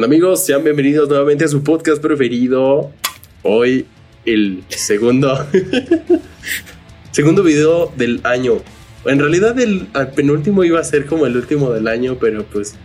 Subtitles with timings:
[0.00, 0.46] onda amigos?
[0.46, 2.90] Sean bienvenidos nuevamente a su podcast preferido.
[3.42, 3.84] Hoy
[4.24, 5.46] el segundo
[7.10, 8.62] segundo video del año.
[9.04, 12.76] En realidad el, penúltimo iba a ser como el último del año, pero pues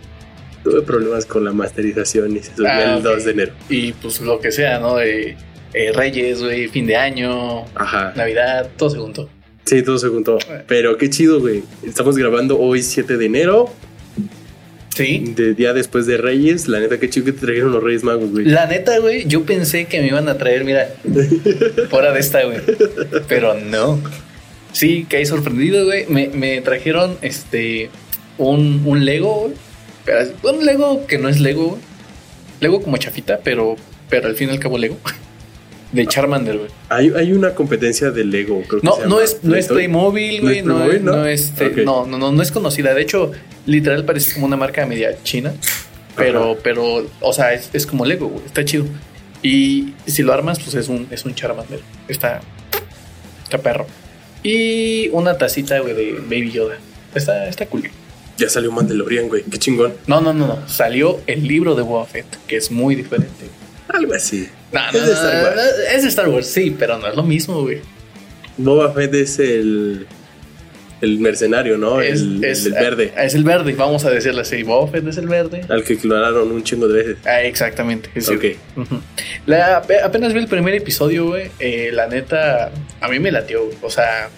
[0.62, 3.24] tuve problemas con la masterización y se subió Ah, el 2 ok.
[3.24, 3.52] de enero.
[3.70, 4.96] Y pues lo que sea, ¿no?
[4.96, 5.38] De
[5.72, 8.12] eh, Reyes, güey, fin de año, Ajá.
[8.14, 9.30] Navidad, todo se juntó.
[9.64, 10.36] Sí, todo se juntó.
[10.68, 11.62] Pero qué chido, güey.
[11.82, 13.70] Estamos grabando hoy 7 de enero,
[14.96, 15.22] Sí.
[15.36, 16.68] de día después de Reyes.
[16.68, 18.46] La neta, qué chido que te trajeron los Reyes Magos, güey.
[18.46, 20.88] La neta, güey, yo pensé que me iban a traer, mira,
[21.90, 22.58] fuera de esta, güey.
[23.28, 24.00] Pero no.
[24.72, 26.06] Sí, caí sorprendido, güey.
[26.08, 27.90] Me, me trajeron este
[28.38, 29.52] un, un Lego, güey.
[30.06, 31.80] Pero un Lego que no es Lego, güey.
[32.60, 33.76] Lego como chafita, pero,
[34.08, 34.96] pero al fin y al cabo Lego.
[35.92, 36.70] De Charmander, güey.
[36.88, 39.66] Hay, hay una competencia de Lego, creo que No, se no llama es, no es.
[39.68, 40.58] Playmobil, ¿No güey.
[40.58, 41.16] es No, es- no?
[41.16, 42.92] no, este, no, no, no, no es conocida.
[42.92, 43.30] De hecho,
[43.66, 45.54] literal parece como una marca media china.
[46.16, 46.60] Pero, Ajá.
[46.62, 48.44] pero, o sea, es, es como Lego, güey.
[48.46, 48.84] Está chido.
[49.42, 51.80] Y si lo armas, pues es un, es un Charmander.
[52.08, 52.40] Está,
[53.44, 53.86] está perro.
[54.42, 56.76] Y una tacita, güey, de Baby Yoda.
[57.14, 57.88] Está, está cool.
[58.38, 59.42] Ya salió Mandalorian, güey.
[59.44, 59.94] Qué chingón.
[60.06, 60.68] No, no, no, no.
[60.68, 63.46] Salió el libro de Boba Fett, que es muy diferente.
[63.88, 64.48] Algo así.
[64.72, 65.60] No, Es no, de no, Star Wars.
[65.94, 67.80] es de Star Wars, sí, pero no es lo mismo, güey.
[68.56, 70.06] Boba Fett es el.
[71.02, 72.00] El mercenario, ¿no?
[72.00, 73.12] es, el, es- el verde.
[73.18, 74.62] Es el verde, vamos a decirlo así.
[74.62, 75.60] Boba Fett es el verde.
[75.68, 77.16] Al que clonaron un chingo de veces.
[77.26, 78.08] Ah, exactamente.
[78.14, 78.44] es Ok.
[79.44, 81.50] La- ape- apenas vi el primer episodio, güey.
[81.58, 83.76] eh, la neta, a mí me latió, güey.
[83.82, 84.30] O sea,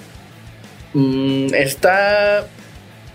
[0.95, 2.47] mm, está.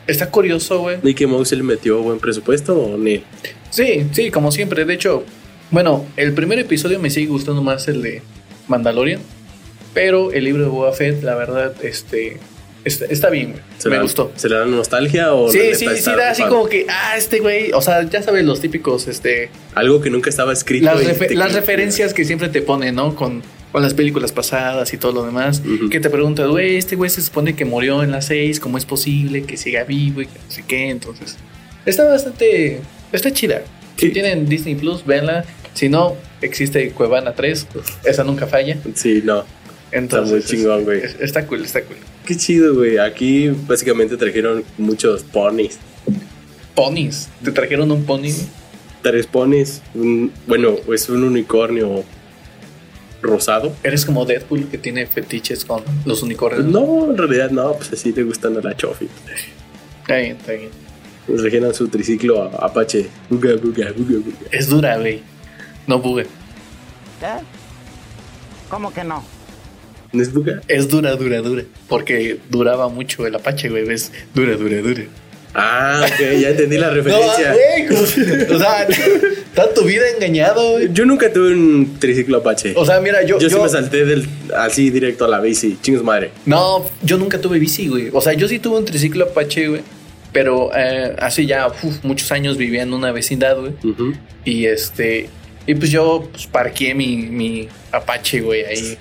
[0.08, 0.98] Está curioso, güey.
[1.02, 3.24] Mickey Mouse le metió buen presupuesto o ni?
[3.70, 4.86] Sí, sí, como siempre.
[4.86, 5.26] De hecho,
[5.72, 8.22] bueno, el primer episodio me sigue gustando más el de
[8.68, 9.22] Mandalorian.
[9.94, 12.38] Pero el libro de Boba Fett, la verdad, este.
[12.84, 13.64] Está, está bien, güey.
[13.78, 14.32] ¿Se Me gustó.
[14.36, 16.54] ¿Se le dan nostalgia o Sí, sí, sí, da así padre?
[16.56, 20.30] como que, ah, este güey, o sea, ya sabes los típicos, este, Algo que nunca
[20.30, 20.86] estaba escrito.
[20.94, 23.16] las, te- referencias que siempre te ponen, ¿no?
[23.16, 23.42] Con,
[23.72, 25.62] con las películas pasadas y todo lo demás.
[25.66, 25.90] Ujú.
[25.90, 28.86] Que te preguntas, güey, este güey se supone que murió en las seis, ¿cómo es
[28.86, 30.90] posible que siga vivo y que no sé qué?
[30.90, 31.38] Entonces,
[31.86, 32.82] está bastante,
[33.14, 33.62] está chida.
[33.98, 35.46] Si tienen Disney Plus, véanla.
[35.74, 37.68] Si no, existe Cuevana 3,
[38.06, 38.78] esa nunca falla.
[38.96, 39.44] Sí, no.
[39.92, 41.02] Entonces, muy chingón, güey.
[41.04, 41.98] es- está cool, está cool.
[42.26, 42.98] Qué chido, güey.
[42.98, 45.78] Aquí básicamente trajeron muchos ponis.
[46.76, 48.32] Ponis, ¿te trajeron un pony?
[49.02, 49.82] Tres ponis.
[49.94, 52.04] un- bueno, es un unicornio
[53.22, 53.74] rosado.
[53.84, 56.66] Eres como Deadpool que tiene fetiches con los unicornios.
[56.66, 59.08] No, en realidad no, pues así le gustan a la Chofi.
[60.02, 60.70] Está bien, está bien.
[61.28, 63.08] Trajeron su triciclo a Apache.
[63.30, 64.38] Buga, buga, buga, buga.
[64.52, 65.22] Es dura, güey.
[65.88, 66.24] No bugue.
[67.20, 67.28] ¿Qué?
[68.70, 69.24] ¿Cómo que no?
[70.12, 70.62] ¿No es buga?
[70.68, 71.64] Es dura, dura, dura.
[71.88, 73.86] Porque duraba mucho el Apache, güey.
[73.86, 75.04] Ves, dura, dura, dura.
[75.56, 77.54] Ah, ok, ya entendí la referencia.
[77.54, 77.88] güey.
[77.88, 78.02] como-
[78.56, 80.90] O sea, está tu vida engañado, güey.
[80.94, 82.74] Yo nunca tuve un triciclo Apache.
[82.76, 83.40] O sea, mira, yo.
[83.40, 85.78] yo, sí yo- me salté del, así directo a la bici.
[85.82, 86.32] Chingos madre.
[86.46, 88.10] No, yo nunca tuve bici, güey.
[88.12, 89.82] O sea, yo sí tuve un triciclo Apache, güey.
[90.34, 93.74] Pero eh, hace ya uf, muchos años vivía en una vecindad, güey.
[94.44, 95.30] Y este.
[95.66, 98.98] Y pues yo pues, parqué mi, mi Apache, güey, ahí.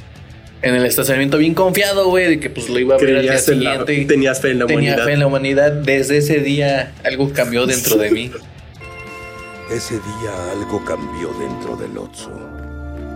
[0.61, 3.31] En el estacionamiento bien confiado, güey, de que pues lo iba a ver al día
[3.33, 4.05] en la- siguiente.
[4.05, 5.05] tenías fe en la Tenía humanidad.
[5.07, 5.73] fe en la humanidad.
[5.73, 8.31] Desde ese día algo cambió dentro de mí.
[9.75, 12.31] Ese día algo cambió dentro del Otso.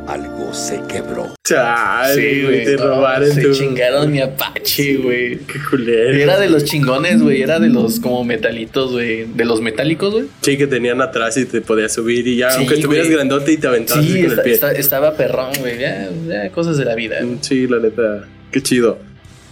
[0.07, 1.35] Algo se quebró.
[1.45, 3.53] Chale, güey, te no, robaron se tu...
[3.53, 5.39] chingaron mi Apache, güey.
[5.39, 6.17] Qué culero.
[6.17, 7.43] Y Era de los chingones, güey.
[7.43, 9.25] Era de los como metalitos, güey.
[9.25, 10.25] De los metálicos, güey.
[10.43, 13.17] Sí, que tenían atrás y te podías subir y ya, Sí, aunque estuvieras güey.
[13.17, 14.53] grandote y te aventabas Sí, con el pie.
[14.55, 15.79] esta- estaba perrón, güey.
[15.79, 17.17] Ya, ya, cosas de la vida.
[17.21, 17.33] güey.
[17.35, 18.99] Mm, Sí, la neta, qué chido.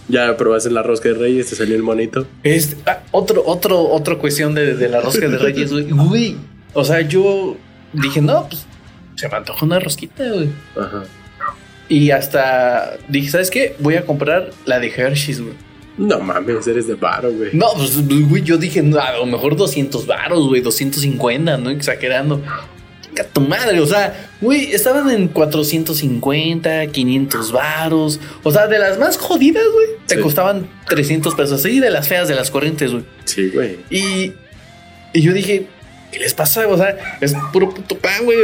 [0.07, 2.27] Ya probaste la rosca de reyes, te salió el monito.
[2.43, 5.85] Este, ah, otro, otro, otra cuestión de, de la rosca de Reyes, güey.
[5.89, 6.35] Güey,
[6.73, 7.57] O sea, yo
[7.91, 8.65] dije, no, pues
[9.15, 10.49] se me antoja una rosquita, güey.
[10.79, 11.03] Ajá.
[11.87, 13.75] Y hasta dije, ¿sabes qué?
[13.79, 15.53] Voy a comprar la de Hershey's, güey.
[15.97, 17.51] No mames, eres de varo, güey.
[17.53, 21.69] No, pues, güey, yo dije, no, a lo mejor 200 varos, güey, 250, ¿no?
[21.69, 22.41] Exagerando.
[23.01, 28.19] Chinga tu madre, o sea, güey, estaban en 450, 500 varos.
[28.43, 30.21] O sea, de las más jodidas, güey, te Sí.
[30.21, 31.65] costaban 300 pesos.
[31.65, 33.05] Y de las feas, de las corrientes, güey.
[33.23, 33.77] Sí, güey.
[33.89, 34.33] Y,
[35.13, 35.67] y yo dije,
[36.15, 36.65] ¿qué les pasa?
[36.69, 38.37] O sea, es puro puto pan, güey.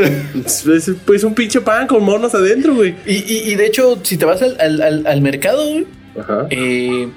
[0.46, 2.96] Es, es, pues un pinche pan con monos adentro, güey.
[3.06, 5.88] Y, y- y de hecho, si te vas al, al- al- al mercado, güey,
[6.20, 6.48] Ajá.
[6.50, 7.08] eh,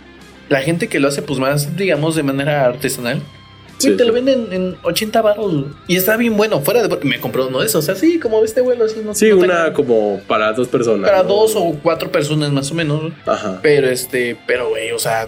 [0.48, 3.34] la gente que lo hace, pues más, digamos, de manera artesanal, güey,
[3.78, 5.52] Sí, te lo venden en 80 baros.
[5.52, 5.64] güey.
[5.88, 6.60] Y está bien bueno.
[6.60, 6.96] Fuera de.
[7.04, 7.88] Me compró uno de esos.
[7.88, 9.00] Así como este vuelo, así.
[9.04, 11.10] No, Sí, no una como para dos personas.
[11.10, 11.28] Para ¿no?
[11.30, 13.12] dos o cuatro personas más o menos.
[13.26, 13.58] Ajá.
[13.62, 14.36] Pero este.
[14.46, 15.26] Pero, güey, o sea.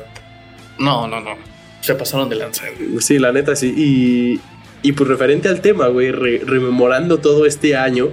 [0.79, 1.33] No, no, no.
[1.81, 3.01] Se pasaron de lanza, güey.
[3.03, 3.75] Sí, la neta sí.
[3.77, 4.41] Y,
[4.87, 8.11] Y pues referente al tema, güey, re- rememorando todo este año,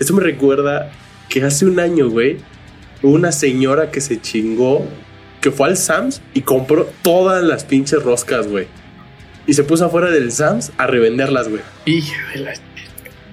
[0.00, 0.90] esto me recuerda
[1.28, 2.38] que hace un año, güey,
[3.02, 4.86] una señora que se chingó,
[5.42, 8.66] que fue al Sams y compró todas las pinches roscas, güey.
[9.46, 11.60] Y se puso afuera del Sams a revenderlas, güey.
[11.84, 12.54] Hijo de la-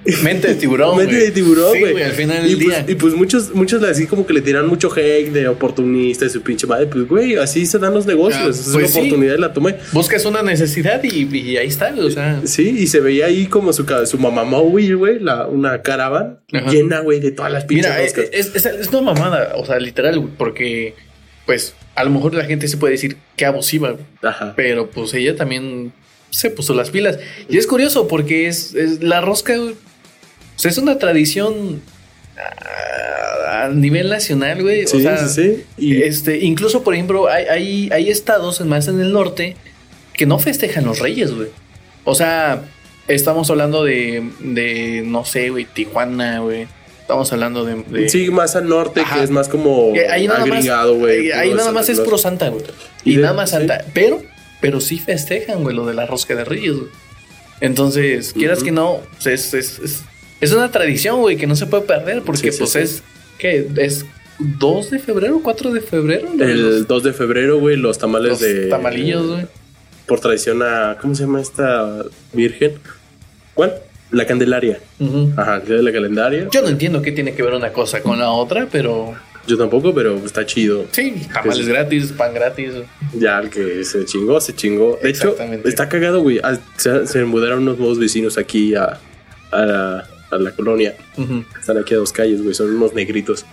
[0.22, 0.96] Mente de tiburón.
[0.96, 2.02] Mente de tiburón, Sí, güey.
[2.02, 2.92] al final y, del pues, día.
[2.92, 6.42] y pues muchos, muchos así como que le tiran mucho hate de oportunista y su
[6.42, 6.86] pinche madre.
[6.86, 8.42] Pues, güey, así se dan los negocios.
[8.44, 8.98] Ah, es pues una sí.
[8.98, 9.76] oportunidad y la tomé.
[9.92, 12.40] Buscas una necesidad y, y ahí está, o sea.
[12.44, 16.38] Sí, y se veía ahí como su, su mamá Maui, güey, la, una caravana
[16.70, 18.26] llena, güey, de todas las pinches Mira, roscas.
[18.32, 20.94] es, es, es una mamada, o sea, literal, güey, porque,
[21.46, 24.52] pues, a lo mejor la gente se puede decir que abusiva, Ajá.
[24.56, 25.92] pero pues ella también
[26.30, 27.18] se puso las pilas.
[27.48, 29.56] Y es curioso porque es, es la rosca,
[30.56, 31.82] o sea, es una tradición
[32.36, 34.86] a, a nivel nacional, güey.
[34.86, 35.64] Sí, o sea, sí, sí.
[35.78, 39.56] Y Este, incluso, por ejemplo, hay, hay, hay estados más en el norte
[40.14, 41.48] que no festejan los reyes, güey.
[42.04, 42.62] O sea,
[43.08, 46.66] estamos hablando de, de no sé, güey, Tijuana, güey.
[47.00, 47.84] Estamos hablando de...
[47.84, 49.18] de- sí, más al norte, Ajá.
[49.18, 51.30] que es más como ahí nada más, agregado, güey.
[51.30, 52.64] ahí- nada más Santa es puro Santa, güey.
[53.04, 53.56] Y Y de- nada más sí.
[53.56, 53.84] Santa.
[53.94, 54.22] Pero,
[54.60, 56.88] pero sí festejan, güey, lo de la rosca de reyes, güey.
[57.60, 60.02] Entonces, quieras que no, pues es, es, es,
[60.40, 62.78] es una tradición, güey, que no se puede perder porque, Sí, pues, sí.
[62.80, 63.02] es...
[63.38, 63.66] ¿Qué?
[63.76, 64.04] ¿Es
[64.38, 65.40] 2 de febrero?
[65.42, 66.28] ¿4 de febrero?
[66.38, 68.66] El 2 de febrero, güey, los tamales los de.
[68.68, 69.46] tamalillos, güey.
[70.06, 70.96] Por tradición a.
[71.00, 72.02] ¿Cómo se llama esta
[72.32, 72.72] virgen?
[73.54, 73.74] ¿Cuál?
[74.10, 74.78] La Candelaria.
[75.00, 75.32] Ujú.
[75.36, 76.48] Ajá, el día de la calendaria.
[76.50, 79.14] Yo no entiendo qué tiene que ver una cosa con la otra, pero
[79.46, 80.84] Yo tampoco, pero está chido.
[80.92, 82.72] sí, tamales gratis, pan gratis.
[83.18, 84.98] Ya el que se chingó, se chingó.
[85.02, 86.40] De hecho, está cagado, güey.
[86.42, 88.98] Ah, Se, se mudaron unos nuevos vecinos aquí a,
[89.52, 90.94] a, a la colonia.
[91.58, 92.54] Están aquí a dos calles, güey.
[92.54, 93.44] Son unos negritos.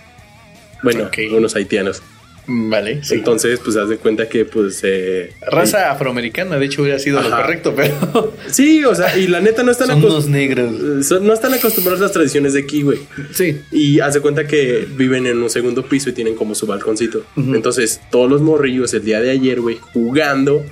[0.82, 2.02] Bueno, unos haitianos.
[2.46, 3.14] Vale, sí.
[3.14, 4.80] Entonces, pues haz de cuenta que, pues.
[4.82, 9.40] Eh, Raza afroamericana, de hecho, hubiera sido lo correcto, pero Sí, o sea, y la
[9.40, 11.06] neta no están, son acos- unos negros.
[11.06, 12.98] son- no están acostumbrados a las tradiciones de aquí, güey.
[13.32, 13.62] Sí.
[13.72, 17.24] Y haz de cuenta que viven en un segundo piso y tienen como su balconcito.
[17.34, 20.66] Entonces, todos los morrillos el día de ayer, güey, jugando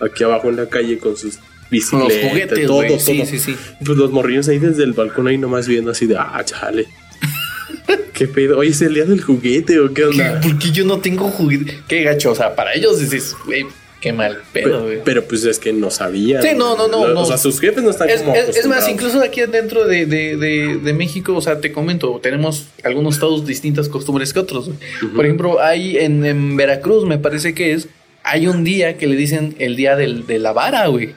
[0.00, 1.38] aquí abajo en la calle con sus
[1.70, 2.98] Con bicicletas, los juguetes, todo, güey.
[3.00, 3.26] Sí, todo.
[3.26, 3.56] sí, sí.
[3.84, 6.86] Pues los morrillos ahí desde el balcón ahí nomás viendo así de, ah, chale.
[8.12, 8.58] ¿Qué pedo?
[8.58, 10.04] Oye, ¿es el día del juguete o qué ¿Qué?
[10.04, 10.40] onda?
[10.40, 11.78] ¿Por qué yo no tengo juguete?
[11.88, 13.64] Qué gacho, o sea, para ellos dices, güey,
[14.00, 14.98] qué mal pedo, Pe- güey.
[15.04, 16.42] pero pues es que no sabía.
[16.42, 17.24] Sí, no, no, no, O no.
[17.24, 18.34] sea, sus jefes no están Es, como.
[18.34, 22.18] es- es más, incluso aquí dentro de, de- de- de México, o sea, te comento,
[22.22, 24.66] tenemos algunos estados distintas costumbres que otros.
[24.66, 25.14] güey.
[25.14, 27.88] Por ejemplo, hay en, en Veracruz, me parece que es,
[28.22, 31.14] hay un día que le dicen el día del, de la vara, güey.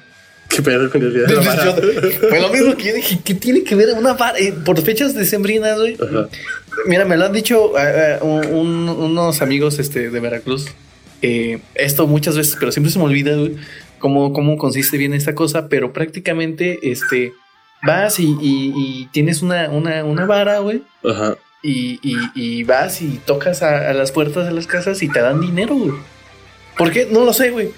[0.55, 1.65] ¿Qué pedo con el día de la vara?
[1.65, 1.75] Yo-
[2.29, 4.37] fue lo mismo que yo dije, ¿qué tiene que ver una vara?
[4.39, 5.95] Eh, por fechas decembrinas, güey.
[5.95, 6.27] Ajá.
[6.87, 10.67] Mira, me lo han dicho eh, eh, un- un- unos amigos este, de Veracruz.
[11.21, 13.55] eh, esto muchas veces, pero siempre se me olvida, güey,
[13.99, 15.69] cómo, cómo consiste bien esta cosa.
[15.69, 17.33] Pero prácticamente, este,
[17.85, 20.83] vas y, y- y tienes una, una, una vara, güey.
[21.03, 21.35] Ajá.
[21.61, 25.21] Y, y- y vas y tocas a, a las puertas de las casas y te
[25.21, 25.93] dan dinero, güey.
[26.77, 27.07] ¿Por qué?
[27.09, 27.69] No lo sé, güey.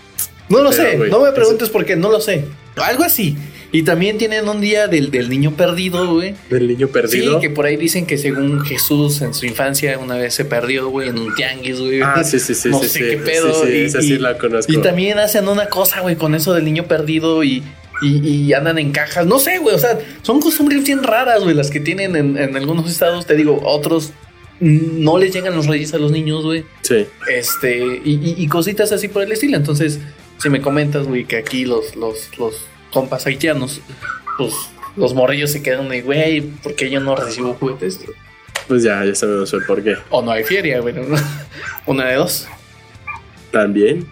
[0.49, 1.09] No lo Pero, sé.
[1.09, 2.45] no me preguntes por qué, no lo sé.
[2.75, 3.35] Algo así.
[3.71, 6.33] Y también tienen un día del, del niño perdido, güey.
[6.49, 7.33] Del niño perdido.
[7.35, 10.87] Sí, que por ahí dicen que según Jesús en su infancia una vez se perdió,
[10.89, 12.01] güey, en un tianguis, güey.
[12.01, 13.53] Ah, sí, sí, sí, no sí, sé sí, qué pedo.
[13.53, 14.71] sí, sí, y, esa sí y- la conozco.
[14.71, 17.63] y también hacen una cosa, güey, con eso del niño perdido y,
[18.01, 19.25] y, y andan en cajas.
[19.25, 22.55] No sé, güey, o sea, son costumbres bien raras, güey, las que tienen en, en
[22.55, 23.25] algunos estados.
[23.25, 24.11] Te digo, otros
[24.61, 26.63] no les llegan los reyes a los niños, güey.
[26.81, 27.05] Sí.
[27.29, 29.57] Este, y, y- y cositas así por el estilo.
[29.57, 29.99] Entonces,
[30.37, 33.81] si me comentas, güey, que aquí los, los, los compas haitianos,
[34.37, 34.53] pues
[34.95, 37.99] los morrillos se quedan de, güey, ¿por qué yo no recibo juguetes?
[38.67, 39.95] Pues ya, ya sabemos el por qué.
[40.09, 40.93] O no hay feria, güey.
[40.95, 41.03] ¿no?
[41.85, 42.47] Una de dos.
[43.51, 44.07] También.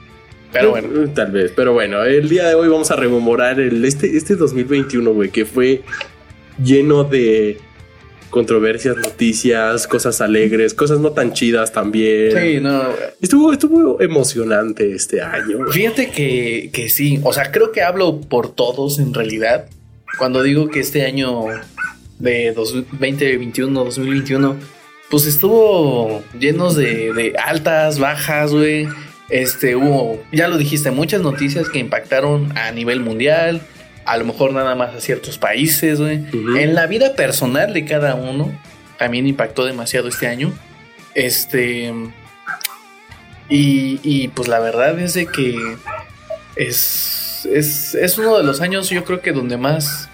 [0.52, 1.04] Pero bueno.
[1.04, 1.52] Eh, Tal vez.
[1.56, 5.46] Pero bueno, el día de hoy vamos a rememorar el, este, este 2021, güey, que
[5.46, 5.82] fue
[6.64, 7.60] lleno de
[8.34, 12.32] controversias, noticias, cosas alegres, cosas no tan chidas también.
[12.32, 12.86] Sí, no.
[13.22, 15.68] Estuvo, estuvo emocionante este año.
[15.72, 17.20] Fíjate que, que sí.
[17.24, 19.68] O sea, creo que hablo por todos en realidad.
[20.18, 21.44] Cuando digo que este año
[22.18, 24.56] de 2021, 2021,
[25.12, 28.88] pues estuvo llenos de, de altas, bajas, güey.
[29.30, 33.62] Este, hubo, ya lo dijiste, muchas noticias que impactaron a nivel mundial,
[34.06, 36.24] a lo mejor nada más a ciertos países, güey.
[36.58, 38.52] En la vida personal de cada uno,
[38.98, 40.54] también impactó demasiado este año.
[41.16, 41.94] Este,
[43.50, 45.56] y, y, pues la verdad es de que
[46.56, 50.10] es, es, es uno de los años, yo creo que donde más,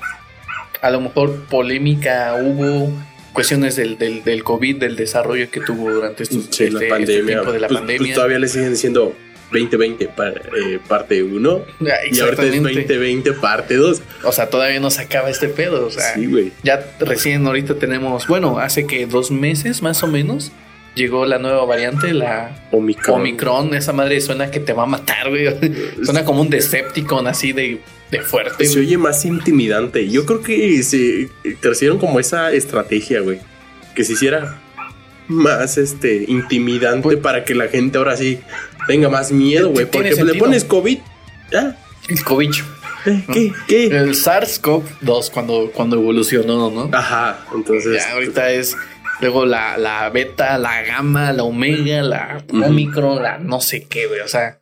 [0.81, 2.91] a lo mejor, polémica hubo,
[3.33, 6.87] cuestiones del, del, del COVID, del desarrollo que tuvo durante estos, Sí, la este- este
[6.89, 7.25] pandemia.
[7.35, 7.99] tiempo de la Pues- pandemia.
[8.05, 9.15] pues todavía le siguen diciendo
[9.51, 12.81] 2020 pa- eh, parte 1 Ya, y ahorita es exactamente.
[12.93, 14.01] 2020 parte 2.
[14.23, 15.87] O sea, todavía no se acaba este pedo.
[15.87, 16.51] O sea, Sí, güey.
[16.63, 20.51] ya recién ahorita tenemos, bueno, hace que dos meses más o menos
[20.95, 23.21] llegó la nueva variante, la Omicron.
[23.21, 23.73] Omicron.
[23.73, 25.47] Esa madre suena que te va a matar, güey.
[26.03, 27.79] suena como un Decepticon así de,
[28.11, 28.65] de fuerte.
[28.65, 30.09] Se oye más intimidante.
[30.09, 31.29] Yo creo que se
[31.61, 33.39] trajeron como esa estrategia, güey.
[33.95, 34.59] Que se hiciera
[35.27, 38.39] más este intimidante Pues- para que la gente ahora sí
[38.89, 39.85] tenga más miedo, güey.
[39.85, 40.39] Porque le sentido.
[40.39, 40.99] pones COVID.
[41.51, 41.77] Ya.
[42.09, 42.51] El COVID.
[43.05, 43.53] Eh, ¿Qué?
[43.67, 43.85] ¿Qué?
[43.87, 46.89] El SARS-CoV-2 cuando, cuando evolucionó, ¿no?
[46.91, 47.45] Ajá.
[47.55, 48.03] Entonces.
[48.03, 48.75] Ya, ahorita es
[49.21, 54.19] luego la, la beta, la gamma, la omega, la omicron, la no sé qué, güey.
[54.21, 54.59] O sea,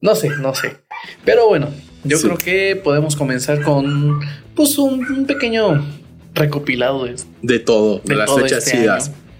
[0.00, 0.76] no sé, no sé.
[1.24, 1.68] Pero bueno,
[2.04, 2.24] yo Sí.
[2.26, 4.20] creo que podemos comenzar con
[4.54, 5.84] pues un, un pequeño
[6.34, 7.98] recopilado de, De todo.
[8.04, 8.88] De, de las todo fechas este.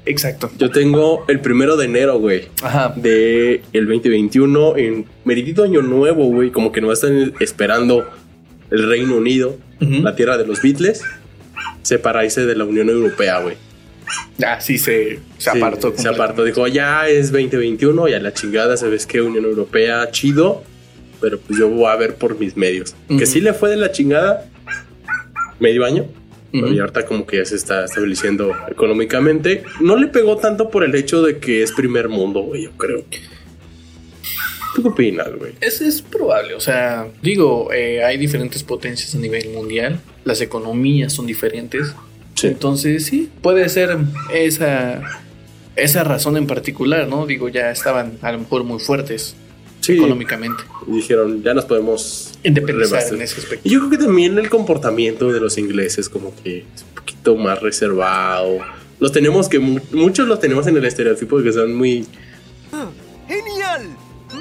[0.07, 0.51] Exacto.
[0.59, 2.49] Yo tengo el primero de enero, güey.
[2.63, 2.93] Ajá.
[2.97, 6.51] De el 2021 en meridito año nuevo, güey.
[6.51, 8.09] Como que no están esperando
[8.71, 11.03] el Reino Unido, la tierra de los Beatles,
[11.83, 13.57] separarse de la Unión Europea, güey.
[14.45, 15.93] Ah, sí, se, se Sí, apartó.
[15.97, 16.45] Se apartó.
[16.45, 20.63] Dijo, ya es 2021, ya la chingada, sabes que Unión Europea, chido.
[21.21, 22.95] Pero pues yo voy a ver por mis medios.
[23.09, 24.47] Que sí le fue de la chingada
[25.59, 26.07] medio año.
[26.53, 26.67] Ujú.
[26.69, 29.63] Y ahorita como que ya se está estableciendo económicamente.
[29.81, 33.05] No le pegó tanto por el hecho de que es primer mundo, güey, yo creo.
[34.75, 35.53] ¿Tú qué opinas, güey?
[35.61, 41.13] Es, es probable, o sea, digo, eh, hay diferentes potencias a nivel mundial, las economías
[41.13, 41.93] son diferentes,
[42.35, 42.47] Sí.
[42.47, 43.97] entonces sí, puede ser
[44.33, 45.03] esa,
[45.77, 47.27] esa razón en particular, ¿no?
[47.27, 49.35] Digo, ya estaban a lo mejor muy fuertes
[49.81, 49.95] Sí.
[49.95, 53.67] económicamente, Dijeron, ya nos podemos independizar en ese aspecto.
[53.67, 57.37] Y yo creo que también el comportamiento de los ingleses como que es un poquito
[57.37, 58.59] más reservado.
[58.99, 62.07] Los tenemos que mu- muchos los tenemos en el estereotipo de que son muy
[63.29, 63.83] ¡Genial!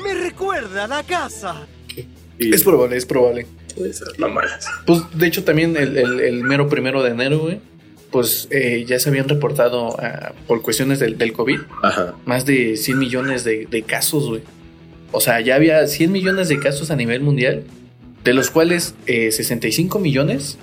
[0.03, 1.67] Me recuerda a la casa.
[2.37, 3.45] y- Es probable, es probable.
[3.77, 4.65] esas mamadas.
[4.85, 7.59] Pues de hecho también el, el- el mero primero de enero, güey,
[8.11, 12.15] pues eh, ya se habían reportado ah, por cuestiones del, del COVID Ajá.
[12.25, 14.41] más de 100 millones de, de casos, güey.
[15.11, 17.63] O sea, ya había 100 millones de casos a nivel mundial,
[18.23, 20.57] de los cuales eh, 65 millones,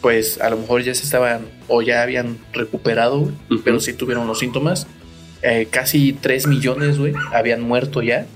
[0.00, 3.30] pues a lo mejor ya se estaban o ya habían recuperado,
[3.64, 4.86] pero sí tuvieron los síntomas.
[5.42, 8.26] Eh, casi 3 millones, güey, habían muerto ya.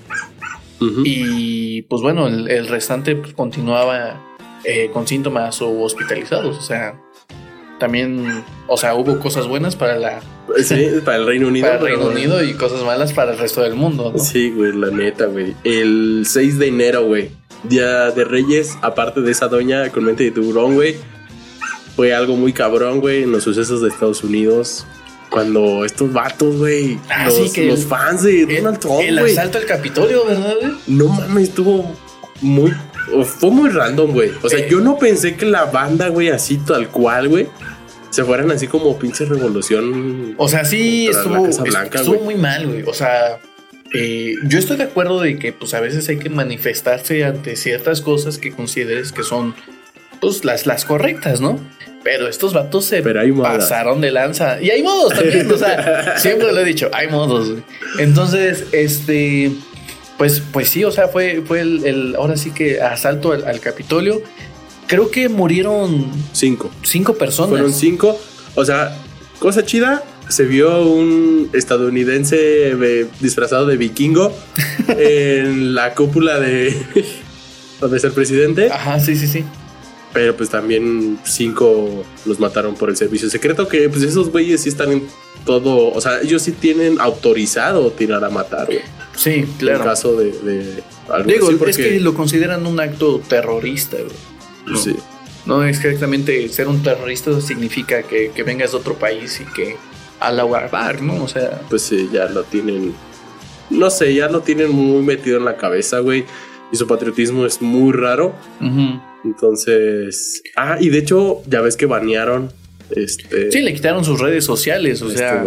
[1.04, 4.20] Y pues bueno, el, el restante pues, continuaba
[4.64, 6.58] eh, con síntomas o hospitalizados.
[6.58, 7.00] O sea,
[7.78, 10.20] también, o sea, hubo cosas buenas para, la,
[10.64, 11.66] Sí, para el Reino Unido.
[11.66, 14.12] para el Reino Unido y cosas malas para el resto del mundo.
[14.14, 14.18] ¿no?
[14.22, 15.54] Sí, güey, la neta, güey.
[15.64, 17.30] El 6 de enero, güey.
[17.64, 20.96] Día de Reyes, aparte de esa doña con mente de tiburón, güey.
[21.96, 24.86] Fue algo muy cabrón, güey, en los sucesos de Estados Unidos.
[25.30, 29.00] Cuando estos vatos, güey, Ah, los, sí, que los el- fans de El, Donald Trump,
[29.00, 29.32] el güey.
[29.32, 30.54] asalto al Capitolio, ¿verdad?
[30.60, 30.72] güey?
[30.86, 31.90] No mames, estuvo
[32.40, 32.72] muy.
[33.24, 34.30] Fue muy random, güey.
[34.42, 34.68] O sea, Eh.
[34.70, 37.46] yo no pensé que la banda, güey, así tal cual, güey,
[38.10, 40.34] se fueran así como pinche revolución.
[40.38, 42.82] O sea, sí estuvo, Blanca, estuvo muy mal, güey.
[42.82, 43.38] O sea,
[43.94, 48.00] eh, yo estoy de acuerdo de que pues a veces hay que manifestarse ante ciertas
[48.00, 49.54] cosas que consideres que son
[50.20, 51.60] pues las, las correctas, ¿no?
[52.02, 54.60] Pero estos vatos se pasaron de lanza.
[54.62, 57.50] Y hay modos también, o sea, siempre lo he dicho, hay modos.
[57.50, 57.62] güey.
[57.98, 59.50] Entonces, este,
[60.18, 63.60] pues, pues sí, o sea, fue, fue el, el- ahora sí que asalto al, al
[63.60, 64.22] Capitolio.
[64.86, 66.70] Creo que murieron Cinco.
[66.82, 67.50] cinco personas.
[67.50, 68.18] Fueron cinco.
[68.54, 68.96] O sea,
[69.38, 70.02] cosa chida.
[70.28, 74.32] Se vio un estadounidense eh, disfrazado de vikingo
[74.88, 76.74] en la cúpula de
[77.80, 78.70] donde es el presidente.
[78.72, 79.44] Ajá, sí, sí, sí.
[80.16, 83.68] Pero pues también cinco los mataron por el servicio secreto.
[83.68, 85.06] Que pues esos güeyes sí están en
[85.44, 85.92] todo.
[85.92, 88.66] O sea, ellos sí tienen autorizado tirar a matar.
[88.66, 88.80] güey,
[89.14, 89.84] Sí, En claro.
[89.84, 94.16] caso de, de algo Digo, así, es que lo consideran un acto terrorista, güey.
[94.66, 94.96] No, Sí.
[95.46, 99.76] no exactamente ser un terrorista significa que, que vengas de otro país y que
[100.18, 101.22] a la Akbar, ¿no?
[101.24, 102.94] O sea, pues sí, ya lo tienen.
[103.68, 106.24] No sé, ya lo tienen muy metido en la cabeza, güey.
[106.72, 108.34] Y su patriotismo es muy raro.
[109.24, 110.42] Entonces.
[110.56, 112.50] Ah, y de hecho, ya ves que banearon.
[112.90, 113.50] Este.
[113.50, 115.42] sí, le quitaron sus redes sociales, o este sea,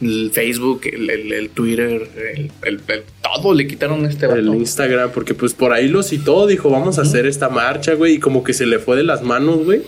[0.00, 2.50] el Facebook, el, el- el Twitter, el,
[2.86, 4.38] el- todo le quitaron a este vato.
[4.38, 8.14] El Instagram, porque pues por ahí lo citó, dijo, vamos a hacer esta marcha, güey.
[8.14, 9.82] Y como que se le fue de las manos, güey.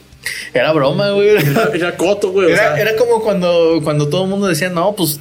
[0.52, 1.28] Era broma, güey.
[1.28, 2.46] Era, era coto, güey.
[2.46, 5.20] o Era, sea, era como cuando, cuando todo el mundo decía, no, pues,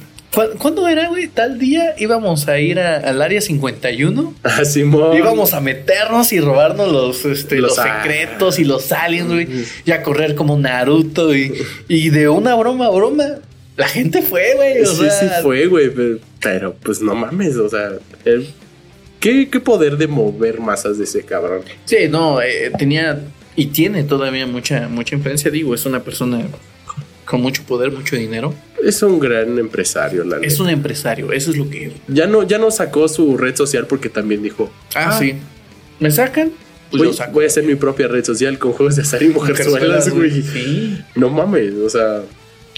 [0.58, 1.28] ¿cuándo era, güey?
[1.28, 5.16] Tal día íbamos a ir a- al área 51 ah, Simón.
[5.16, 9.48] Íbamos a meternos y robarnos los, este, Los los, a- secretos y los aliens, güey.
[9.84, 11.34] Y a correr como Naruto.
[11.34, 11.54] Y,
[11.88, 13.24] y de una broma a broma,
[13.76, 14.84] la gente fue, güey.
[14.86, 15.90] Sí, sea, sí fue, güey.
[15.90, 17.90] Pero, pero, pues no mames, o sea,
[18.24, 18.48] él
[19.20, 21.62] ¿Qué, qué poder de mover masas de ese cabrón.
[21.86, 23.20] Sí, no, eh, tenía
[23.56, 25.50] y tiene todavía mucha, mucha influencia.
[25.50, 26.46] Digo, es una persona
[27.28, 28.54] con mucho poder, mucho dinero.
[28.82, 30.62] Es un gran empresario, la Es neta.
[30.62, 31.92] un empresario, eso es lo que.
[32.08, 35.34] Ya no, ya no sacó su red social porque también dijo, Ah, sí.
[36.00, 36.52] ¿Me sacan?
[36.90, 37.32] Pues voy, saco.
[37.32, 40.42] voy a hacer mi propia red social con juegos de azar y mujerzuelas, güey.
[40.42, 40.98] Sí.
[41.16, 42.22] No mames, o sea,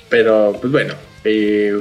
[0.08, 0.94] pero pues bueno.
[1.24, 1.78] eh,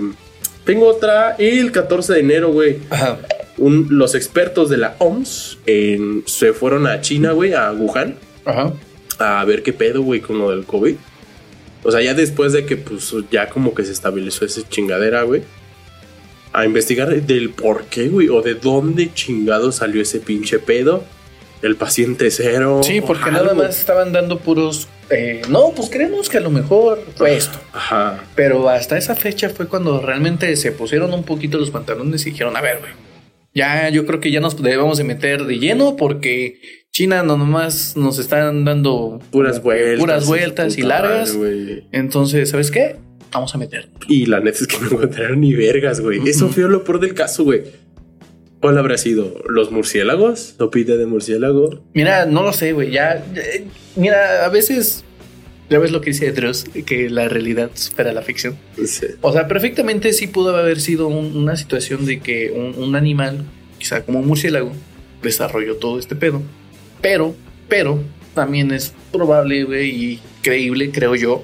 [0.65, 2.77] tengo otra el 14 de enero, güey.
[2.89, 3.17] Ajá.
[3.57, 8.73] Un- los expertos de la OMS en- se fueron a China, güey, a Wuhan, Ajá.
[9.17, 10.95] a ver qué pedo, güey, con lo del COVID.
[11.83, 15.43] O sea, ya después de que, pues, ya como que se estabilizó esa chingadera, güey.
[16.51, 21.03] A investigar del por qué, güey, o de dónde chingado salió ese pinche pedo.
[21.61, 22.81] El paciente cero.
[22.83, 24.87] Sí, porque nada más estaban dando puros.
[25.09, 27.59] eh, no, pues creemos que a lo mejor fue esto.
[27.73, 28.23] Ajá.
[28.35, 32.55] Pero hasta esa fecha fue cuando realmente se pusieron un poquito los pantalones y dijeron,
[32.55, 32.91] a ver, güey,
[33.59, 36.61] ya yo creo que ya nos debemos de meter de lleno porque
[36.91, 39.99] China no nomás nos están dando Puras vueltas.
[39.99, 41.37] puras vueltas y largas.
[41.91, 42.95] Entonces, ¿sabes qué?
[43.33, 43.89] Vamos a meter.
[44.07, 46.19] Y la neta es que no encontraron ni vergas, güey.
[46.27, 47.63] Eso fue lo peor del caso, güey.
[48.61, 49.41] ¿Cuál habrá sido?
[49.47, 50.55] ¿Los murciélagos?
[50.57, 51.83] ¿Sopita de murciélago?
[51.93, 52.91] Mira, no lo sé, güey.
[52.91, 55.03] Ya, eh, mira, a veces
[55.69, 58.57] ya ves lo que dice Dross, que la realidad supera la ficción.
[58.85, 59.05] Sí.
[59.21, 63.45] O sea, perfectamente sí pudo haber sido un- una situación de que un, un animal,
[63.77, 64.71] quizá como un murciélago,
[65.21, 66.41] desarrolló todo este pedo.
[67.01, 67.35] Pero,
[67.67, 68.01] pero,
[68.33, 71.43] también es probable, y creíble, creo yo,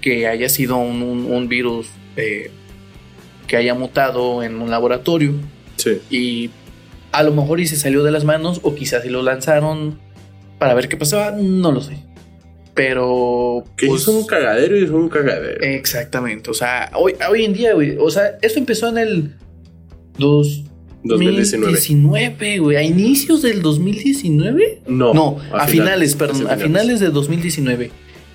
[0.00, 2.50] que haya sido un virus eh,
[3.46, 5.32] que haya mutado en un laboratorio
[5.76, 5.98] Sí.
[6.10, 6.50] y
[7.12, 9.98] a lo mejor y se salió de las manos o quizás se lo lanzaron
[10.58, 11.96] para ver qué pasaba, no lo sé.
[12.74, 13.64] Pero...
[13.76, 15.60] Que pues, es un cagadero y es un cagadero.
[15.62, 19.34] Exactamente, o sea, hoy, hoy en día, güey, o sea, esto empezó en el
[20.18, 21.72] 2019.
[21.72, 24.82] 2019, güey, a inicios del 2019.
[24.86, 25.12] No.
[25.14, 27.90] No, a, finales, perdón, hacia a finales de 2019.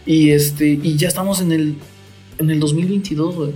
[0.06, 1.76] Y este, y ya estamos en el
[2.38, 3.52] en el 2022, güey.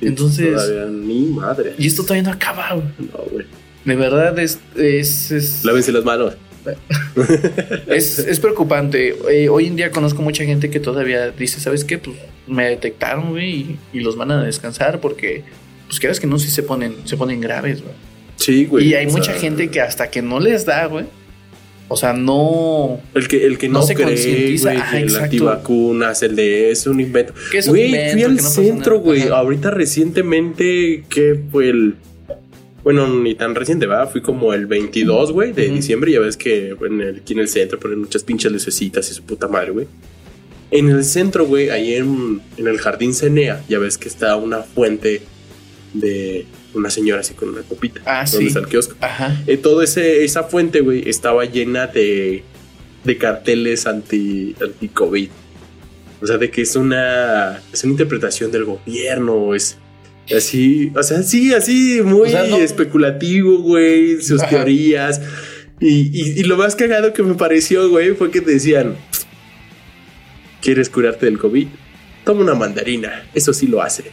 [0.00, 1.74] Entonces- Todavía ni madre.
[1.78, 2.86] Y esto todavía no acaba, güey.
[2.98, 3.46] No, güey.
[3.84, 6.34] De verdad es es es, Lávense las manos.
[7.86, 9.16] es, es preocupante.
[9.30, 11.98] Eh, hoy en día conozco mucha gente que todavía dice, ¿sabes qué?
[11.98, 15.44] Pues me detectaron, güey, y, y los van a descansar porque
[15.86, 17.94] pues quieras que no, sí se ponen se ponen graves, güey.
[18.36, 18.88] Sí, güey.
[18.88, 21.04] y hay mucha sea, gente que hasta que no les da, güey.
[21.92, 23.00] O sea, no.
[23.14, 24.70] El que, el que no no, se cree, concientiza.
[24.70, 25.24] que el exacto.
[25.24, 27.34] antivacunas, el de es un invento.
[27.66, 29.26] Güey, fui al no centro, güey.
[29.28, 31.96] Ahorita recientemente, que fue el.
[32.82, 34.06] Bueno, ni tan reciente, va.
[34.06, 35.76] Fui como el 22, güey, de Ujú.
[35.76, 36.12] diciembre.
[36.12, 39.22] Ya ves que en el- aquí en el centro ponen muchas pinches lucecitas y su
[39.22, 39.86] puta madre, güey.
[40.70, 44.58] En el centro, güey, ahí en, en el jardín Cenea, ya ves que está una
[44.62, 45.20] fuente
[45.92, 48.00] de una señora así con una copita.
[48.06, 48.46] Ah, donde sí.
[48.46, 48.94] está el kiosco.
[49.00, 49.42] Ajá.
[49.48, 52.44] Eh, todo ese esa fuente, güey, estaba llena de,
[53.04, 55.28] de carteles anti anti COVID.
[56.22, 59.76] O sea, de que es una es una interpretación del gobierno, es
[60.34, 64.50] así, o sea, sí, así muy O sea, no- especulativo, güey, sus Ajá.
[64.50, 65.20] teorías.
[65.80, 68.96] Y, y- y lo más cagado que me pareció, güey, fue que te decían,
[70.60, 71.66] ¿quieres curarte del COVID?
[72.24, 74.04] Toma una mandarina, eso sí lo hace.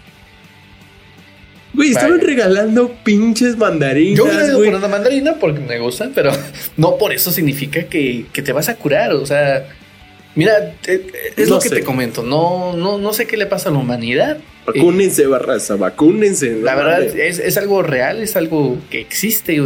[1.73, 6.31] Güey, estaban regalando pinches mandarinas, Yo hubiera ido por una mandarina porque me gustan, pero
[6.77, 9.11] no por eso significa que, que te vas a curar.
[9.13, 9.67] O sea,
[10.37, 11.75] mira, eh, es No lo que sé.
[11.75, 12.23] te comento.
[12.23, 14.37] No, no, no sé qué le pasa a la humanidad.
[14.65, 16.51] Vacúnense, barraza, vacúnense.
[16.51, 19.61] no La verdad es, es algo real, es algo que existe,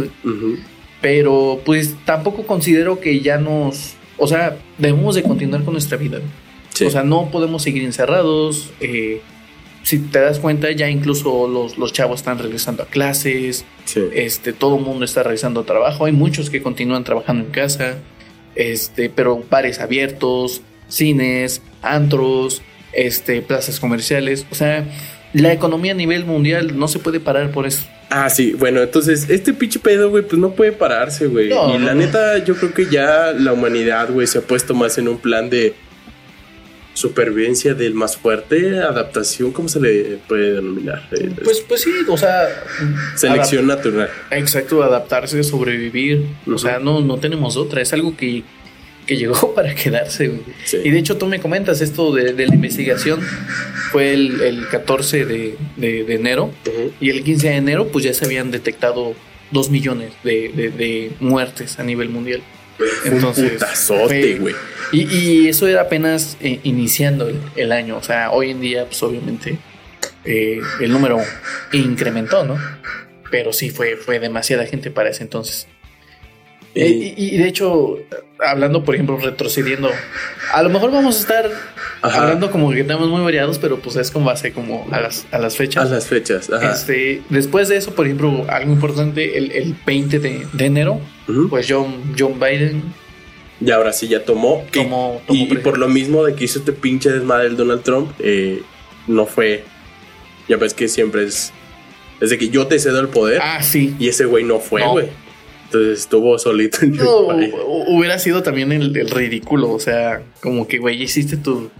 [1.00, 6.20] pero pues tampoco considero que ya nos, o sea, debemos de continuar con nuestra vida.
[6.72, 6.84] Sí.
[6.84, 8.70] O sea, no podemos seguir encerrados.
[8.80, 9.20] eh,
[9.84, 13.64] si te das cuenta, ya incluso los, los chavos están regresando a clases.
[13.84, 14.00] Sí.
[14.14, 16.04] Este, todo el mundo está realizando trabajo.
[16.04, 17.96] Hay muchos que continúan trabajando en casa.
[18.54, 22.62] Este, pero bares abiertos, cines, antros,
[22.92, 24.46] este, plazas comerciales.
[24.50, 24.84] O sea,
[25.32, 27.86] la economía a nivel mundial no se puede parar por eso.
[28.10, 31.48] Ah, sí, bueno, entonces este pinche pedo, güey, pues no puede pararse, güey.
[31.48, 32.00] No, y la no.
[32.00, 35.48] neta, yo creo que ya la humanidad, güey, se ha puesto más en un plan
[35.48, 35.74] de
[36.94, 41.08] supervivencia del más fuerte, adaptación, ¿cómo se le puede denominar?
[41.12, 42.48] Eh, Pues, pues sí, o sea,
[43.16, 44.08] selección natural.
[44.30, 46.26] Exacto, adaptarse, sobrevivir.
[46.46, 47.80] O sea, no, no tenemos otra.
[47.80, 48.42] Es algo que,
[49.06, 50.40] que llegó para quedarse.
[50.64, 50.78] Sí.
[50.84, 53.20] Y de hecho, tú me comentas esto de, de la investigación.
[53.90, 56.50] Fue el, el 14 de, de- de enero.
[57.00, 59.14] Y el 15 de enero, pues ya se habían detectado
[59.50, 62.42] 2 millones de muertes a nivel mundial.
[62.88, 64.54] Fue un Entonces, putazote, güey.
[64.92, 67.96] Y, y eso era apenas eh, iniciando el, el año.
[67.96, 69.58] O sea, hoy en día, pues obviamente,
[70.24, 71.18] eh, el número
[71.72, 72.58] incrementó, ¿no?
[73.30, 75.66] Pero sí fue, fue demasiada gente para ese entonces.
[76.74, 77.98] Eh, y, y de hecho,
[78.38, 79.90] hablando, por ejemplo, retrocediendo,
[80.52, 81.50] a lo mejor vamos a estar
[82.00, 82.22] Ajá.
[82.22, 85.38] hablando como que temas muy variados, pero pues es con base como a las, a
[85.38, 85.84] las fechas.
[85.84, 86.50] A las fechas.
[86.50, 86.72] Ajá.
[86.72, 91.00] Este, después de eso, por ejemplo, algo importante, el, el 20 de, de enero,
[91.48, 92.82] Pues John, John Biden
[93.60, 94.64] Y ahora sí ya tomó.
[94.72, 98.62] Tomó, y, por lo mismo de que hizo este pinche desmadre el Donald Trump, eh,
[99.06, 99.64] no fue.
[100.48, 101.52] Ya ves que siempre es.
[102.20, 103.40] Es de que yo te cedo el poder.
[103.42, 103.94] Ah, sí.
[103.98, 104.92] Y ese güey no fue, No.
[104.92, 105.08] güey.
[105.66, 107.28] Entonces estuvo solito en No,
[107.88, 111.70] hubiera sido también el, el ridículo, o sea, como que, güey, hiciste tu,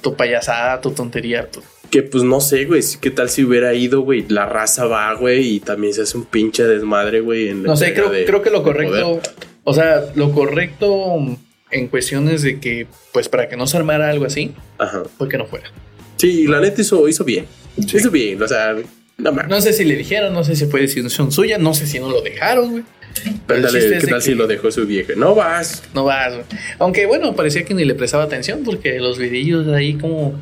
[0.00, 1.50] tu payasada, tu tontería.
[1.50, 2.82] tu- Que pues no sé, güey.
[3.00, 4.24] ¿Qué tal si hubiera ido, güey?
[4.28, 5.54] La raza va, güey.
[5.56, 7.48] Y también se hace un pinche desmadre, güey.
[7.48, 9.20] en No sé, creo, de- creo que lo correcto,
[9.64, 11.16] o sea, lo correcto
[11.70, 15.02] en cuestiones de que, pues para que no se armara algo así, Ajá.
[15.16, 15.70] fue que no fuera.
[16.16, 17.46] Sí, la neta hizo, hizo bien.
[17.76, 18.42] Hizo bien.
[18.42, 18.74] O sea,
[19.16, 19.32] no.
[19.32, 22.10] No sé si le dijeron, no sé si fue decisión suya, no sé si no
[22.10, 22.84] lo dejaron, güey.
[23.46, 25.14] Pero es ¿Qué tal si lo dejó su vieja?
[25.16, 25.82] No vas.
[25.94, 26.44] No vas, güey.
[26.78, 30.34] Aunque bueno, parecía que ni le prestaba atención porque los videillos de ahí como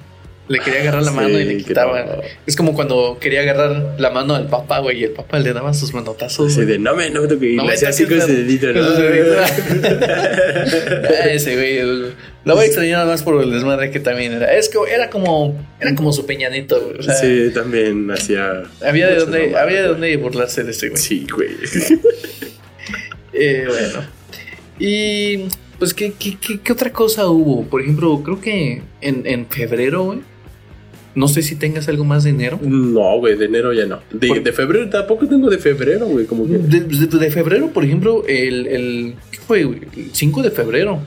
[0.49, 2.05] le quería agarrar la Sí, mano y le quitaba.
[2.05, 2.23] no.
[2.47, 5.75] Es como cuando quería agarrar la mano al papá, güey, y el papá le daba
[5.75, 6.55] sus manotazos.
[6.55, 6.67] Güey.
[6.67, 7.55] de no me, no me toque.
[7.55, 8.73] No le me hacía así con ese dedito.
[8.73, 8.81] ¿no?
[11.31, 12.13] Ese güey,
[12.45, 14.55] lo voy a extrañar nada más por el desmadre que también era.
[14.57, 16.99] Es que era como, era como su peñanito, güey.
[16.99, 18.63] O sea, sí, también hacía.
[18.87, 21.01] había de dónde, había de dónde burlarse de este güey.
[21.03, 21.51] Sí, güey.
[23.39, 24.03] Eh, bueno.
[24.79, 27.65] Y pues, ¿qué, qué, qué, qué otra cosa hubo?
[27.67, 30.21] Por ejemplo, creo que en, en febrero, güey.
[31.17, 32.61] No sé si tengas algo más de enero.
[32.63, 34.01] No, güey, de enero ya no.
[34.13, 36.27] De, Por- de febrero tampoco tengo de febrero, güey.
[36.27, 36.59] Como que.
[36.59, 39.65] De, de- de febrero, por ejemplo, el, el ¿qué fue?
[39.65, 39.81] güey?
[39.97, 41.01] El 5 de febrero,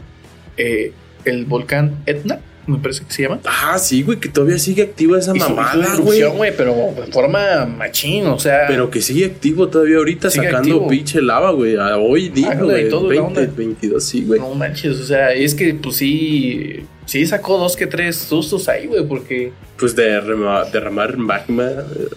[0.58, 0.92] eh,
[1.26, 3.40] el volcán Etna, me parece que se llama.
[3.46, 6.24] Ah, sí, güey, que todavía sigue activa esa mamada, güey.
[6.36, 6.74] güey, pero
[7.06, 8.66] de forma machín, o sea.
[8.68, 10.88] Pero que sigue activo todavía ahorita sacando activo.
[10.88, 11.76] pinche lava, güey.
[11.78, 12.88] Hoy día, Ándale, güey.
[12.88, 13.54] y todo, la 20, onda.
[13.56, 14.40] 22, sí, güey.
[14.40, 18.86] no manches, o sea, es que pues sí, sí sacó dos que tres sustos ahí,
[18.88, 22.08] güey, porque Pues derrama- derramar magma, eh,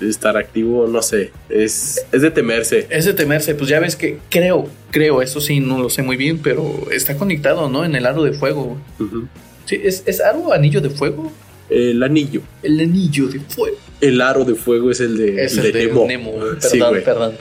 [0.00, 1.32] de estar activo, no sé.
[1.48, 2.86] Es, es de temerse.
[2.88, 6.16] es de temerse, pues ya ves que creo, creo, eso sí, no lo sé muy
[6.16, 7.84] bien, pero está conectado, ¿no?
[7.84, 8.78] En el aro de fuego.
[9.00, 9.26] Ujú.
[9.66, 11.30] Sí, ¿es, es aro anillo de fuego?
[11.68, 12.40] El anillo.
[12.62, 13.76] El anillo de fuego.
[14.00, 16.06] El aro de fuego es el de, Es el de de Nemo.
[16.06, 16.32] Nemo.
[16.32, 17.32] Perdón, Sí, perdón.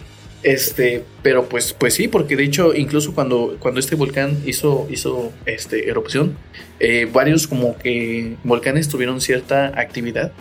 [0.43, 5.32] Este, pero pues, pues sí, porque de hecho, incluso cuando, cuando este volcán hizo, hizo
[5.45, 6.38] este, erupción,
[6.80, 10.32] eh, varios como que volcanes tuvieron cierta actividad.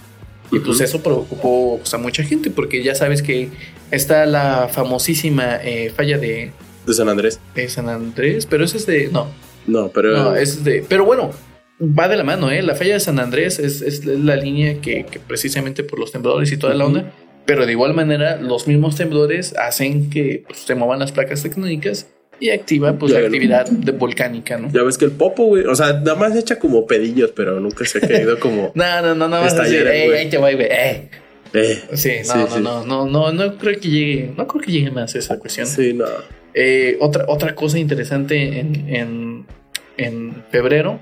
[0.52, 3.48] Y pues eso preocupó pues, a mucha gente, porque ya sabes que
[3.90, 6.52] está la famosísima eh, falla de,
[6.86, 7.40] De San Andrés.
[7.54, 9.08] de San Andrés, pero ese es de.
[9.08, 9.26] No,
[9.66, 10.12] No, pero.
[10.12, 10.84] no, es de.
[10.88, 11.32] Pero bueno,
[11.80, 12.62] va de la mano, ¿eh?
[12.62, 16.52] La falla de San Andrés es, es la línea que, que precisamente por los temblores
[16.52, 17.12] y toda la onda.
[17.46, 22.08] Pero de igual manera, los mismos temblores hacen que pues, se muevan las placas tectónicas
[22.40, 24.70] y activa pues, Ya, la actividad de volcánica, ¿no?
[24.72, 25.64] Ya ves que el popo, güey.
[25.64, 28.72] O sea, nada más echa como pedillos, pero nunca se ha caído como.
[28.74, 30.18] No, no, no, no vas a Estallar, decir, "Ey, güey.
[30.18, 30.66] ahí te voy, güey.
[30.70, 31.08] eh".
[31.54, 31.80] Eh.
[31.94, 32.60] Sí, no, Sí, no, sí.
[32.60, 35.66] no, no, no, no creo que llegue, no creo que llegue más esa cuestión.
[35.66, 36.04] Sí, no.
[36.52, 39.46] Eh, otra, otra cosa interesante en, en,
[39.96, 40.98] en febrero,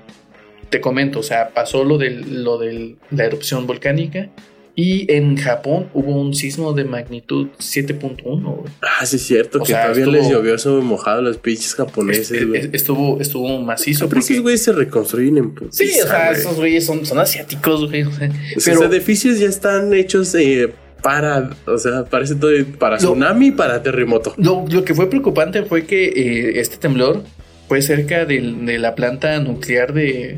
[0.69, 4.29] te comento, o sea, pasó lo de lo del- la erupción volcánica
[4.77, 8.41] y en Japón hubo un sismo de magnitud 7.1.
[8.41, 8.73] güey.
[8.81, 11.37] Ah, sí, es cierto O que sea, todavía estuvo- les llovió eso mojado a los
[11.37, 12.59] pinches japoneses, Es- güey.
[12.61, 14.09] es- estuvo, estuvo macizo.
[14.09, 17.89] Pero esos güeyes se reconstruyen en putiza, sí, o sea, esos güeyes son, son asiáticos,
[17.89, 18.03] güey.
[18.03, 22.95] o sea, Esos pero edificios ya están hechos eh, para, o sea, parece todo para
[22.95, 24.33] Lo- tsunami y para terremoto.
[24.37, 27.23] lo, lo que fue preocupante fue que eh, este temblor
[27.67, 28.41] fue cerca de
[28.77, 30.37] la planta nuclear de,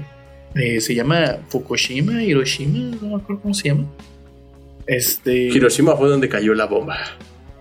[0.53, 3.85] de- se llama Fukushima, Hiroshima, no me acuerdo cómo se llama.
[4.87, 6.97] Este, Hiroshima fue donde cayó la bomba.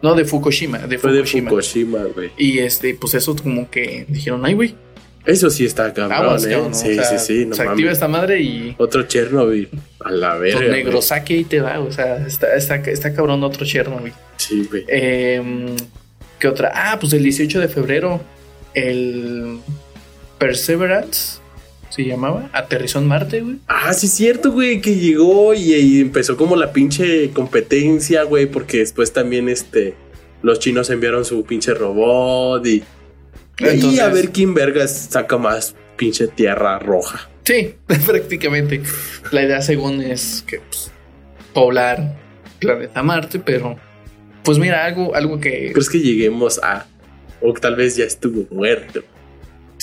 [0.03, 2.05] no de Fukushima, de Fue de Fukushima.
[2.15, 2.31] Güey.
[2.39, 4.75] Y este, pues eso como que dijeron, ay, güey,
[5.25, 6.51] Eso sí está cabrón, aguas, ¿eh?
[6.51, 6.77] cabrón, ¿no?
[6.77, 7.93] Sí, O sea, sí, sí, no se activa mames.
[7.95, 9.69] esta madre y Otro Chernobyl.
[10.01, 10.59] A la verga.
[10.59, 10.85] pues, güey.
[10.85, 14.13] negro saque y te va, o sea, está, está, está cabrón otro Chernobyl.
[14.37, 14.85] Sí, güey.
[14.87, 15.75] Em,
[16.39, 16.71] ¿Qué otra?
[16.75, 18.21] Ah, pues el 18 de febrero,
[18.75, 19.59] el
[20.39, 21.41] Perseverance
[21.97, 23.57] se llamaba, aterrizó en Marte, güey.
[23.67, 28.47] Ah, sí, es cierto, güey, que llegó y, y empezó como la pinche competencia, güey,
[28.47, 29.95] porque después también, este,
[30.43, 32.85] los chinos enviaron su pinche robot y, y
[33.59, 37.29] Entonces- a ver quién vergas saca más pinche tierra roja.
[37.45, 37.75] Sí,
[38.07, 38.83] prácticamente.
[39.33, 40.91] La idea según es que pues,
[41.55, 42.17] poblar
[42.59, 43.77] planeta Marte, pero
[44.43, 46.87] pues mira, algo, algo que ¿Crees que lleguemos a,
[47.41, 49.03] o tal vez ya estuvo muerto?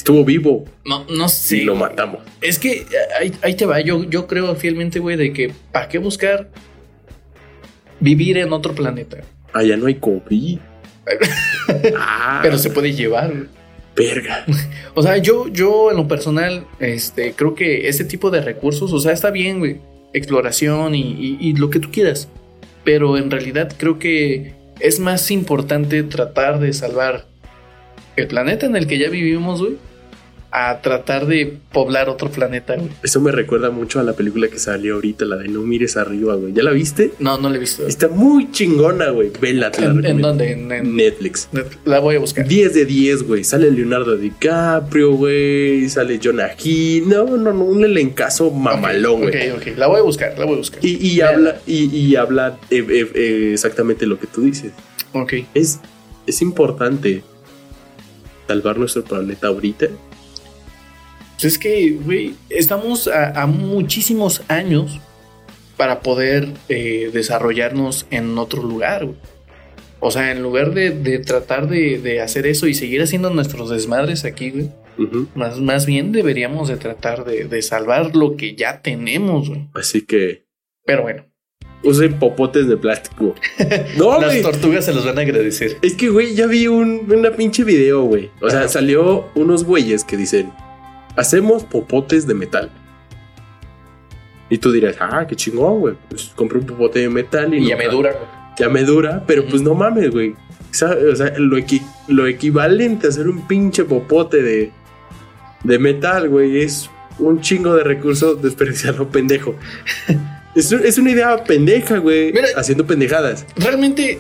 [0.03, 1.59] Estuvo vivo no, no sé.
[1.59, 2.19] y lo matamos.
[2.41, 2.85] Es que eh,
[3.17, 3.79] ahí, ahí te va.
[3.79, 6.49] Yo, yo creo fielmente, güey, de que ¿para qué buscar
[8.01, 9.17] vivir en otro planeta?
[9.53, 10.59] Allá no hay COVID.
[11.97, 13.31] Ah, pero se puede llevar.
[13.95, 14.45] Verga.
[14.95, 18.99] O sea, yo, yo en lo personal, este, creo que ese tipo de recursos, o
[18.99, 19.79] sea, está bien, güey.
[20.13, 22.27] Exploración y, y- y lo que tú quieras.
[22.83, 27.25] Pero en realidad creo que es más importante tratar de salvar
[28.17, 29.77] el planeta en el que ya vivimos, güey.
[30.55, 32.89] A tratar de poblar otro planeta, güey.
[33.01, 36.35] Eso me recuerda mucho a la película que salió ahorita, la de No mires arriba,
[36.35, 36.53] güey.
[36.53, 37.11] ¿Ya la viste?
[37.17, 37.87] No, no la he visto.
[37.87, 39.31] Está muy chingona, güey.
[39.41, 40.51] Vela, te la ¿En, dónde?
[40.51, 41.49] En- en- Netflix.
[41.85, 42.47] la voy a buscar.
[42.47, 43.43] 10 de 10, güey.
[43.43, 45.89] Sale Leonardo DiCaprio, güey.
[45.89, 47.09] Sale Jonah Hill.
[47.09, 47.63] No, no, no.
[47.63, 49.49] Un elencazo mamalón, güey.
[49.49, 49.67] Ok, ok.
[49.77, 50.85] La voy a buscar, la voy a buscar.
[50.85, 54.71] Y, habla, y, y habla eh, eh, eh, exactamente lo que tú dices.
[55.13, 55.33] Ok.
[55.55, 55.79] Es,
[56.27, 57.23] es importante
[58.47, 59.87] salvar nuestro planeta ahorita.
[61.43, 65.01] Pues es que, güey, estamos a, a muchísimos años
[65.75, 69.03] para poder eh, desarrollarnos en otro lugar.
[69.07, 69.17] güey.
[69.99, 73.69] O sea, en lugar de, de tratar de, de hacer eso y seguir haciendo nuestros
[73.69, 74.71] desmadres aquí, güey,
[75.35, 79.67] más, más bien deberíamos de tratar de, de salvar lo que ya tenemos, güey.
[79.73, 80.45] Así que
[80.85, 81.25] Pero bueno,
[81.83, 83.35] usen popotes de plástico.
[83.97, 85.75] No, las tortugas se los van a agradecer.
[85.81, 88.29] Es que, güey, ya vi un una pinche video, güey.
[88.41, 90.49] O sea, salió unos güeyes que dicen,
[91.15, 92.69] hacemos popotes de metal.
[94.49, 95.95] Y tú dirás, ah, qué chingón, güey.
[96.09, 98.25] Pues compré un popote de metal y, Y ya no- me dura, güey.
[98.59, 100.31] Ya me dura, pero pues no mames, güey.
[100.33, 100.93] O sea,
[101.37, 104.71] lo, equi- lo equivalente a hacer un pinche popote de,
[105.63, 109.55] de metal, güey, es un chingo de recursos desperdiciarlo pendejo.
[110.55, 112.31] es, un- es una idea pendeja, güey.
[112.31, 112.47] Mira.
[112.55, 113.45] Haciendo pendejadas.
[113.55, 114.19] Realmente,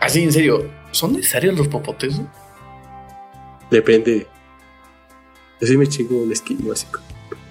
[0.00, 2.20] así en serio, ¿son necesarios los popotes?
[3.70, 4.26] Depende.
[5.62, 7.00] Yo sí me chingo un esquí básico.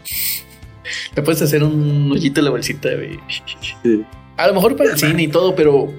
[1.16, 3.20] Te puedes hacer un hoyito en la bolsita, güey.
[3.84, 4.04] Sí.
[4.38, 5.92] A lo mejor para el cine y todo, pero,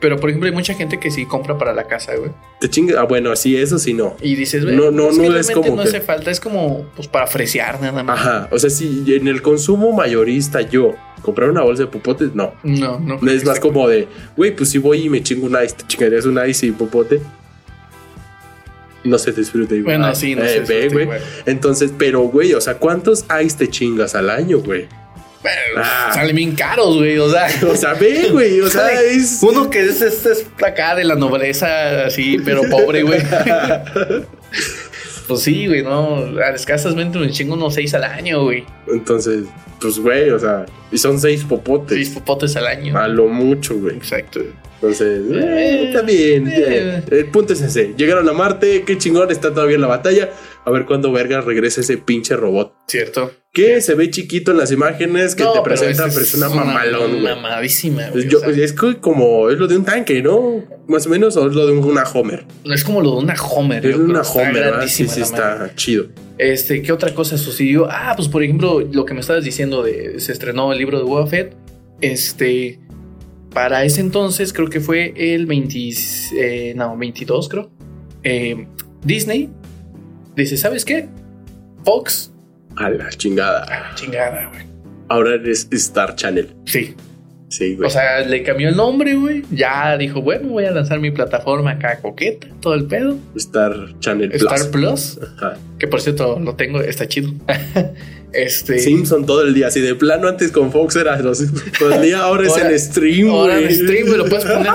[0.00, 2.30] pero por ejemplo, hay mucha gente que sí compra para la casa, güey.
[2.60, 2.96] Te chingas.
[2.98, 4.16] Ah, bueno, sí, eso sí no.
[4.22, 6.84] Y dices, güey, No, no, es no es como no que- hace falta, es como
[6.94, 8.18] pues para fresear nada más.
[8.20, 8.48] Ajá.
[8.52, 12.52] O sea, si en el consumo mayorista yo comprar una bolsa de popotes, no.
[12.62, 13.18] No, no.
[13.20, 15.86] No es más como de, güey, pues si voy y me chingo un ice, te
[15.86, 17.20] chingarías un ice y popote.
[19.06, 19.98] No se disfruta igual.
[19.98, 21.08] Bueno, sí, no Eh, ve, güey.
[21.46, 24.86] Entonces, pero, güey, o sea, ¿cuántos ice te chingas al año, güey?
[25.76, 26.10] Ah.
[26.12, 27.18] Salen bien caros, güey.
[27.18, 29.38] O sea, O sea, ve, güey, o sea, es.
[29.42, 33.20] uno que es, es, es acá de la nobleza, así, pero pobre, güey.
[35.28, 36.16] pues sí, güey, no.
[36.40, 38.64] A escasamente me chingo unos seis al año, güey.
[38.88, 39.44] Entonces,
[39.80, 42.08] pues, güey, o sea, y son seis Seis popotes.
[42.10, 42.98] popotes al año.
[42.98, 43.96] A lo mucho, güey.
[43.96, 44.40] Exacto.
[44.76, 46.46] Entonces, eh, Eh, está bien.
[46.48, 47.02] eh.
[47.10, 47.94] El punto es ese.
[47.96, 50.30] Llegaron a Marte, qué chingón, está todavía en la batalla.
[50.64, 52.74] A ver cuándo verga regresa ese pinche robot.
[52.88, 53.30] Cierto.
[53.52, 56.34] Que se ve chiquito en las imágenes que No, te pero presenta, es- pero es
[56.34, 57.22] una es mamalón.
[57.22, 58.28] Mamadísima, güey.
[58.28, 60.62] Yo- o sea, es como es lo de un tanque, ¿no?
[60.88, 62.44] Más o menos, o es lo de una Homer.
[62.70, 63.86] es como lo de una Homer.
[63.86, 64.88] Es una Homer.
[64.88, 66.06] Sí, sí, está chido.
[66.36, 67.88] Este, ¿qué otra cosa sucedió?
[67.90, 71.04] Ah, pues por ejemplo, lo que me estabas diciendo de se estrenó el libro de
[71.04, 71.54] Boba Fett.
[72.02, 72.78] Este,
[73.56, 75.78] para ese entonces creo que fue el 20,
[76.38, 77.70] eh, no, 22 creo.
[78.22, 78.68] eh,
[79.02, 79.48] Disney
[80.34, 81.08] dice, ¿sabes qué?
[81.82, 82.34] Fox,
[82.76, 83.64] A la chingada.
[83.70, 84.66] ah, chingada, güey.
[85.08, 86.54] Ahora eres Star Channel.
[86.66, 86.94] Sí,
[87.48, 87.86] Sí, güey.
[87.86, 89.44] o sea, le cambió el nombre, güey.
[89.52, 93.16] Ya dijo, bueno, voy a lanzar mi plataforma acá coqueta, todo el pedo.
[93.36, 94.42] Star Channel Plus.
[94.42, 95.54] Star Plus, Ajá.
[95.78, 97.30] que por cierto lo tengo, está chido.
[98.32, 99.68] este, Simpson todo el día.
[99.68, 101.44] Así de plano antes con Fox era los-
[101.78, 102.18] todo el día.
[102.20, 103.66] Ahora, Ahora- es en stream, Ahora güey.
[103.66, 104.72] en stream, me lo puedes poner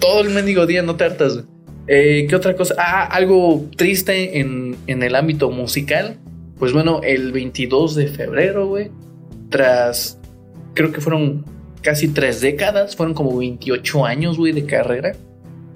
[0.00, 1.34] todo el mendigo día, no te hartas.
[1.34, 1.46] güey.
[1.86, 2.74] Eh, ¿Qué otra cosa?
[2.78, 6.18] Ah, algo triste en, en el ámbito musical.
[6.58, 8.90] Pues bueno, el 22 de febrero, güey,
[9.50, 10.18] tras,
[10.74, 11.44] creo que fueron
[11.84, 15.12] casi tres décadas, fueron como 28 años, güey, de carrera,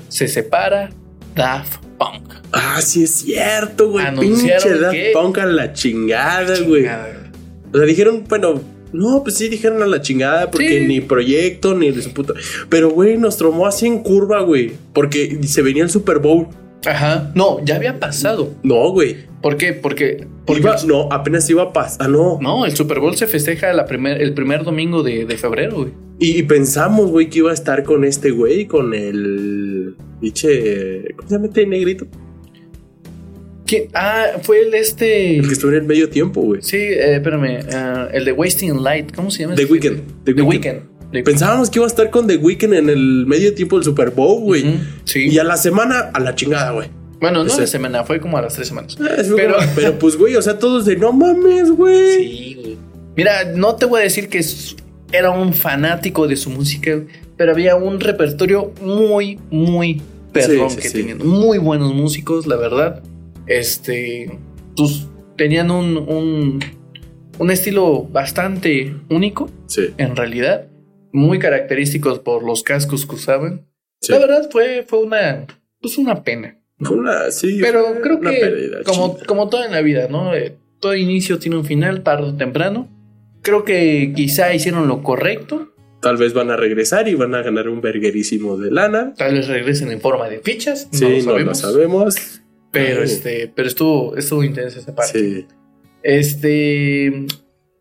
[0.08, 0.90] se separa
[1.36, 2.32] Daft Punk.
[2.52, 4.06] Ah, sí es cierto, güey.
[4.18, 6.86] Pinche Daft que- Punk a la chingada, güey.
[7.72, 8.60] O sea, dijeron, bueno,
[8.92, 10.86] no, pues sí, dijeron a la chingada porque Sí.
[10.86, 12.32] ni proyecto ni de su puta.
[12.70, 14.72] Pero, güey, nos tomó así en curva, güey.
[14.94, 16.46] Porque se venía el Super Bowl.
[16.86, 18.54] Ajá, no, ya había pasado.
[18.62, 19.16] No, güey.
[19.42, 19.74] ¿Por qué?
[19.74, 21.98] Porque, porque Iba- no, apenas iba a pasar.
[22.06, 22.38] Ah, no.
[22.40, 25.92] no, el Super Bowl se festeja la primer, el primer domingo de, de febrero, güey.
[26.18, 29.94] Y, y pensamos, güey, que iba a estar con este güey, con el.
[30.20, 31.04] Diche.
[31.16, 32.06] ¿Cómo se llama este negrito?
[33.66, 33.84] ¿Quién?
[33.94, 35.36] Ah, fue el este.
[35.38, 36.62] El que estuvo en el medio tiempo, güey.
[36.62, 37.60] Sí, eh, espérame.
[37.72, 39.14] ah, el de Wasting Light.
[39.14, 39.54] ¿Cómo se llama?
[39.54, 39.72] The ese?
[39.72, 40.00] Weeknd.
[40.24, 41.24] The The Weeknd.
[41.24, 44.42] Pensábamos que iba a estar con The Weeknd en el medio tiempo del Super Bowl,
[44.42, 44.64] güey.
[45.04, 45.28] Sí.
[45.28, 46.88] Y a la semana, a la chingada, güey.
[47.20, 48.96] Bueno, no Ese- la semana, fue como a las tres semanas.
[49.00, 52.12] Ah, es Pero- como- pero pues, güey, o sea, todos de no mames, güey.
[52.14, 52.76] Sí, güey.
[53.16, 54.40] Mira, no te voy a decir que
[55.12, 57.00] era un fanático de su música,
[57.36, 60.00] pero había un repertorio muy, muy
[60.32, 60.98] perrón Sí, sí, que sí.
[60.98, 61.18] tenían.
[61.26, 63.02] Muy buenos músicos, la verdad.
[63.46, 64.38] Este,
[64.76, 66.60] pues tenían un, un,
[67.38, 70.68] un estilo bastante único, Sí, en realidad.
[71.12, 73.66] Muy característicos por los cascos que usaban.
[74.08, 75.46] La verdad fue, fue una,
[75.80, 76.57] pues una pena.
[76.80, 79.26] Una, sí, Pero creo una que, como, chida.
[79.26, 80.34] como todo en la vida, ¿no?
[80.34, 82.88] Eh, todo inicio tiene un final, tarde o temprano.
[83.42, 85.72] Creo que quizá hicieron lo correcto.
[86.00, 89.14] Tal vez van a regresar y van a ganar un verguerísimo de lana.
[89.16, 90.88] Tal vez regresen en forma de fichas.
[90.92, 91.62] Sí, no lo no sabemos.
[91.62, 92.40] lo sabemos.
[92.70, 93.04] Pero, Ay.
[93.06, 95.18] este, pero estuvo, estuvo intensa esa parte.
[95.18, 95.46] Sí,
[96.02, 97.26] Este.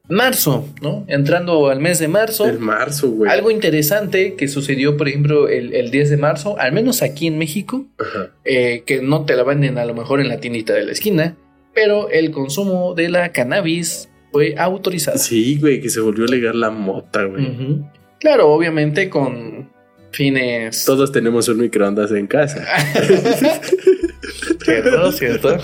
[0.10, 1.04] Marzo, ¿no?
[1.08, 2.46] Entrando al mes de marzo.
[2.48, 3.30] el marzo, güey.
[3.32, 7.38] Algo interesante que sucedió, por ejemplo, el, el 10 de marzo, al menos aquí en
[7.38, 8.32] México, Ajá.
[8.46, 11.36] eh, que no te la venden a lo mejor en la tiendita de la esquina,
[11.74, 15.18] pero el consumo de la cannabis fue autorizado.
[15.18, 17.82] Sí, güey, que se volvió a legal la mota, güey.
[18.20, 19.70] Claro, obviamente con
[20.12, 20.86] fines.
[20.86, 22.66] Todos tenemos un microondas en casa.
[24.64, 25.58] cierto, cierto.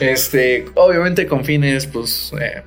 [0.00, 2.62] Este, obviamente con fines, pues, eh,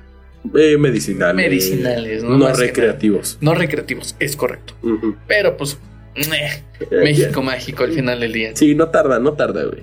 [0.56, 1.36] Eh, medicinales.
[1.36, 2.52] Medicinales, ¿no?
[2.52, 3.38] Recreativos.
[3.40, 4.74] no recreativos, es correcto.
[5.26, 5.78] Pero pues,
[6.16, 6.62] Eh,
[7.04, 8.50] México mágico al final del día.
[8.54, 9.82] Sí, no tarda, no tarda, güey.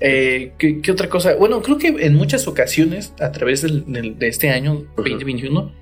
[0.00, 1.34] Eh, ¿qué, qué otra cosa?
[1.36, 5.72] Bueno, creo que en muchas ocasiones, a través del- del- de este año 2021,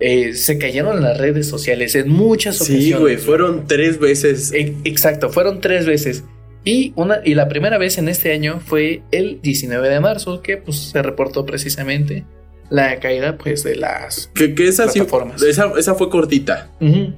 [0.00, 2.84] eh, se cayeron las redes sociales en muchas ocasiones.
[2.84, 4.52] Sí, güey, fueron tres veces.
[4.52, 6.24] E- Exacto, fueron tres veces.
[6.64, 10.56] Y, una, y la primera vez en este año fue el 19 de marzo, que
[10.58, 12.24] pues se reportó precisamente
[12.70, 14.30] la caída pues de las...
[14.34, 15.42] Que, que esa sí, Plataformas.
[15.42, 16.70] esa, esa fue cortita.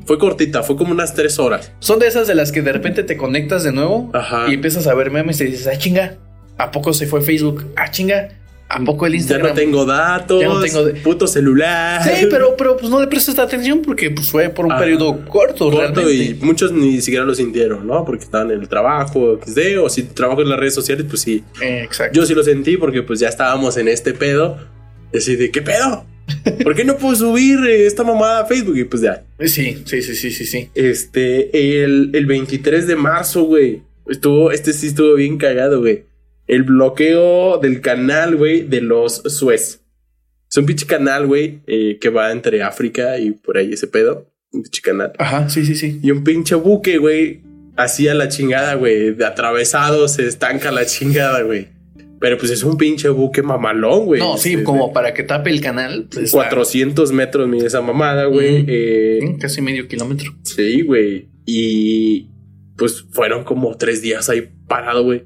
[0.06, 1.72] Fue cortita, fue como unas tres horas.
[1.78, 4.46] Son de esas de las que de repente te conectas de nuevo Ajá.
[4.48, 6.16] y empiezas a ver memes y dices, ah, chinga,
[6.58, 7.66] ¿a poco se fue Facebook?
[7.76, 8.30] Ah, chinga,
[8.70, 9.48] ¿a poco el Ya Instagram?
[9.48, 10.40] no tengo datos.
[10.40, 12.02] Ya no tengo Puto celular.
[12.02, 15.22] Sí, pero, pero pues no le prestas atención porque pues fue por un Ah, periodo
[15.26, 18.06] corto, Corto y muchos ni siquiera lo sintieron, ¿no?
[18.06, 21.44] Porque estaban en el trabajo, XD, o si trabajo en las redes sociales, pues sí.
[21.60, 22.18] Eh, exacto.
[22.18, 24.56] Yo sí lo sentí porque pues ya estábamos en este pedo.
[25.12, 26.06] Y así de, ¿qué pedo?
[26.62, 28.76] ¿Por qué no puedo subir eh, esta mamada a Facebook?
[28.76, 29.24] Y pues ya.
[29.40, 30.70] Sí, sí, sí, sí, sí, sí.
[30.74, 33.82] Este, el, el 23 de marzo, güey.
[34.08, 36.04] Estuvo, este sí estuvo bien cagado, güey.
[36.46, 39.80] El bloqueo del canal, güey, de los Suez.
[40.50, 44.30] Es un pinche canal, güey, eh, que va entre África y por ahí ese pedo.
[44.52, 45.12] Un pinche canal.
[45.18, 45.98] Ajá, sí, sí, sí.
[46.02, 47.40] Y un pinche buque, güey,
[47.76, 49.12] hacía la chingada, güey.
[49.14, 51.68] De atravesado se estanca la chingada, güey.
[52.22, 54.20] Pero pues es un pinche buque mamalón, güey.
[54.20, 56.06] No, sí, Es de como para que tape el canal.
[56.10, 58.62] pues, está- 400 metros mide esa mamada, güey.
[58.62, 58.64] Ujú.
[58.70, 60.32] Eh, Sí, Casi medio kilómetro.
[60.44, 61.28] Sí, güey.
[61.44, 62.28] Y
[62.78, 65.24] pues fueron como tres días ahí parado, güey.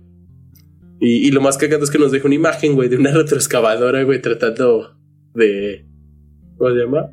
[0.99, 4.03] Y, y lo más cagado es que nos dejó una imagen, güey, de una retroexcavadora,
[4.03, 4.97] güey, tratando
[5.35, 5.85] de.
[6.57, 7.13] ¿Cómo se llama?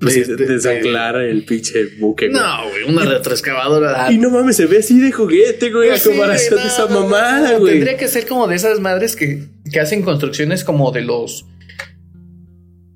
[0.00, 2.40] Pues, De- de, de- desanclar el pinche buque, güey.
[2.40, 4.10] No, güey, una retroexcavadora.
[4.10, 6.86] Y no mames, se ve así de juguete, güey, Pues a sí, comparación de esa
[6.88, 7.74] no, mamada, no, güey.
[7.74, 11.44] Tendría que ser como de esas madres que, que hacen construcciones como de los.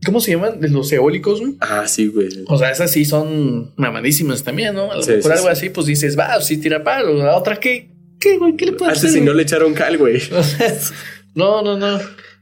[0.07, 0.61] ¿Cómo se llaman?
[0.61, 1.57] De los eólicos, güey.
[1.61, 2.29] Ah, sí, güey.
[2.47, 4.93] O sea, esas sí son mamadísimas también, ¿no?
[4.93, 5.53] A lo Sí, mejor sí, algo sí.
[5.53, 7.14] así, pues dices, va, sí tira palo.
[7.14, 7.90] La otra, ¿qué?
[8.21, 8.55] ¿Qué, güey?
[8.57, 9.19] ¿Qué le puede Antes hacer?
[9.19, 10.21] si no le echaron cal, güey.
[11.35, 11.99] No, no, no.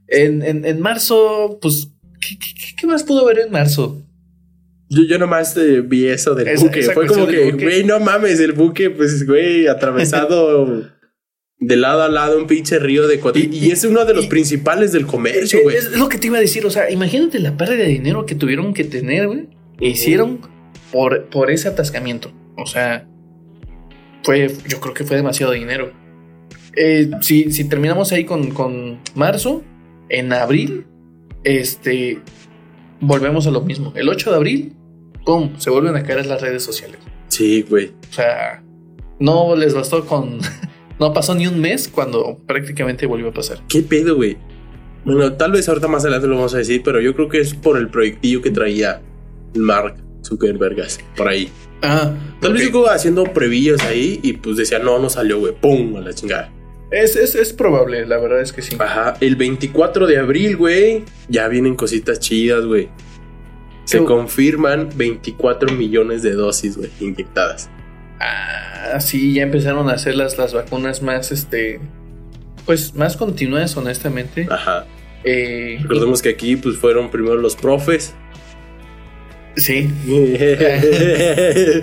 [0.08, 1.88] En, en, en marzo, pues,
[2.20, 4.02] ¿qué, qué, qué más pudo haber en marzo?
[4.94, 6.80] Yo, yo nomás eh, vi eso del Esa- buque.
[6.80, 10.66] esa Fue como que, güey, no mames, el buque, pues, güey, atravesado
[11.58, 13.40] de lado a lado un pinche río de cuatro.
[13.40, 15.76] Y, Y- y es uno de los y- principales del comercio, güey.
[15.76, 16.66] es lo que te iba a decir.
[16.66, 19.48] O sea, imagínate la pérdida de dinero que tuvieron que tener, güey.
[19.80, 20.40] E hicieron
[20.90, 22.32] por, por ese atascamiento.
[22.56, 23.08] O sea,
[24.24, 25.92] fue, yo creo que fue demasiado dinero.
[26.76, 29.62] Eh, si, si terminamos ahí con, con marzo,
[30.08, 30.84] en abril,
[31.44, 32.18] este,
[33.00, 33.92] volvemos a lo mismo.
[33.96, 34.72] El 8 de abril,
[35.24, 35.58] ¡pum!
[35.58, 36.98] Se vuelven a caer las redes sociales.
[37.28, 37.92] Sí, güey.
[38.10, 38.62] O sea,
[39.18, 40.38] no les bastó con...
[41.00, 43.58] No pasó ni un mes cuando prácticamente volvió a pasar.
[43.68, 44.36] ¿Qué pedo, güey?
[45.04, 47.54] Bueno, tal vez ahorita más adelante lo vamos a decir, pero yo creo que es
[47.54, 49.02] por el proyectillo que traía
[49.56, 50.76] Mark Zuckerberg
[51.16, 51.50] por ahí.
[51.82, 55.52] Ah, Tal vez yo haciendo previllas ahí y pues decía, no, no salió, güey.
[55.60, 55.96] ¡Pum!
[55.96, 56.52] A la chingada.
[56.92, 58.76] Es, es, es probable, la verdad es que sí.
[58.78, 59.14] Ajá.
[59.20, 62.90] El 24 de abril, güey, ya vienen cositas chidas, güey.
[63.84, 67.68] Se Qué- confirman 24 millones de dosis, güey, inyectadas.
[68.20, 71.80] Ah, sí, ya empezaron a hacer las, las vacunas más, este,
[72.64, 74.46] pues más continuas, honestamente.
[74.50, 74.86] Ajá.
[75.24, 78.14] Eh, Recordemos que aquí, pues, fueron primero los profes.
[79.56, 79.88] sí,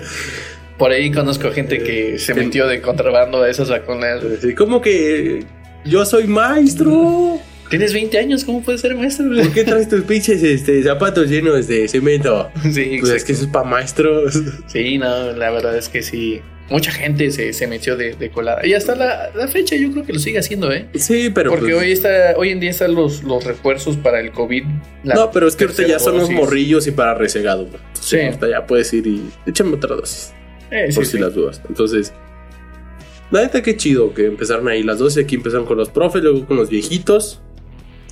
[0.78, 4.22] por ahí conozco gente que se Que- metió de contrabando a esas vacunas.
[4.40, 5.44] Sí, como que
[5.84, 7.38] yo soy maestro.
[7.70, 9.26] Tienes 20 años, ¿cómo puedes ser maestro?
[9.28, 12.50] ¿Por qué traes tus pinches este, zapatos llenos de cemento?
[12.72, 14.42] Sí, Pues es que eso es para maestros.
[14.66, 16.40] Sí, no, la verdad es que sí.
[16.68, 18.66] mucha gente se, se metió de, de colada.
[18.66, 20.88] Y hasta la, la fecha yo creo que lo sigue haciendo, ¿eh?
[20.94, 21.50] Sí, pero.
[21.52, 24.64] Porque pues, hoy está, hoy en día están los, los refuerzos para el COVID.
[25.04, 27.12] no, pero es que ahorita ya son los morrillos y para.
[27.12, 28.18] Entonces, Sí.
[28.20, 30.32] ahorita ya puedes ir y échame otra dosis.
[30.72, 31.12] Eh, por sí.
[31.12, 31.62] si las dudas.
[31.68, 32.12] Entonces,
[33.30, 35.22] la neta, qué chido que empezaron ahí las dosis.
[35.24, 37.40] Aquí empezaron con los profes, luego con los viejitos.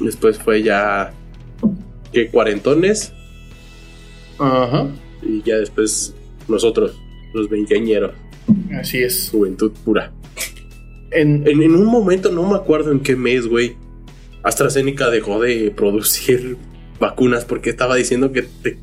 [0.01, 1.13] Después fue ya.
[2.13, 3.13] que cuarentones.
[4.39, 4.87] Ajá.
[5.23, 6.15] Y ya después
[6.47, 6.97] nosotros,
[7.35, 8.13] los veinteañeros,
[8.81, 9.29] Así es.
[9.31, 10.13] juventud pura.
[11.11, 13.77] En, En, en un momento, no me acuerdo en qué mes, güey.
[14.43, 16.57] AstraZeneca dejó de producir
[17.01, 18.79] vacunas porque estaba diciendo que te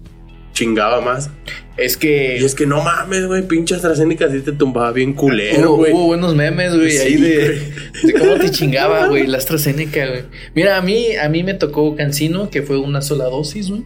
[0.55, 1.29] chingaba más.
[1.77, 5.69] es que Y es que no mames, güey, pinche AstraZeneca sí te tumbaba bien culero,
[5.73, 5.93] hubo, güey.
[5.93, 7.71] hubo buenos memes, güey, ahí de,
[8.17, 10.23] cómo te chingaba, güey, la AstraZeneca, güey.
[10.55, 13.83] Mira, a mí, a mí me tocó Cancino, que fue una sola dosis, güey.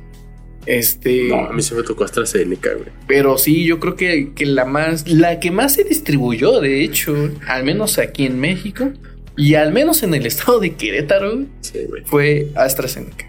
[0.66, 2.90] Este, No, a mí se me tocó AstraZeneca, güey.
[3.08, 7.32] pero sí, yo creo que, que la más, la que más se distribuyó, de hecho,
[7.48, 8.92] al menos aquí en México
[9.36, 12.04] y al menos en el estado de Querétaro, Sí, güey.
[12.06, 13.26] fue AstraZeneca.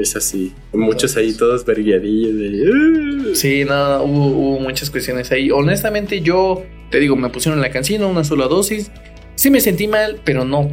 [0.00, 0.52] Es así.
[0.72, 2.34] Muchos ahí todos verguiadillos.
[2.36, 3.34] de, "Uh".
[3.34, 5.50] Sí, no, hubo, hubo muchas cuestiones ahí.
[5.50, 8.90] Honestamente, yo te digo, me pusieron la cancina, una sola dosis.
[9.34, 10.70] Sí me sentí mal, pero no,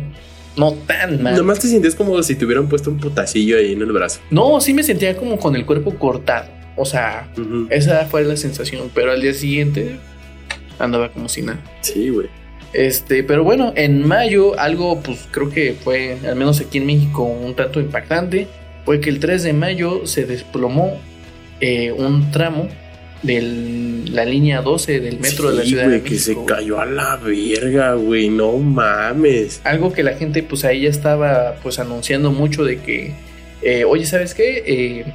[0.57, 1.35] no tan mal.
[1.35, 4.19] Nomás te sientes como si te hubieran puesto un putacillo ahí en el brazo.
[4.29, 6.49] No, sí me sentía como con el cuerpo cortado.
[6.77, 7.31] O sea,
[7.69, 8.89] esa fue la sensación.
[8.93, 9.97] Pero al día siguiente
[10.79, 11.59] andaba como si nada.
[11.81, 12.27] Sí, güey.
[12.73, 17.23] Este, pero bueno, en mayo algo, pues creo que fue, al menos aquí en México,
[17.23, 18.47] un tanto impactante.
[18.85, 20.99] Fue que el 3 de mayo se desplomó
[21.59, 22.67] eh, un tramo
[23.21, 26.45] de la línea 12 del metro de la Ciudad de que se México.
[26.47, 28.29] cayó a la verga, güey.
[28.29, 29.61] No mames.
[29.63, 33.13] Algo que la gente, pues ahí ya estaba, pues anunciando mucho de que,
[33.61, 34.63] eh, oye, ¿sabes qué?
[34.65, 35.05] Eh,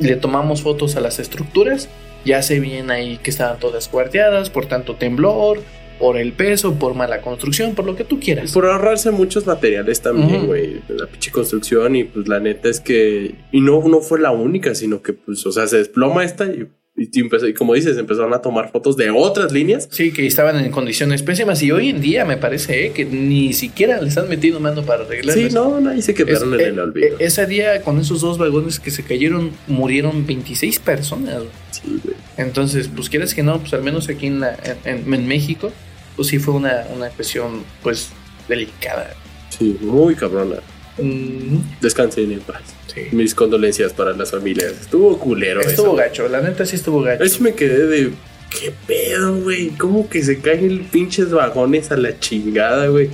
[0.00, 1.88] le tomamos fotos a las estructuras,
[2.24, 5.62] ya se ven ahí que estaban todas cuarteadas por tanto temblor,
[5.98, 8.52] por el peso, por mala construcción, por lo que tú quieras.
[8.52, 10.80] Por ahorrarse muchos materiales también, güey.
[10.88, 11.96] La pinche construcción.
[11.96, 13.34] Y pues la neta es que.
[13.52, 16.66] Y no, no fue la única, sino que, pues, o sea, se desploma esta y,
[16.96, 19.88] y, empezó- y como dices, empezaron a tomar fotos de otras líneas.
[19.90, 23.52] Sí, que estaban en condiciones pésimas y hoy en día me parece eh, que ni
[23.52, 25.34] siquiera le están metiendo mano para arreglarlas.
[25.50, 27.08] Sí, no, no, ahí se Es- quedaron en eh, el olvido.
[27.08, 31.42] eh, ese día con esos dos vagones que se cayeron murieron 26 personas.
[31.70, 32.16] sí, güey.
[32.36, 35.72] Entonces, pues quieres que no, pues al menos aquí en, la, en, en- en México,
[36.18, 38.10] pues sí fue una, una cuestión pues
[38.48, 39.14] delicada.
[39.56, 40.56] Sí, muy cabrona.
[40.98, 42.60] Mm, Descansen en paz.
[42.92, 43.02] sí.
[43.12, 44.72] Mis condolencias para las familias.
[44.80, 45.94] Estuvo culero Estuvo eso.
[45.94, 47.24] gacho, la neta sí estuvo gacho.
[47.26, 48.10] Sí me quedé de.
[48.50, 49.68] ¿Qué pedo, güey?
[49.70, 53.10] ¿Cómo que se caen el pinches vagones a la chingada, güey?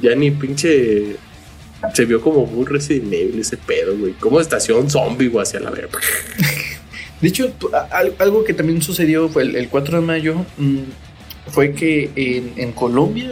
[0.00, 1.16] Ya ni pinche.
[1.94, 4.12] Se vio como muy Resident Evil ese pedo, güey.
[4.14, 5.98] Como estación zombie, güey, hacia la verga.
[7.20, 7.52] De hecho,
[8.18, 10.78] algo que también sucedió fue el, el 4 de mayo, mm,
[11.48, 13.30] fue que en, en Colombia,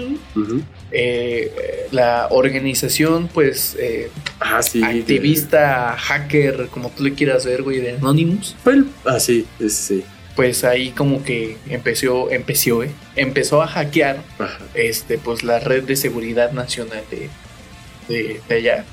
[0.90, 4.80] eh, la organización, pues, eh, Ah, sí.
[4.80, 8.56] de- activista, hacker, como tú le quieras ver, güey, de Anonymous.
[9.04, 9.46] Ah, sí,
[10.36, 14.58] pues ahí como que empezó, empezó, eh, empezó a hackear Ajá.
[14.74, 17.28] este, pues la red de seguridad nacional de,
[18.08, 18.84] de, de allá.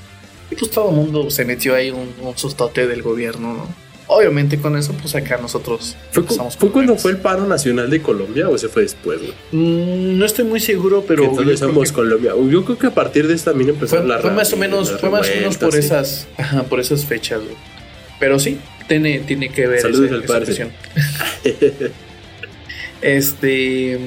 [0.50, 3.85] Y pues todo el mundo se metió ahí un, un sustote del gobierno, ¿no?
[4.08, 8.48] Obviamente con eso, pues acá nosotros ¿Fue, fue cuando fue el paro nacional de Colombia
[8.48, 9.34] o ese fue después, güey?
[9.52, 12.34] Mm, no estoy muy seguro, pero creo somos que Colombia.
[12.50, 14.92] Yo creo que a partir de eso también fue, empezaron las fue más o menos,
[15.00, 15.80] fue más o menos por sí.
[15.80, 17.56] esas, ajá, por esas fechas, güey.
[18.20, 20.72] Pero sí, tiene, tiene que ver Saludos ese- al esa padre.
[23.02, 24.00] Este,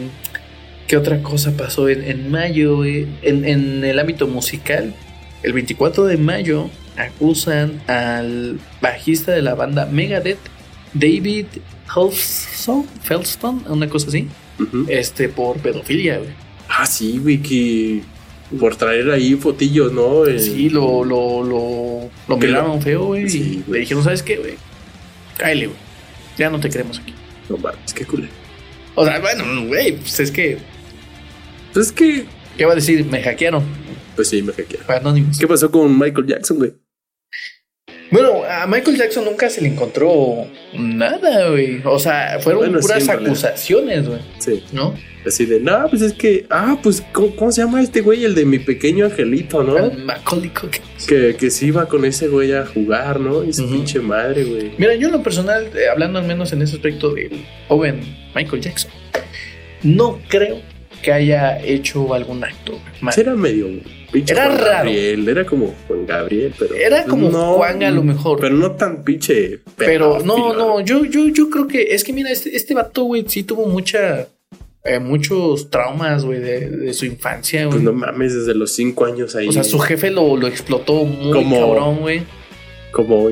[0.87, 2.85] ¿qué otra cosa pasó en, en mayo?
[2.85, 4.95] En, en el ámbito musical,
[5.43, 10.39] el 24 de mayo acusan al bajista de la banda Megadeth,
[10.95, 11.47] David
[11.87, 14.29] Halfson, Felston, una cosa así,
[14.89, 16.31] este, por pedofilia, güey.
[16.69, 18.03] Ah, sí, güey, que
[18.59, 20.25] por traer ahí fotillos, ¿no?
[20.39, 23.29] Sí, lo, lo, lo, lo Que miraron feo, güey.
[23.29, 24.55] Sí, y le dijeron, ¿sabes qué, güey?
[25.37, 25.79] Cáele, güey.
[26.37, 27.15] Ya no te queremos aquí.
[27.49, 28.33] No mames, qué culero.
[28.95, 30.59] O sea, bueno, güey, pues es que,
[31.73, 32.27] Pues es que.
[32.57, 33.05] ¿qué va a decir?
[33.07, 33.63] Me hackearon.
[34.17, 35.33] Pues sí, me hackearon.
[35.39, 36.75] ¿Qué pasó con Michael Jackson, güey?
[38.11, 41.81] Bueno, a Michael Jackson nunca se le encontró nada, güey.
[41.85, 44.21] O sea, fueron Bueno, puras sí, acusaciones, güey.
[44.39, 44.65] Sí.
[44.73, 44.95] ¿No?
[45.27, 46.47] Así de, no, pues es que.
[46.49, 48.25] Ah, pues, ¿cómo, cómo se llama este güey?
[48.25, 49.91] El de mi pequeño angelito, ¿no?
[49.91, 50.51] Macaulay.
[51.07, 53.45] Que, que se iba con ese güey a jugar, ¿no?
[53.45, 54.73] Y su pinche madre, güey.
[54.79, 58.01] Mira, yo en lo personal, eh, hablando al menos en ese aspecto del joven
[58.35, 58.91] Michael Jackson,
[59.83, 60.61] no creo
[61.03, 63.13] que haya hecho algún acto mal.
[63.13, 63.69] Sí, era medio
[64.13, 64.71] pinche Era Juan raro.
[64.73, 65.29] Gabriel.
[65.29, 66.75] Era como Juan Gabriel, pero.
[66.75, 68.41] Era como Juan a lo mejor.
[68.41, 69.61] Pero no tan pinche.
[69.77, 73.25] Pero no, no, yo, yo, yo creo que es que mira, este, este vato, güey,
[73.29, 74.29] sí tuvo mucha
[74.85, 77.73] eh, muchos traumas, güey, de, de su infancia, güey.
[77.73, 79.49] Pues no mames, desde los cinco años ahí.
[79.49, 82.23] o sea, su jefe lo, lo explotó muy Como- cabrón, güey.
[82.93, 83.29] Como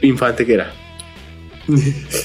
[0.00, 0.72] infante que era.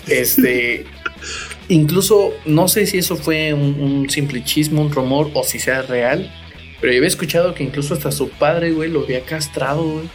[0.08, 0.86] Este.
[1.70, 5.82] incluso, no sé si eso fue un, un simple chisme, un rumor, o si sea
[5.82, 6.32] real.
[6.82, 10.06] Pero yo había escuchado que incluso hasta su padre, güey, lo había castrado, güey.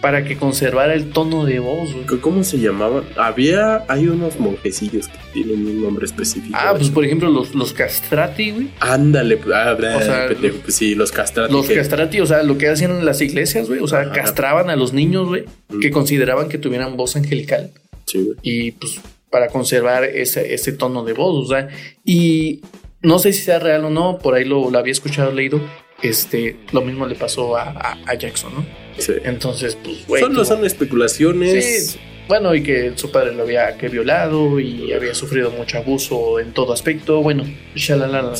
[0.00, 2.20] Para que conservara el tono de voz, güey.
[2.20, 3.04] ¿Cómo se llamaban?
[3.16, 6.56] Había, hay unos monjecillos que tienen un nombre específico.
[6.56, 8.68] Ah, pues por ejemplo, los, los castrati, güey.
[8.78, 11.52] Ándale, ah, bla, O sea, pendejo, pues sí, los castrati.
[11.52, 13.80] Los que- castrati, o sea, lo que hacían en las iglesias, güey.
[13.80, 14.12] O sea, Ajá.
[14.12, 15.80] castraban a los niños, güey, Mm.
[15.80, 17.72] que consideraban que tuvieran voz angelical.
[18.04, 18.36] Sí, güey.
[18.42, 19.00] y pues
[19.30, 21.68] para conservar ese, ese tono de voz, o sea,
[22.04, 22.60] y
[23.06, 25.60] no sé si sea real o no, por ahí lo, lo había escuchado, leído,
[26.02, 28.66] este, lo mismo le pasó a, a- a Jackson, ¿no?
[28.98, 29.12] Sí.
[29.24, 30.22] Entonces, pues, güey.
[30.22, 31.92] Solo son especulaciones.
[31.92, 36.40] Sí, bueno, y que su padre lo había que violado y había sufrido mucho abuso
[36.40, 37.44] en todo aspecto, bueno,
[37.74, 38.32] shalalala.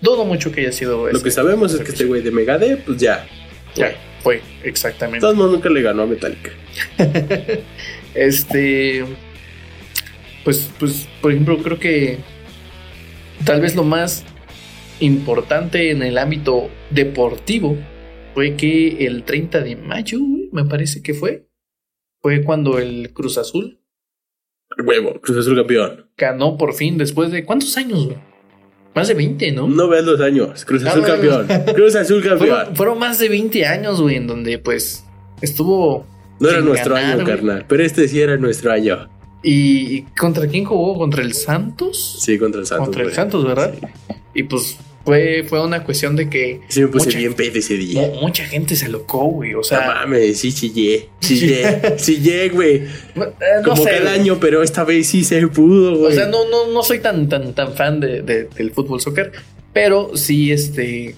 [0.00, 2.84] Dudo mucho que haya sido lo ese- que sabemos es que este güey de Megadeth,
[2.84, 3.26] pues ya.
[3.74, 5.20] Ya, fue, exactamente.
[5.20, 6.50] todos modos, nunca le ganó a Metallica.
[8.14, 9.04] Este.
[10.44, 12.18] Pues, pues, por ejemplo, creo que
[13.44, 14.24] tal vez lo más
[15.00, 17.76] importante en el ámbito deportivo
[18.34, 20.18] fue que el 30 de mayo,
[20.52, 21.48] me parece que fue,
[22.20, 23.78] fue cuando el Cruz Azul
[24.84, 26.06] Huevo, Cruz Azul campeón.
[26.16, 28.18] ganó por fin después de ¿cuántos años, güey?
[28.94, 29.68] Más de 20, ¿no?
[29.68, 30.64] No veas los años.
[30.64, 31.14] Cruz Azul no, no.
[31.14, 31.74] campeón.
[31.74, 32.38] Cruz Azul campeón.
[32.56, 35.04] fueron, fueron más de 20 años, güey, en donde pues
[35.40, 36.06] estuvo
[36.40, 37.36] No era nuestro ganar, año, güey.
[37.36, 37.64] carnal.
[37.68, 39.08] Pero este sí era nuestro año.
[39.42, 40.98] ¿Y contra quién jugó?
[40.98, 42.18] ¿Contra el Santos?
[42.20, 42.86] Sí, contra el Santos.
[42.88, 43.12] contra el.
[43.12, 43.74] Santos, ¿verdad?
[44.34, 47.74] Y pues fue, fue una cuestión de que Sí, me puse Mucha- bien pedo ese
[47.78, 48.02] día.
[48.02, 49.54] mu- mucha gente se locó, güey.
[49.54, 51.08] O No sea, mames, sí chillé.
[51.20, 51.80] Chillé.
[51.96, 52.82] Chillé, güey.
[53.14, 53.32] no, eh,
[53.62, 56.12] no Como sé, cada año, pero esta vez sí se pudo, güey.
[56.12, 59.32] O sea, no, no, no soy tan, tan, tan fan de, de- del fútbol soccer,
[59.72, 61.14] pero sí, este.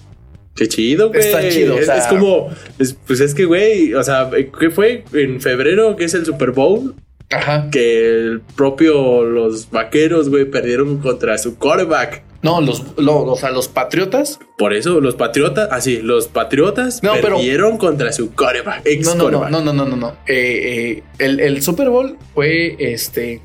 [0.55, 1.19] Qué chido, güey.
[1.19, 2.49] Está chido, o Es, sea- es como,
[2.79, 5.03] es- pues es que, güey, o sea, ¿qué fue?
[5.11, 6.95] En febrero, que es el Super Bowl,
[7.33, 7.69] Ajá.
[7.71, 12.23] que el propio, los vaqueros, güey, perdieron contra su quarterback.
[12.41, 14.37] No, los, lo- o sea, los patriotas.
[14.57, 19.15] Por eso, los patriotas, así, los patriotas No, pero- perdieron contra su quarterback, ex No,
[19.15, 19.51] no, no, quarterback.
[19.51, 19.95] no, no, no, no.
[19.95, 20.09] no.
[20.27, 23.41] Eh, eh, el, el Super Bowl fue este.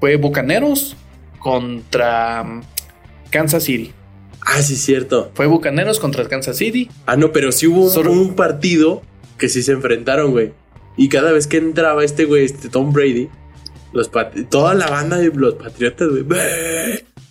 [0.00, 0.96] Fue Bucaneros
[1.38, 2.62] contra mm,
[3.30, 3.92] Kansas City.
[4.44, 5.30] Ah, sí, cierto.
[5.34, 6.90] Fue Bucaneros contra Kansas City.
[7.06, 9.02] Ah, no, pero sí hubo un- un partido
[9.38, 10.52] que sí se enfrentaron, güey.
[10.96, 13.28] Y cada vez que entraba este güey, este Tom Brady,
[13.92, 14.10] los
[14.50, 16.22] toda la banda de los patriotas, güey.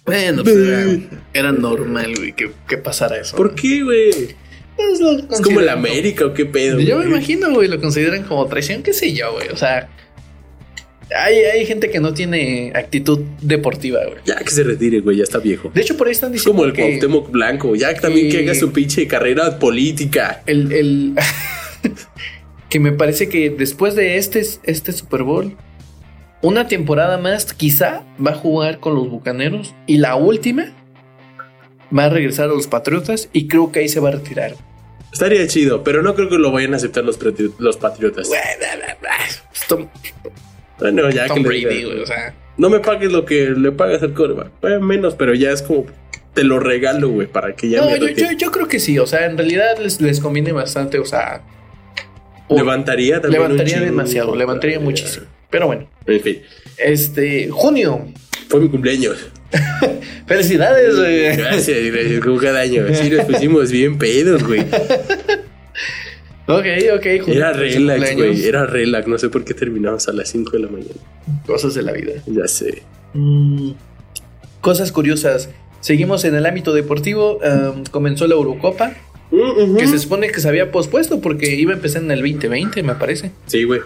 [0.05, 0.85] Bueno, pues era,
[1.33, 3.35] era normal, güey, que, que pasara eso.
[3.37, 4.11] ¿Por qué, güey?
[4.75, 4.99] Pues
[5.31, 6.79] Es como el América o qué pedo.
[6.79, 9.49] Yo me imagino, güey, lo consideran como traición, qué sé yo, güey.
[9.49, 9.89] O sea,
[11.15, 14.19] hay, hay gente que no tiene actitud deportiva, güey.
[14.25, 15.69] Ya que se retire, güey, ya está viejo.
[15.73, 18.31] De hecho, por ahí están Es diciendo como el que Cuauhtémoc Blanco, ya que también
[18.31, 20.41] que- que haga su pinche carrera política.
[20.47, 21.13] el, el-
[22.69, 25.55] que me parece que después de este, este Super Bowl,
[26.41, 30.65] una temporada más quizá va a jugar con los Bucaneros y la última
[31.97, 34.53] va a regresar a los Patriotas y creo que ahí se va a retirar.
[35.11, 37.17] Estaría chido, pero no creo que lo vayan a aceptar los,
[37.57, 38.29] los patriotas.
[39.67, 39.87] Tom,
[40.77, 44.13] Bueno, ya Tom que Brady, o sea, No me pagues lo que le pagas al
[44.13, 44.51] coreback.
[44.61, 45.85] Bueno, menos, pero ya es como
[46.35, 48.99] te lo regalo, güey, para que ya no, me yo, yo- yo creo que sí,
[48.99, 51.41] o sea, en realidad les, les conviene bastante, o sea,
[52.49, 53.41] o- levantaría también.
[53.41, 55.25] levantaría demasiado, levantaría muchísimo.
[55.49, 56.41] Pero bueno, En fin,
[56.77, 58.05] este, junio,
[58.49, 59.17] fue mi cumpleaños.
[60.27, 61.35] felicidades, güey.
[61.37, 62.83] Gracias, gracias, como cada año.
[62.93, 64.63] Sí, nos pusimos bien pedos, güey.
[66.47, 68.43] Ok, ok, junio, Era relax, güey.
[68.43, 69.07] Era relax.
[69.07, 70.95] No sé por qué terminamos a las 5 de la mañana.
[71.45, 72.13] Cosas de la vida.
[72.25, 72.81] Ya sé.
[73.13, 73.73] Mm,
[74.59, 75.49] cosas curiosas.
[75.79, 77.37] Seguimos en el ámbito deportivo.
[77.37, 78.93] um, comenzó la Eurocopa,
[79.31, 82.95] Que se supone que se había pospuesto porque iba a empezar en el 2020, me
[82.95, 83.31] parece.
[83.45, 83.81] Sí, güey.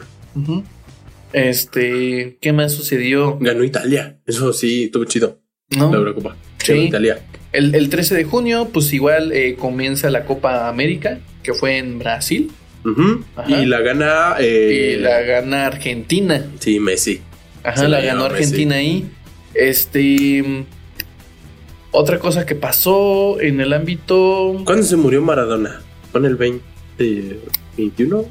[1.33, 3.37] Este, ¿qué más sucedió?
[3.39, 4.17] Ganó Italia.
[4.25, 5.39] Eso sí, estuvo chido.
[5.77, 5.91] ¿No?
[5.91, 6.37] La Eurocopa.
[6.59, 6.73] Sí.
[6.73, 7.21] Ganó Italia.
[7.51, 11.99] El, el 13 de junio, pues igual eh, comienza la Copa América, que fue en
[11.99, 12.51] Brasil.
[13.47, 14.35] Y la gana.
[14.39, 16.45] Eh, y la gana Argentina.
[16.59, 17.21] Sí, Messi.
[17.63, 19.09] Ajá, Se la ganó Argentina ahí.
[19.53, 20.65] Este.
[21.93, 24.61] Otra cosa que pasó en el ámbito.
[24.65, 25.79] ¿Cuándo se murió Maradona?
[26.11, 28.25] ¿Fue en el 2021?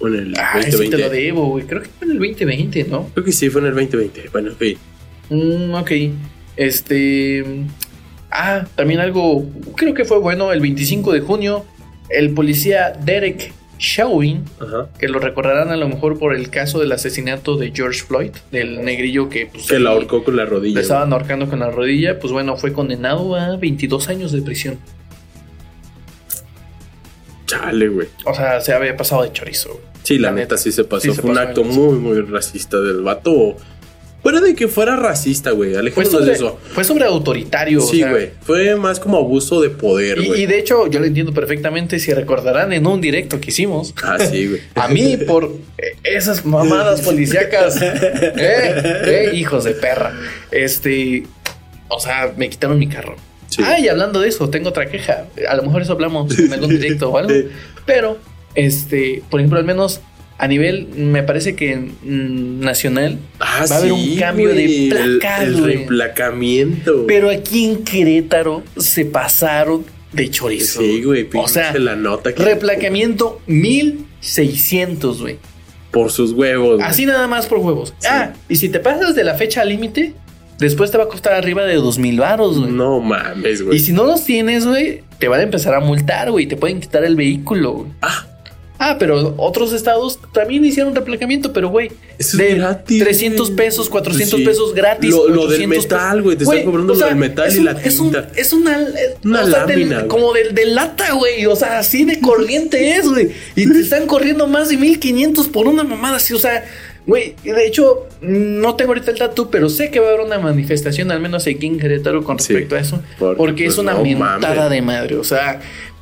[0.00, 0.98] ¿O en el Ay, sí te 2020?
[0.98, 1.64] lo debo, güey.
[1.66, 3.08] Creo que fue en el 2020, ¿no?
[3.14, 4.28] Creo que sí, fue en el 2020.
[4.32, 4.78] Bueno, en fin.
[5.30, 5.90] Mm, ok.
[6.56, 7.44] Este.
[8.30, 9.44] Ah, también algo.
[9.76, 10.52] Creo que fue bueno.
[10.52, 11.64] El 25 de junio,
[12.08, 14.88] el policía Derek Chauvin, Ajá.
[14.98, 18.84] que lo recordarán a lo mejor por el caso del asesinato de George Floyd, del
[18.84, 20.80] negrillo que pues, Que la ahorcó con la le rodilla.
[20.82, 24.78] estaban ahorcando con la rodilla, pues bueno, fue condenado a 22 años de prisión.
[27.46, 28.08] Chale, güey.
[28.26, 29.80] O sea, se había pasado de chorizo.
[30.02, 30.56] Sí, la, La neta, neta.
[30.58, 31.00] sí se pasó.
[31.02, 33.56] Sí se Fue un pasó acto muy, muy racista del vato.
[34.22, 35.70] Fuera de que fuera racista, güey.
[35.70, 36.58] Fue Alejémonos sobre, de eso.
[36.74, 37.78] fue sobre autoritario.
[37.82, 38.30] o Sí, sea, güey.
[38.42, 40.42] Fue más como abuso de poder, güey.
[40.42, 41.98] y de hecho, yo lo entiendo perfectamente.
[41.98, 44.60] Si recordarán en un directo que hicimos, Ah, sí, güey.
[44.74, 45.50] a mí por
[46.04, 47.92] esas mamadas policíacas, eh,
[48.36, 50.12] eh, hijos de perra,
[50.50, 51.24] este,
[51.88, 53.16] o sea, me quitaron mi carro.
[53.48, 53.62] Sí.
[53.64, 55.26] Ah, y hablando de eso, tengo otra queja.
[55.48, 57.32] A lo mejor eso hablamos en algún directo o algo.
[57.86, 58.18] Pero,
[58.54, 60.00] este, por ejemplo, al menos
[60.42, 64.88] a nivel, me parece que mm, nacional, Ah, va a haber un cambio de güey.
[64.90, 67.04] El- El, reemplacamiento.
[67.06, 70.80] pero aquí en Querétaro se pasaron de chorizo.
[70.80, 71.28] Sí, güey.
[71.34, 75.38] O sea, la nota que- replacamiento 1600, güey.
[75.90, 76.76] Por sus huevos.
[76.76, 76.88] güey.
[76.88, 77.94] Así nada más por huevos.
[77.98, 78.08] Sí.
[78.10, 80.14] Ah, y si te pasas de la fecha límite,
[80.58, 82.70] después te va a costar arriba de 2000 varos, güey.
[82.70, 83.76] No mames, güey.
[83.76, 86.46] Y si no los tienes, güey, te van a empezar a multar, güey.
[86.46, 87.90] Te pueden quitar el vehículo, güey.
[88.02, 88.26] Ah.
[88.82, 91.92] Ah, pero otros estados también hicieron replacamiento, pero güey,
[92.32, 93.56] de gratis, 300 güey.
[93.66, 94.46] pesos, 400 Sí.
[94.46, 95.10] pesos gratis.
[95.10, 97.72] Lo- lo del 800 metal, güey, te están cobrando lo del metal es y la
[97.72, 98.16] es un-.
[98.36, 101.44] Es una, es- Una o sea, del- lámina, como del de lata, güey.
[101.44, 103.30] O sea, así de corriente es, güey.
[103.54, 106.64] Y te están corriendo más de 1500 por una mamada así, o sea.
[107.06, 110.38] Güey, de hecho, no tengo ahorita el dato, pero sé que va a haber una
[110.38, 113.02] manifestación, al menos aquí en Querétaro, con Sí, respecto a eso.
[113.18, 115.16] porque, Porque, es pues, una no mentada de madre.
[115.16, 115.60] O sea,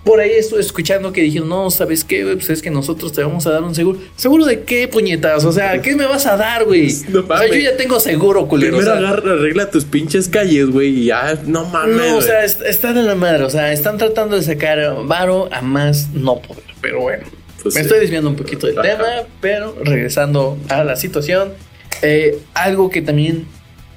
[0.08, 2.24] por ahí estoy escuchando que dijeron, no, ¿sabes qué?
[2.34, 3.98] Pues es que nosotros te vamos a dar un seguro.
[4.16, 5.44] ¿Seguro de qué, puñetas?
[5.44, 6.88] O sea, ¿qué me vas a dar, güey?
[7.10, 8.78] No o sea, yo ya tengo seguro, culero.
[8.78, 10.88] Primero o sea, agarra, arregla tus pinches calles, güey.
[11.00, 11.94] Y ya, no mames.
[11.94, 13.44] no, o sea, est- están en la madre.
[13.44, 16.64] O sea, están tratando de sacar varo a más no poder.
[16.80, 17.24] Pero bueno,
[17.62, 17.86] Pues me sí.
[17.86, 18.88] estoy desviando un poquito del Ajá.
[18.88, 19.06] tema,
[19.42, 21.52] pero regresando a la situación,
[22.00, 23.46] eh, algo que también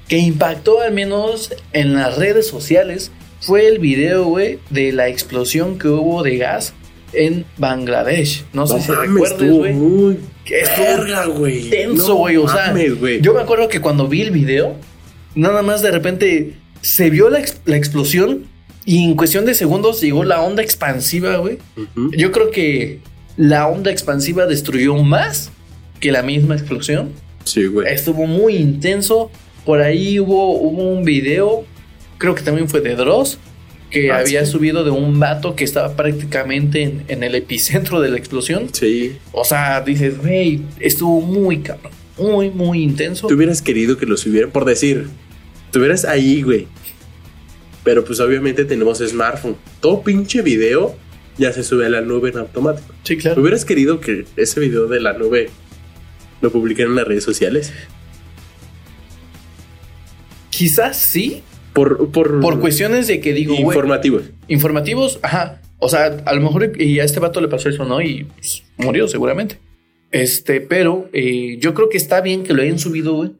[0.08, 5.78] que impactó al menos en las redes sociales fue el video, güey, de la explosión
[5.78, 6.72] que hubo de gas
[7.12, 8.44] en Bangladesh.
[8.54, 10.16] No, sé si estuvo güey.
[10.46, 11.68] estuvo güey.
[11.70, 12.36] Tenso, No güey.
[12.38, 14.76] o sea, mames, yo me acuerdo que cuando vi el video,
[15.34, 18.46] nada más de repente se vio la, ex- la explosión
[18.84, 21.58] y en cuestión de segundos llegó la onda expansiva, güey.
[22.16, 23.00] Yo creo que
[23.36, 25.50] la onda expansiva destruyó más
[26.00, 27.10] que la misma explosión.
[27.44, 27.92] Sí, güey.
[27.92, 29.30] Estuvo muy intenso.
[29.64, 31.64] Por ahí hubo, hubo un video,
[32.22, 33.36] creo que también fue de Dross,
[33.90, 34.52] que Ah, había sí.
[34.52, 38.68] subido de un vato que estaba prácticamente en, en el epicentro de la explosión.
[38.72, 39.18] Sí.
[39.32, 43.26] O sea, dices, güey, estuvo muy cabrón, muy, muy intenso.
[43.26, 45.08] Tú hubieras querido que lo subieran, por decir,
[45.66, 46.68] estuvieras ahí, güey.
[47.82, 49.56] Pero pues obviamente tenemos smartphone.
[49.80, 50.94] Todo pinche video
[51.36, 52.94] ya se sube a la nube en automático.
[53.02, 53.42] Sí, claro.
[53.42, 55.50] ¿Hubieras querido que ese video de la nube
[56.40, 57.72] lo publicaran en las redes sociales?
[60.50, 61.42] Quizás sí,
[61.72, 64.24] Por, por, por cuestiones de que digo, informativos.
[64.48, 65.60] informativos, ajá.
[65.78, 68.00] O sea, a lo mejor y a este vato le pasó eso, ¿no?
[68.00, 69.58] Y pues, murió seguramente.
[70.10, 73.30] Este, pero eh, yo creo que está bien que lo hayan subido, güey.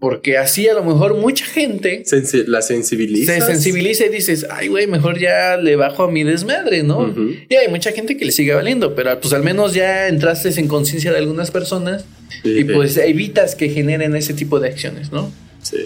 [0.00, 3.34] Porque así a lo mejor mucha gente Sensi- la sensibiliza.
[3.34, 7.00] se sensibiliza y dices, ay, güey, mejor ya le bajo a mi desmadre, ¿no?
[7.00, 7.30] Ujú.
[7.48, 10.68] Y hay mucha gente que le sigue valiendo, pero pues al menos ya entraste en
[10.68, 12.04] conciencia de algunas personas
[12.44, 15.32] y pues evitas que generen ese tipo de acciones, ¿no?
[15.62, 15.78] Sí.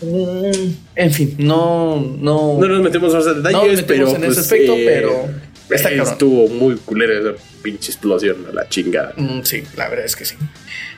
[0.00, 2.58] En fin, no, no.
[2.58, 4.84] No nos metemos más en detalles, No nos metemos pero en ese pues, aspecto, eh,
[4.86, 5.28] pero
[5.76, 6.08] está cabrón.
[6.12, 9.14] estuvo muy culera esa pinche explosión a la chingada.
[9.16, 10.34] Mm, sí, la verdad es que sí.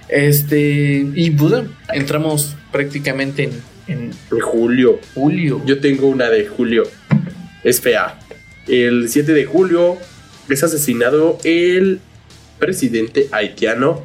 [0.09, 3.53] Este, y pues bueno, entramos prácticamente en,
[3.89, 4.99] en En julio.
[5.15, 5.63] julio.
[5.67, 6.85] Yo tengo una de julio.
[7.65, 8.19] Es fea.
[8.69, 9.97] El 7 de julio
[10.49, 12.01] es asesinado el
[12.59, 14.05] presidente haitiano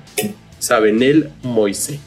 [0.60, 2.00] Sabenel Moise.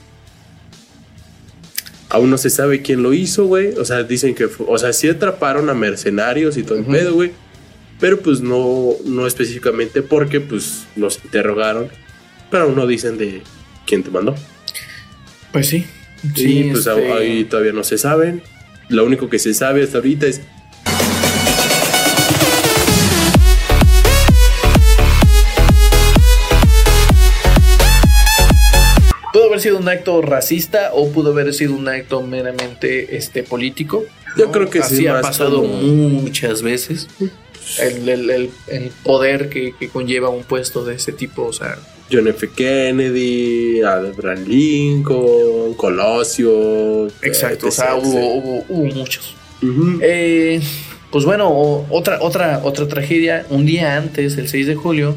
[2.15, 3.73] Aún no se sabe quién lo hizo, güey.
[3.77, 6.93] O sea, dicen que fue, o sea, sí atraparon a mercenarios y todo el Ujú.
[6.93, 7.33] pedo, güey.
[7.99, 11.89] Pero pues no, no específicamente porque pues los interrogaron.
[12.53, 13.43] Pero aún no dicen de
[13.85, 14.37] quién te mandó.
[15.51, 15.85] Pues sí.
[16.37, 18.43] Sí, pues este, ahí todavía no se saben.
[18.89, 20.41] Lo único que se sabe hasta ahorita es
[29.65, 34.05] sido un acto racista o pudo haber sido un acto meramente este, político.
[34.37, 37.09] Yo creo que sí, Así ha más pasado como- muchas veces.
[37.81, 41.79] El, el- el- el poder que, que conlleva un puesto de ese tipo, o sea,
[42.12, 42.51] John F.
[42.55, 47.07] Kennedy, Abraham Lincoln, Colosio.
[47.23, 48.05] exacto, o sea, etc.
[48.05, 49.35] hubo, hubo, hubo muchos.
[50.03, 50.61] Eh,
[51.11, 51.49] pues bueno,
[51.91, 55.17] otra, otra, otra tragedia, un día antes, el 6 de julio,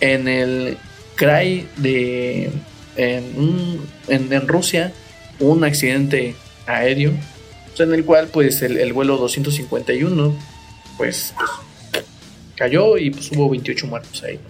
[0.00, 0.76] en el
[1.14, 2.50] CRAI de.
[2.96, 4.92] En, un- en, en Rusia,
[5.38, 6.34] hubo un accidente
[6.66, 7.12] aéreo.
[7.74, 10.34] sea, en el cual, pues, el, el vuelo 251,
[10.96, 11.34] pues,
[11.92, 12.04] pues,
[12.56, 14.40] cayó y pues hubo 28 muertos ahí.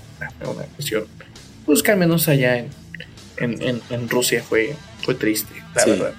[0.41, 1.05] Una, una cuestión.
[1.65, 2.69] Pues que al menos allá en,
[3.39, 5.91] en, en- en Rusia fue, fue triste, la Sí.
[5.91, 6.13] verdad.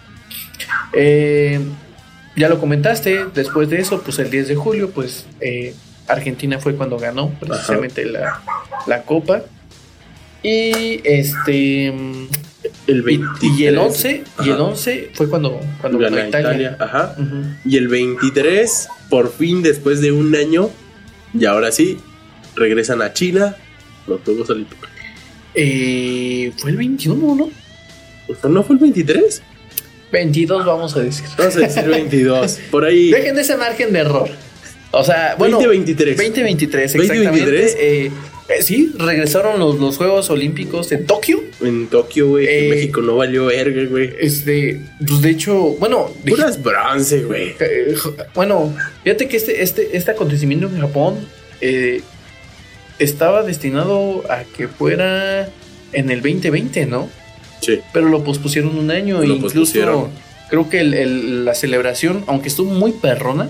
[0.94, 1.60] Eh,
[2.36, 5.74] ya lo comentaste, después de eso, pues el 10 de julio, pues eh,
[6.08, 8.42] Argentina fue cuando ganó precisamente la,
[8.86, 9.44] la copa.
[10.48, 13.60] Y este El y, 23.
[13.60, 14.64] y el 11, y el Ajá.
[14.64, 16.40] 11 fue cuando, cuando ganó Italia.
[16.40, 16.78] Italia.
[16.80, 17.16] Ajá.
[17.18, 17.44] Ujú.
[17.66, 20.70] Y el 23, por fin, después de un año,
[21.38, 21.98] y ahora sí,
[22.56, 23.58] regresan a China
[24.08, 24.90] los Juegos Olímpicos.
[25.54, 27.52] Eh, fue el 21, ¿no?
[28.50, 29.42] ¿No fue el 23?
[30.14, 31.26] 22 vamos a decir.
[31.38, 32.60] Vamos a decir 22.
[32.72, 33.12] Por ahí.
[33.12, 34.30] Dejen de ese margen de error.
[34.92, 36.16] O sea, bueno, 2023.
[36.16, 37.62] 2023, 2023.
[37.66, 38.06] exactamente.
[38.06, 38.12] Eh,
[38.50, 41.44] eh, sí, regresaron los, los Juegos Olímpicos de Tokio.
[41.62, 42.46] En Tokio, güey.
[42.48, 44.12] Eh, México no valió verga, güey.
[44.20, 47.56] Este, pues de hecho, bueno, Puras bronce, güey.
[47.60, 47.96] eh,
[48.36, 48.74] bueno,
[49.04, 51.16] fíjate que este, este, este acontecimiento en Japón
[51.62, 52.02] eh,
[53.00, 55.50] estaba destinado a que fuera
[55.94, 57.10] en el 2020, ¿no?
[57.62, 57.80] Sí.
[57.94, 59.18] Pero lo pospusieron un año.
[59.18, 60.10] Lo incluso pospusieron.
[60.50, 63.50] creo que el- el- la celebración, aunque estuvo muy perrona,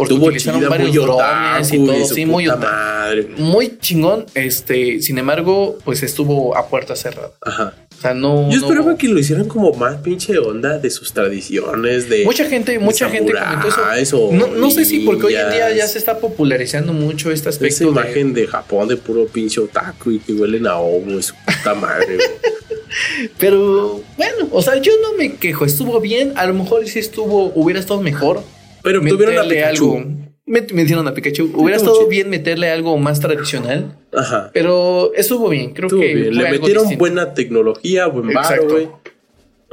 [0.00, 3.28] porque Tuvo utilizaron varios drones y todo, sí, muy madre.
[3.36, 7.30] Muy chingón, este, sin embargo, pues estuvo a puerta cerrada.
[7.42, 7.74] Ajá.
[7.98, 8.50] O sea, no.
[8.50, 12.24] Yo esperaba que lo hicieran como más pinche onda de sus tradiciones, de.
[12.24, 14.30] Mucha gente, mucha gente comentó eso.
[14.32, 17.56] No, no sé si porque hoy en día ya se está popularizando mucho este Esa
[17.56, 18.46] aspecto de- imagen de...
[18.46, 22.16] Japón de puro pinche otaku y que huelen a ovo, es su puta madre.
[23.38, 27.52] Pero bueno, o sea, yo no me quejo, estuvo bien, a lo mejor sí estuvo,
[27.54, 28.42] hubiera estado mejor.
[28.82, 29.94] Pero tuvieron a Pikachu.
[29.96, 30.04] algo.
[30.46, 31.52] Me, metieron a Pikachu.
[31.54, 32.08] Hubiera estado chido.
[32.08, 34.50] bien meterle algo más tradicional, Ajá.
[34.52, 36.34] pero estuvo bien, creo Estuvo que bien.
[36.36, 36.98] Le metieron distinto.
[36.98, 38.68] buena tecnología, buen Exacto.
[38.68, 38.88] güey.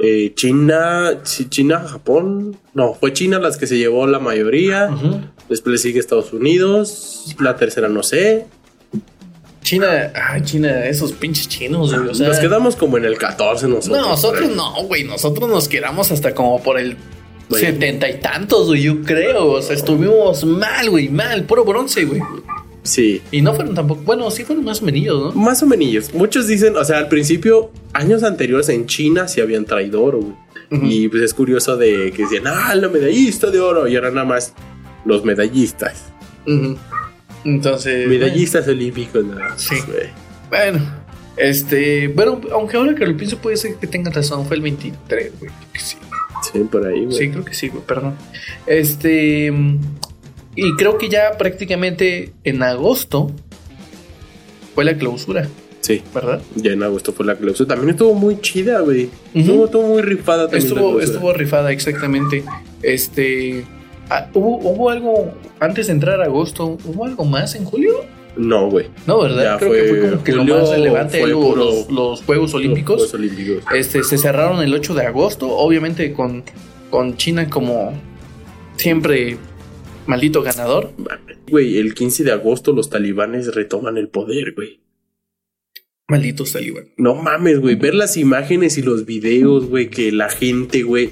[0.00, 2.56] Eh, China, sí, China, Japón.
[2.74, 4.88] No, fue China las que se llevó la mayoría.
[5.48, 7.34] Después le sigue Estados Unidos.
[7.40, 8.46] La tercera no sé.
[9.62, 12.08] China, ay, China, esos pinches chinos, güey.
[12.10, 14.00] O sea, Nos quedamos como en el 14 nosotros.
[14.00, 15.02] no, nosotros no, güey.
[15.04, 16.96] Nosotros nos quedamos hasta como por el
[17.50, 18.82] Setenta y tantos, güey.
[18.82, 19.46] Yo creo.
[19.52, 22.20] O sea, estuvimos mal, güey, mal, puro bronce, güey.
[22.82, 23.20] Sí.
[23.32, 24.02] Y no fueron tampoco.
[24.02, 25.40] Bueno, sí fueron más o menos, ¿no?
[25.40, 26.12] Más o menos.
[26.14, 30.34] Muchos dicen, o sea, al principio, años anteriores en China sí habían traído oro, güey.
[30.70, 33.88] Y pues es curioso de que decían, ah, la medallista de oro.
[33.88, 34.52] Y ahora nada más
[35.06, 36.04] los medallistas.
[37.44, 38.08] Entonces.
[38.08, 39.76] Medallistas olímpicos, nada más, Sí.
[39.86, 40.08] güey.
[40.50, 40.80] Bueno,
[41.36, 42.08] este.
[42.08, 44.46] Bueno, aunque ahora que lo pienso, puede ser que tenga razón.
[44.46, 45.50] Fue el 23, güey.
[45.72, 45.96] Que sí.
[46.52, 47.16] Sí, por ahí, güey.
[47.16, 47.82] Sí, creo que sí, güey.
[47.84, 48.14] Perdón.
[48.66, 49.52] Este.
[50.56, 53.30] Y creo que ya prácticamente en agosto
[54.74, 55.48] fue la clausura,
[55.80, 56.02] Sí.
[56.14, 56.40] ¿verdad?
[56.56, 57.68] Ya en agosto fue la clausura.
[57.68, 59.08] También estuvo muy chida, güey.
[59.34, 60.62] Estuvo, estuvo muy rifada también.
[60.66, 62.44] Estuvo, estuvo rifada, exactamente.
[62.82, 63.64] Este.
[64.10, 66.76] ah, ¿hubo, ¿Hubo algo antes de entrar a agosto?
[66.84, 68.04] ¿Hubo algo más en julio?
[68.38, 68.86] No, güey.
[69.06, 69.42] No, ¿verdad?
[69.42, 72.22] Ya Creo que fue fue como que lo más relevante fue lo- puro- los, los
[72.22, 73.00] Juegos Olímpicos.
[73.00, 73.64] Los Juegos Olímpicos.
[73.74, 76.44] Este, se cerraron el 8 de agosto, obviamente con,
[76.90, 77.92] con China como
[78.76, 79.36] siempre
[80.06, 80.92] maldito ganador.
[81.50, 84.80] Güey, el 15 de agosto los talibanes retoman el poder, güey.
[86.08, 86.84] Malditos talibán.
[86.96, 87.74] No mames, güey.
[87.74, 91.10] Ver las imágenes y los videos, güey, que la gente, güey,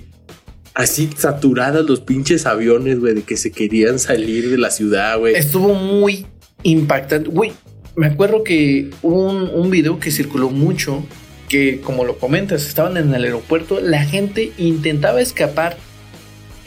[0.73, 5.35] así saturadas los pinches aviones, güey, de que se querían salir de la ciudad, güey.
[5.35, 6.25] Estuvo muy
[6.71, 7.29] impactante.
[7.31, 7.53] Güey,
[7.97, 11.05] me acuerdo que hubo un, un video que circuló mucho,
[11.49, 15.77] que como lo comentas, estaban en el aeropuerto, la gente intentaba escapar.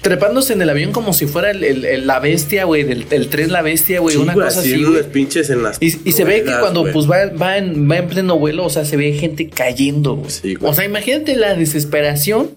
[0.02, 3.28] Trepándose en el avión como si fuera el- el- el- la bestia, güey, del el
[3.28, 4.78] tren La Bestia, güey, Sí, una cosa así.
[4.78, 5.78] las pinches en las.
[5.82, 8.70] Y, y se ve que cuando pues va, va, en, va en pleno vuelo, o
[8.70, 10.16] sea, se ve gente cayendo.
[10.16, 10.30] güey.
[10.32, 10.72] Sí, güey.
[10.72, 12.52] o sea, imagínate la desesperación.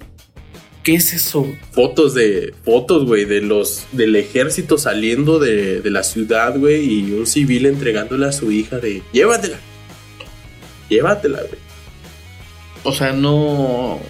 [0.82, 1.46] ¿Qué es eso?
[1.70, 2.52] Fotos de.
[2.64, 3.84] Fotos, güey, de los.
[3.92, 8.78] del ejército saliendo de, de la ciudad, güey, y un civil entregándole a su hija
[8.78, 9.02] de.
[9.12, 9.58] Llévatela.
[10.88, 11.60] Llévatela, güey.
[12.84, 14.00] O sea, no.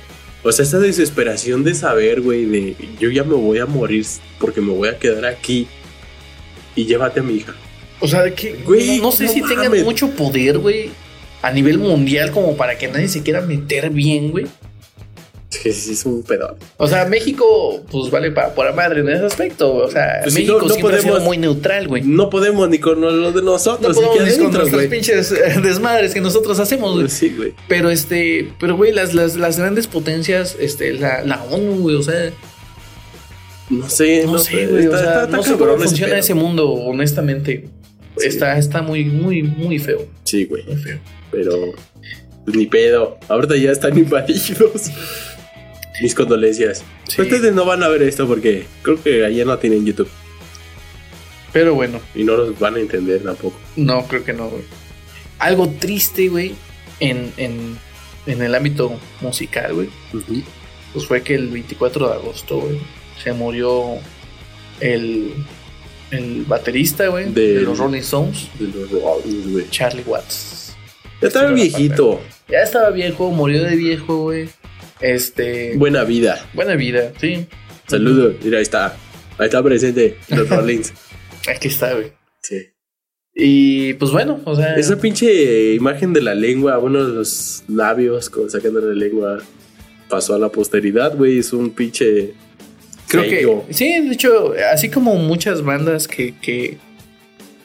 [0.44, 4.04] O sea, esa desesperación de saber, güey, de yo ya me voy a morir
[4.40, 5.68] porque me voy a quedar aquí
[6.74, 7.54] y llévate a mi hija.
[8.00, 9.84] O sea, que Güey, no, no sé no si tengan mames.
[9.84, 10.90] mucho poder, güey,
[11.42, 14.46] a nivel mundial, como para que nadie se quiera meter bien, güey.
[15.62, 16.56] Que sí es un pedo.
[16.76, 19.72] O sea, México, pues vale para pura madre en ese aspecto.
[19.74, 22.02] O sea, Pues México no- no siempre ha sido podemos- muy neutral, güey.
[22.02, 23.94] No podemos ni con lo de No nosotros.
[23.96, 24.88] podemos ni con güey.
[24.90, 27.08] pinches eh, desmadres que nosotros hacemos, güey.
[27.08, 27.54] Sí, güey.
[27.68, 32.02] Pero este, pero güey, las, las, las grandes potencias, este, la, la ONU, güey, o
[32.02, 32.32] sea,
[33.70, 36.70] No sé, no, sé, güey, o sea, está- está no sé cómo funciona ese mundo,
[36.72, 37.68] honestamente.
[38.18, 38.26] Sí.
[38.28, 40.06] Está, está muy, muy, muy feo.
[40.24, 40.64] Sí, güey.
[40.64, 40.98] Muy feo.
[41.30, 41.56] Pero
[42.44, 43.16] pues, ni pedo.
[43.28, 44.90] Ahorita ya están invadidos.
[46.00, 46.82] Mis condolencias.
[47.08, 47.20] Sí.
[47.22, 50.08] Ustedes no van a ver esto porque creo que allá no tienen YouTube
[51.52, 53.58] Pero bueno, y no los van a entender tampoco.
[53.76, 54.62] no, creo que no, güey.
[55.38, 56.54] Algo triste, güey,
[57.00, 57.76] en, en,
[58.26, 59.88] en el ámbito musical, güey.
[60.92, 62.78] Pues fue que el 24 de agosto, güey,
[63.22, 63.96] se murió
[64.80, 65.32] el,
[66.10, 68.88] el baterista, güey, de los Rolling Stones, De los
[69.50, 69.68] güey.
[69.70, 70.74] Charlie Watts.
[71.20, 72.20] Ya estaba viejito.
[72.48, 74.48] Ya estaba viejo, murió de viejo, güey.
[75.02, 75.76] Este.
[75.76, 76.48] Buena vida.
[76.54, 77.46] buena vida, sí.
[77.86, 78.36] Saludos.
[78.42, 78.96] Mira, ahí está.
[79.38, 80.92] Ahí está presente los Rollins.
[81.48, 82.12] Aquí está, güey.
[82.42, 82.68] Sí.
[83.34, 84.76] Y pues bueno, o sea.
[84.76, 89.38] Esa pinche imagen de la lengua, bueno, de los labios con sacando la lengua,
[90.08, 91.38] pasó a la posteridad, güey.
[91.38, 92.34] Es un pinche.
[93.08, 93.64] Creo sello.
[93.66, 93.74] que.
[93.74, 96.78] Sí, de hecho, así como muchas bandas que, que,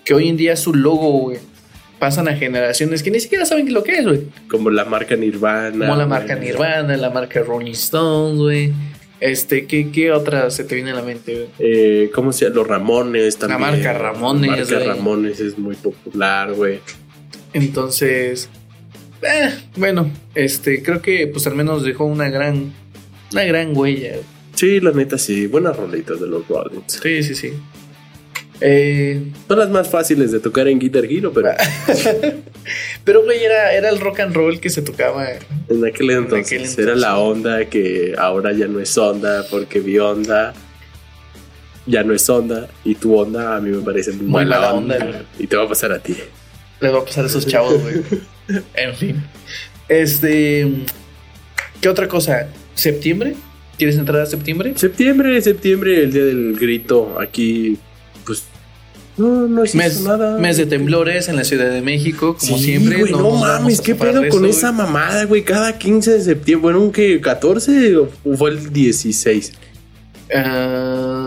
[0.03, 1.39] que hoy en día su logo, güey,
[1.99, 4.21] pasan a generaciones que ni siquiera saben lo que es, güey.
[4.49, 5.87] Como la marca Nirvana.
[5.87, 6.35] Como la marca.
[6.35, 8.73] Nirvana, la marca Rolling Stones, güey.
[9.19, 11.47] Este, ¿qué, ¿qué otra se te viene a la mente, güey?
[11.59, 12.57] Eh, ¿Cómo se llama?
[12.57, 13.61] Los Ramones también.
[13.61, 14.93] marca Ramones, La marca.
[14.93, 16.79] Ramones es muy popular, güey.
[17.53, 18.49] Entonces,
[19.23, 22.71] eh, bueno, este, creo que pues al menos dejó una gran,
[23.31, 24.17] una gran huella.
[24.53, 25.47] Sí, la neta, sí.
[25.47, 26.99] Buenas rolitas de los Rollins.
[27.01, 27.53] Sí, sí, sí.
[28.59, 31.49] Eh, Son las más fáciles de tocar en Guitar Hero, pero
[33.03, 35.27] pero, güey, era, era el rock and roll que se tocaba.
[35.69, 36.77] en aquel entonces, aquel entonces.
[36.79, 40.53] era la onda que ahora ya no es onda porque mi onda
[41.85, 44.73] ya no es onda y tu onda a mí me parece muy, Muy mala mala
[44.73, 46.15] onda, y te va a pasar a ti.
[46.81, 48.01] Les va a pasar a esos chavos, güey.
[48.75, 49.23] En fin.
[49.89, 50.65] Este.
[51.81, 52.47] ¿Qué otra cosa?
[52.75, 53.35] ¿Septiembre?
[53.77, 54.71] ¿Quieres entrar a septiembre?
[54.75, 57.77] Septiembre, septiembre, el día del grito, aquí,
[59.17, 60.37] no, no existe Mes, nada.
[60.37, 62.99] mes de temblores en la Ciudad de México, como Sí, siempre.
[62.99, 65.43] güey, no, mames, qué pedo con eso, esa mamada, güey.
[65.43, 69.53] Cada 15 de septiembre, bueno, un que 14 o fue el 16.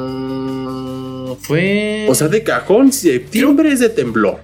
[0.00, 2.06] Ah, fue.
[2.08, 4.38] O sea, de cajón, septiembre es de temblor.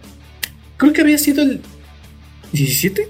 [0.77, 1.61] creo que había sido el
[2.53, 3.09] 17.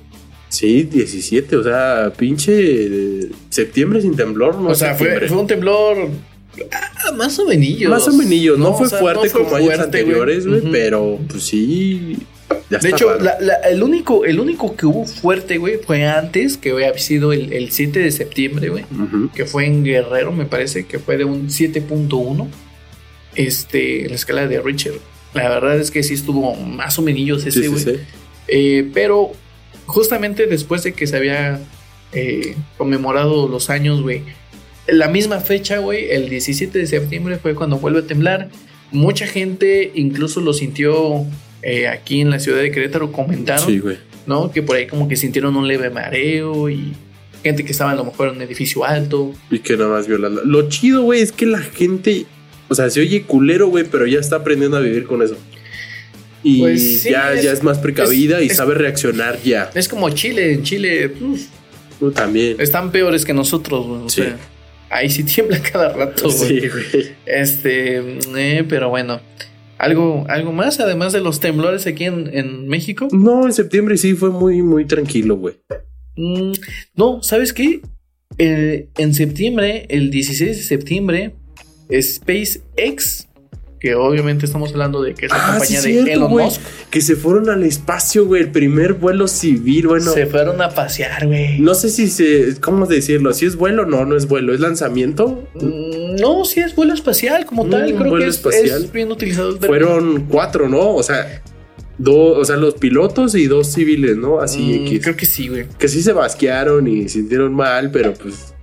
[0.48, 6.08] Sí, 17, o sea, pinche eh, septiembre sin temblor, no o sea, fue un temblor.
[6.72, 7.80] Ah, más o menos.
[7.90, 10.62] Más o menos, no, fue o sea, fuerte no fue como años fuerte, anteriores, güey,
[10.72, 12.16] pero pues sí.
[12.70, 13.24] ya De está hecho, raro.
[13.24, 17.32] la- la- el, único, el único que hubo fuerte, güey, fue antes, que había sido
[17.32, 18.84] el, el 7 de septiembre, güey.
[19.34, 22.48] Que fue en Guerrero, me parece que fue de un 7.1.
[23.34, 24.94] Este, en la escala de Richard.
[25.34, 27.82] La verdad es que sí estuvo más o menos ese, sí, güey.
[27.82, 27.90] sí.
[28.48, 29.32] Eh, pero
[29.84, 31.60] justamente después de que se había
[32.12, 34.22] eh, conmemorado los años, güey.
[34.88, 38.48] La misma fecha, güey, el 17 de septiembre fue cuando vuelve a temblar.
[38.92, 41.24] Mucha gente incluso lo sintió
[41.62, 43.96] eh, aquí en la ciudad de Querétaro, comentaron, Sí, güey.
[44.26, 44.50] ¿no?
[44.52, 46.92] Que por ahí como que sintieron un leve mareo y
[47.42, 49.32] gente que estaba a lo mejor en un edificio alto.
[49.50, 50.42] Y que nada más violando.
[50.44, 52.26] Lo chido, güey, es que la gente,
[52.68, 55.36] o sea, se oye culero, güey, pero ya está aprendiendo a vivir con eso.
[56.44, 59.68] Y Pues sí, ya, es- ya es más precavida y es- sabe reaccionar ya.
[59.74, 62.56] Es como Chile, en Chile uf, también.
[62.60, 64.00] están peores que nosotros, güey.
[64.02, 64.22] O Sí.
[64.22, 64.36] sea,
[64.90, 66.60] ahí sí tiembla cada rato, güey.
[66.60, 67.06] Sí, güey.
[67.26, 69.20] Este, eh, pero bueno.
[69.78, 73.08] ¿Algo, ¿Algo más además de los temblores aquí en, en México?
[73.12, 75.56] No, en septiembre sí fue muy, muy tranquilo, güey.
[76.16, 76.52] Mm,
[76.94, 77.82] no, ¿sabes qué?
[78.38, 81.34] Eh, en septiembre, el 16 de septiembre,
[81.92, 83.25] SpaceX,
[83.78, 86.30] que obviamente estamos hablando de que es la Ah, sí, compañía de cierto, Elon.
[86.30, 86.60] Musk,
[86.90, 88.42] Que se fueron al espacio, güey.
[88.42, 90.12] El primer vuelo civil, bueno.
[90.12, 91.58] se fueron a pasear, güey.
[91.60, 92.56] No sé si se.
[92.60, 93.32] ¿Cómo decirlo?
[93.34, 94.54] Si es vuelo o no, no es vuelo.
[94.54, 95.46] ¿Es lanzamiento?
[95.54, 97.84] Mm, No, sí es vuelo espacial como Mm, tal.
[97.94, 98.84] Creo vuelo que es, espacial.
[98.84, 99.50] es bien utilizado.
[99.50, 99.86] el término.
[99.86, 100.94] Fueron cuatro, ¿no?
[100.94, 101.42] O sea,
[101.98, 104.40] dos, o sea, los pilotos y dos civiles, ¿no?
[104.40, 105.00] Así Mm, X.
[105.02, 105.66] Creo que sí, güey.
[105.78, 108.54] Que sí se basquearon y sintieron mal, pero pues.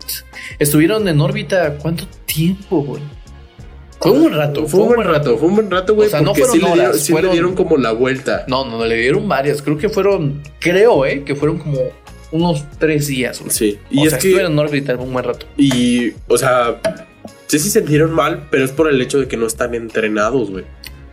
[0.59, 3.01] Estuvieron en órbita ¿cuánto tiempo, güey?
[4.03, 4.67] Fue un buen rato.
[4.67, 6.07] Fue un buen rato, fue un buen rato, güey.
[6.07, 8.45] O sea, no fueron sí, le dieron, horas, sí le dieron como la vuelta.
[8.47, 9.61] No, no, le dieron varias.
[9.61, 11.79] Creo que fueron, creo, eh, que fueron como
[12.31, 13.51] unos tres días, güey.
[13.51, 13.79] Sí.
[13.89, 14.27] Y o es sea, que.
[14.27, 15.45] estuvieron en órbita un buen rato.
[15.57, 16.79] Y, o sea,
[17.47, 20.65] sí se sintieron mal, pero es por el hecho de que no están entrenados, güey.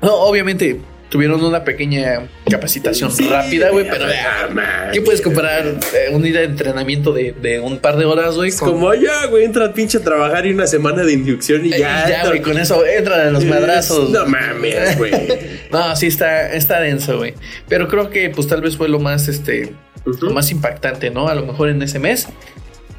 [0.03, 0.81] No, obviamente
[1.11, 4.91] tuvieron una pequeña capacitación rápida, güey, pero Ah.
[4.93, 8.53] ¿qué puedes comparar eh, un de entrenamiento de, de un par de horas, güey?
[8.53, 11.81] Con- como ya, güey, entra pinche a trabajar y una semana de inducción y Eh,
[11.81, 12.09] ya.
[12.09, 14.09] ya, güey, con eso entran a los madrazos.
[14.11, 15.13] No mames, güey.
[15.71, 17.35] No, sí está, está denso, güey.
[17.69, 19.73] Pero creo que pues tal vez fue lo más, este,
[20.05, 21.29] lo más impactante, ¿no?
[21.29, 22.27] A lo mejor en ese mes.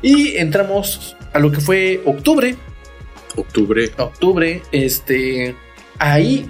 [0.01, 2.55] Y entramos a lo que fue octubre.
[3.36, 3.89] Octubre.
[3.97, 5.55] Octubre, este,
[5.99, 6.49] ahí,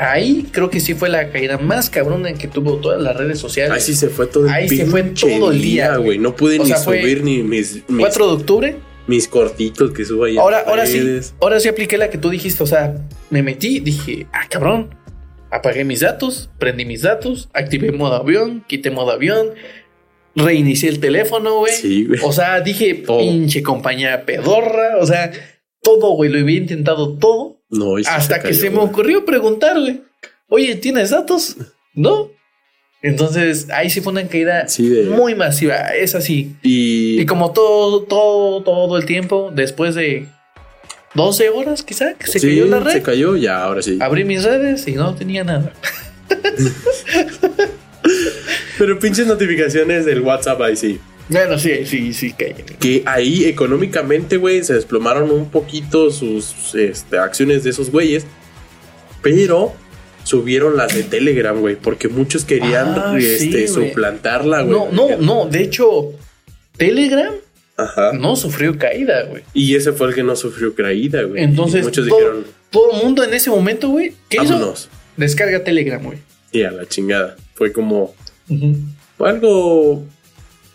[0.00, 3.72] ahí creo que sí fue la caída más cabrona que tuvo todas las redes sociales.
[3.72, 6.18] Ahí sí se fue todo el Ahí se fue todo el día, güey.
[6.18, 8.76] No pude O ni sea, subir ni mis, mis, 4 de octubre.
[9.06, 10.38] mis cortitos que subo ahí.
[10.38, 12.62] Ahora, sí, ahora sí apliqué la que tú dijiste.
[12.62, 12.94] O sea,
[13.28, 14.94] me metí, dije, ah, cabrón.
[15.52, 19.48] Apagué mis datos, prendí mis datos, activé modo avión, quité modo avión,
[20.36, 21.72] reinicié el teléfono, güey.
[21.72, 22.20] Sí, güey.
[22.22, 24.98] O sea, dije, pinche compañía pedorra.
[25.00, 25.32] O sea,
[25.82, 27.59] todo, güey, lo había intentado todo.
[27.70, 30.02] No, hasta que se me ocurrió preguntar, güey.
[30.48, 31.56] Oye, ¿tienes datos?
[31.94, 32.30] No.
[33.02, 35.76] Entonces, ahí sí fue una caída Sí, de- muy masiva.
[35.94, 36.54] Es así.
[36.62, 40.26] Y, Y como todo, todo, todo el tiempo, después de
[41.14, 43.98] 12 horas quizá, que se sí, cayó la red, se cayó, ya, ahora sí.
[44.00, 45.72] abrí mis redes y no tenía nada.
[48.78, 50.98] Pero pinches notificaciones del WhatsApp ahí sí.
[51.30, 52.54] Bueno, sí, sí, sí, caí.
[52.80, 58.26] Que ahí económicamente, güey, se desplomaron un poquito sus este, acciones de esos güeyes.
[59.22, 59.72] Pero
[60.24, 61.76] subieron las de Telegram, güey.
[61.76, 64.76] Porque muchos querían Ah, este, suplantarla, güey.
[64.76, 66.12] No, no, no, de hecho,
[66.76, 67.34] Telegram
[67.76, 68.12] Ajá.
[68.12, 69.42] no sufrió caída, güey.
[69.54, 71.42] Y ese fue el que no sufrió caída, güey.
[71.44, 74.54] Entonces, muchos todo, dijeron, todo el mundo en ese momento, güey, ¿qué hizo?
[74.54, 74.88] vámonos.
[75.16, 76.18] Descarga Telegram, güey.
[76.50, 77.36] Y a la chingada.
[77.54, 78.14] Fue como
[79.18, 80.04] algo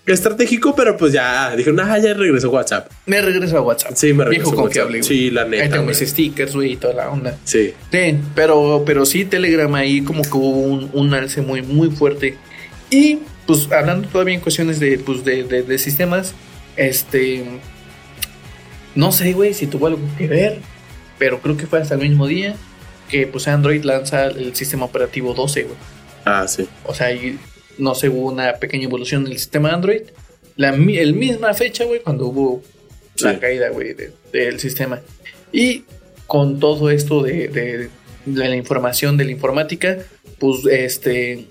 [0.05, 2.91] estratégico, pero pues ya dijeron, ah, ya regresó WhatsApp.
[3.05, 3.93] Me regreso a WhatsApp.
[3.95, 5.03] Sí, me regresó Viejo confiable, güey.
[5.03, 5.63] Sí, la Ahí neta.
[5.69, 5.99] tengo güey.
[5.99, 7.37] mis stickers, güey, y toda la onda.
[7.43, 7.73] Sí.
[7.91, 12.37] Sí, pero, pero sí, Telegram ahí como que hubo un, un alce muy, muy fuerte.
[12.89, 16.33] Y pues hablando todavía en cuestiones de, pues, de, de- de sistemas,
[16.77, 17.43] este,
[18.95, 20.59] no sé, güey, si tuvo algo que ver,
[21.17, 22.55] pero creo que fue hasta el mismo día
[23.09, 25.75] que pues Android lanza el sistema operativo 12, güey.
[26.25, 26.67] Ah, sí.
[26.85, 27.37] O sea, ahí,
[27.77, 30.01] no sé, hubo una pequeña evolución del sistema Android.
[30.55, 32.61] La el misma fecha, güey, cuando hubo
[33.19, 35.01] la caída, güey, de- del sistema.
[35.51, 35.83] Y
[36.27, 37.89] con todo esto de,
[38.25, 39.97] la información de la informática,
[40.39, 41.45] pues este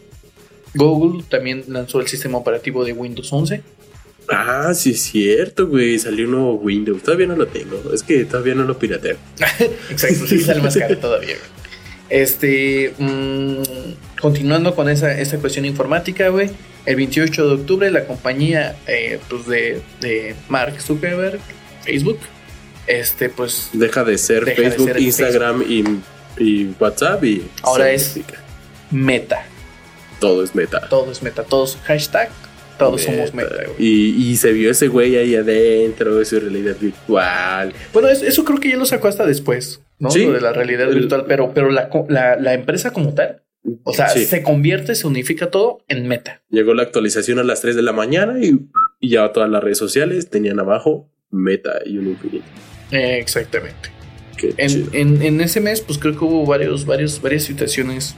[0.75, 3.63] Google también lanzó el sistema operativo de Windows 11.
[4.29, 5.99] Ah, sí, es cierto, güey.
[5.99, 7.03] Salió un nuevo Windows.
[7.03, 7.93] Todavía no lo tengo.
[7.93, 9.17] Es que todavía no lo pirateo.
[9.91, 11.37] Exacto, sí sale más caro todavía.
[11.37, 11.55] güey.
[12.09, 13.63] Este, mm,
[14.25, 16.49] continuando con esa, esa cuestión informática, güey.
[16.87, 21.39] El 28 de octubre la compañía eh, pues de, de Mark Zuckerberg,
[21.83, 22.19] Facebook,
[22.87, 25.85] este pues Deja de ser Deja de Facebook, ser Instagram y,
[26.43, 28.19] y WhatsApp y Ahora es-.
[28.91, 29.45] Meta.
[30.21, 30.89] todo es meta.
[30.89, 32.31] Todo es Meta, todos hashtag,
[32.79, 33.77] todos somos Meta, güey.
[33.79, 37.75] Y, y se vio ese güey ahí adentro, su realidad virtual.
[37.93, 40.11] Bueno, es- eso creo que ya lo sacó hasta después, ¿no?
[40.11, 40.25] Sí.
[40.25, 43.43] Lo de la realidad El- virtual, pero, pero la, la empresa como tal,
[43.83, 44.25] o sea, Sí.
[44.27, 46.43] se convierte, se unifica todo en Meta.
[46.51, 48.59] Llegó la actualización a las 3 de la mañana y,
[49.01, 52.45] y ya todas las redes sociales tenían abajo meta y un infinito.
[52.93, 53.91] Eh, exactamente.
[54.59, 58.15] En, en- en ese mes, pues creo que hubo varios, varios, varias situaciones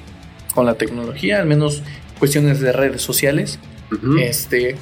[0.54, 1.82] con la tecnología, al menos
[2.18, 3.58] cuestiones de redes sociales.
[4.20, 4.74] Este,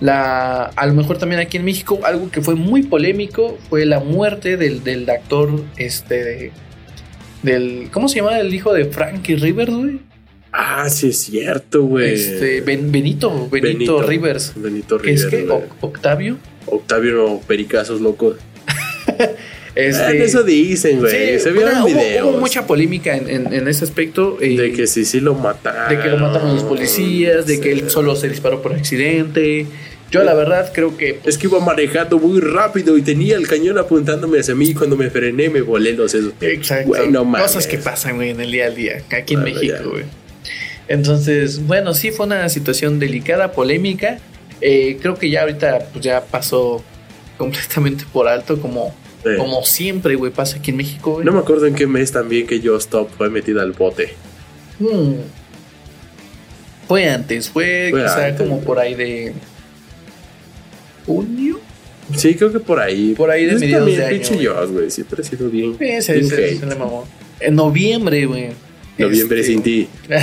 [0.00, 4.00] la, a lo mejor también aquí en México, algo que fue muy polémico fue la
[4.00, 6.52] muerte del, del actor, este,
[7.42, 8.38] del, ¿cómo se llama?
[8.38, 10.00] El hijo de Frankie Rivers, güey.
[10.52, 12.12] Ah, sí es cierto, güey.
[12.14, 14.52] Este, Ben- Benito, Benito, Rivers.
[14.56, 15.44] Benito Que es Rivers.
[15.46, 15.50] que.
[15.50, 16.36] O- Octavio.
[16.66, 18.36] Octavio no, pericazos locos.
[19.74, 21.38] Este, Ah, eso dicen, güey.
[21.38, 22.26] sí, se vieron bueno, hubo- videos.
[22.28, 24.36] Hubo, mucha polémica en, en- en ese aspecto.
[24.42, 25.88] eh, de que sí, sí lo mataron.
[25.96, 29.64] de que lo mataron los policías, de que él solo se disparó por accidente.
[30.12, 33.78] Yo la verdad creo que Es que iba manejando muy rápido y tenía el cañón
[33.78, 36.34] apuntándome hacia mí y cuando me frené me volé los sesos.
[36.40, 36.88] Exacto.
[36.88, 37.46] Güey, no mames.
[37.48, 39.82] Cosas que pasan, güey, en el día a día, aquí en México, ya.
[39.82, 40.04] güey.
[40.88, 44.18] Entonces, bueno, sí fue una situación delicada, polémica.
[44.60, 46.84] Eh, creo que ya ahorita pues, ya pasó
[47.38, 48.94] completamente por alto, como,
[49.24, 49.30] Sí.
[49.38, 51.24] como siempre, güey, pasa aquí en México, güey.
[51.24, 54.14] No me acuerdo en qué mes también que yo Stop fue metida al bote.
[54.78, 55.14] Hmm.
[56.88, 58.66] Fue antes, fue, Fue quizá antes, como güey.
[58.66, 59.32] por ahí de
[61.06, 61.60] junio.
[62.16, 63.14] Sí, creo que por ahí.
[63.16, 64.90] Por ahí de mediados de año, pinche güey.
[64.90, 65.76] Siempre he sido bien.
[65.78, 67.06] Sí, se, bien se- le mamó.
[67.40, 68.48] En noviembre, güey.
[68.98, 69.88] Noviembre Este, sin ti.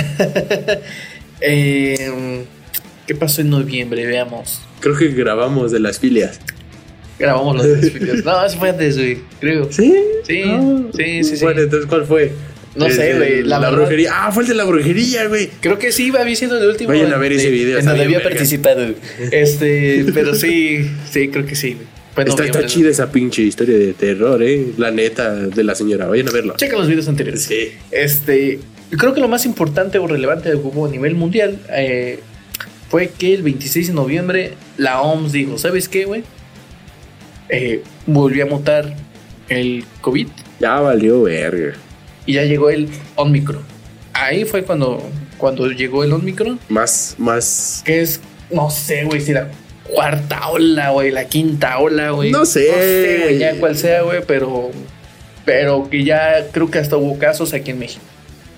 [1.42, 2.44] Eh,
[3.06, 4.06] ¿Qué pasó en noviembre?
[4.06, 4.60] Veamos.
[4.80, 6.38] Creo que grabamos de las filias.
[7.18, 8.22] Grabamos los desfiles.
[8.24, 9.18] No, eso fue antes, güey.
[9.40, 9.72] Creo.
[9.72, 9.94] ¿Sí?
[10.26, 10.42] Sí,
[10.94, 11.44] sí, sí, sí.
[11.44, 12.32] Bueno, entonces, ¿cuál fue?
[12.76, 14.10] No El sé, güey, la La, brujería.
[14.14, 15.50] Ah, fue el de la brujería, güey.
[15.60, 16.90] Creo que sí, va siendo el último.
[16.90, 18.94] Vayan a ver ese de- video, En donde había participado.
[19.32, 21.76] Este, pero sí, sí, creo que sí.
[22.16, 24.66] en Está, chida esa pinche historia de terror, eh.
[24.78, 26.06] La neta de la señora.
[26.06, 26.54] Vayan a verlo.
[26.56, 27.42] Checa los videos anteriores.
[27.42, 27.70] Sí.
[27.90, 28.60] Este,
[28.96, 32.20] creo que lo más importante o relevante que hubo a nivel mundial eh,
[32.88, 36.22] fue que el 26 de noviembre la OMS dijo, ¿sabes qué, güey?
[37.48, 38.94] Eh, volvió a mutar
[39.48, 40.28] el COVID
[40.60, 41.74] Ya valió verga.
[42.30, 43.62] Y ya llegó el Omicron.
[44.12, 45.02] ahí fue cuando,
[45.36, 47.82] cuando llegó el Omicron, Más, más.
[47.84, 48.20] que es,
[48.50, 49.50] no sé, güey, si la
[49.84, 52.30] cuarta ola, güey, la quinta ola, güey.
[52.30, 52.66] No sé.
[52.68, 54.70] No sé, güey, ya cuál sea, güey, pero,
[55.44, 58.02] pero que ya creo que hasta hubo casos aquí en México.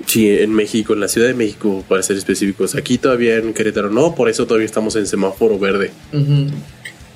[0.06, 2.74] Sí, en México, en la Ciudad de México, para ser específicos.
[2.74, 5.90] Aquí todavía en Querétaro no, por eso todavía estamos en semáforo verde.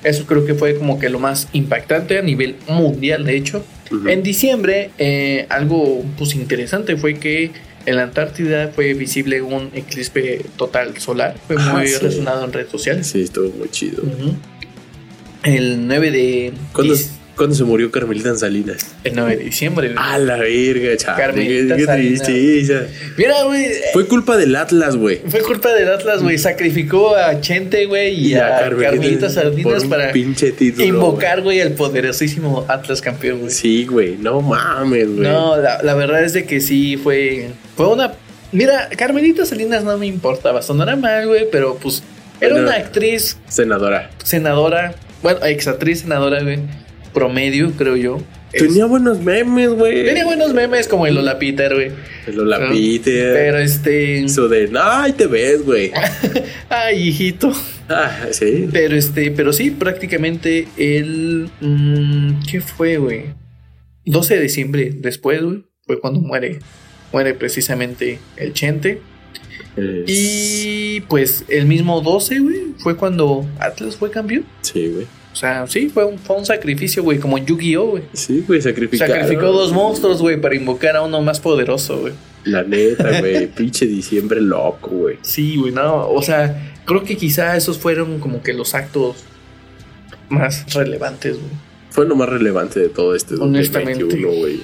[0.03, 3.63] Eso creo que fue como que lo más impactante a nivel mundial, de hecho.
[4.07, 7.51] En diciembre, eh, algo pues interesante fue que
[7.85, 11.35] en la Antártida fue visible un eclipse total solar.
[11.47, 11.97] Fue Ah, muy sí.
[12.01, 13.07] resonado en redes sociales.
[13.07, 14.03] Sí, estuvo muy chido.
[15.43, 17.07] El 9 de, ¿Cuándo, dic-
[17.37, 18.95] cuándo se murió Carmelita en Salinas?
[19.05, 19.93] el 9 de diciembre.
[19.93, 19.97] güey.
[20.05, 21.21] A la verga, chaval.
[21.21, 22.23] Carmelita qué Salinas.
[22.23, 22.81] tristeza.
[23.15, 23.63] Mira, güey.
[23.65, 25.21] eh, Fue culpa del Atlas, güey.
[25.29, 26.37] Fue culpa del Atlas, güey.
[26.37, 32.65] Sacrificó a Chente, güey, y, a, Carmelita, Salinas para pinche título, invocar, güey, al poderosísimo
[32.67, 33.49] Atlas campeón, güey.
[33.49, 33.55] güey.
[33.55, 34.17] Sí, güey.
[34.17, 35.19] No mames, güey.
[35.29, 37.49] No, la, la verdad es de que sí fue.
[37.77, 38.13] Fue una.
[38.51, 40.61] Mira, Carmelita Salinas no me importaba.
[40.61, 42.03] Sonará mal, güey, pero pues.
[42.39, 42.67] Era Bueno.
[42.69, 44.11] una actriz Senadora.
[44.23, 44.93] senadora.
[45.23, 46.59] Bueno, exactriz senadora, güey.
[47.17, 48.21] Promedio, creo yo.
[48.53, 50.05] Es- Tenía buenos memes, güey.
[50.05, 51.91] tenía buenos memes como el Lola Peter, güey.
[52.25, 53.33] El Lola Peter.
[53.33, 54.23] Pero este.
[54.23, 55.91] Eso de, ay, te ves, güey.
[56.69, 57.51] Ay, hijito.
[57.89, 58.67] Ah, sí.
[58.71, 61.49] Pero este, pero sí, prácticamente el.
[61.61, 63.25] mm, ¿Qué fue, güey?
[64.05, 65.63] 12 de diciembre después, güey.
[65.85, 66.59] Fue cuando muere.
[67.13, 69.01] Muere precisamente el Chente.
[69.75, 74.45] Es- Y pues el mismo 12, güey, fue cuando Atlas fue campeón.
[74.61, 75.05] Sí, güey.
[75.37, 78.03] O sea, sí, fue un, fue un sacrificio, güey, como en Yu-Gi-Oh, güey.
[78.13, 79.15] Sí, güey, sacrificaron.
[79.15, 82.13] Sacrificó dos monstruos, güey, para invocar a uno más poderoso, güey.
[82.43, 83.45] La neta, güey.
[83.55, 85.19] Pinche diciembre loco, güey.
[85.21, 89.17] Sí, güey, no, o sea, creo que quizá esos fueron como que los actos
[90.29, 91.51] más relevantes, güey.
[91.91, 94.05] Fue lo más relevante de todo este Honestamente.
[94.05, 94.61] 2021, güey.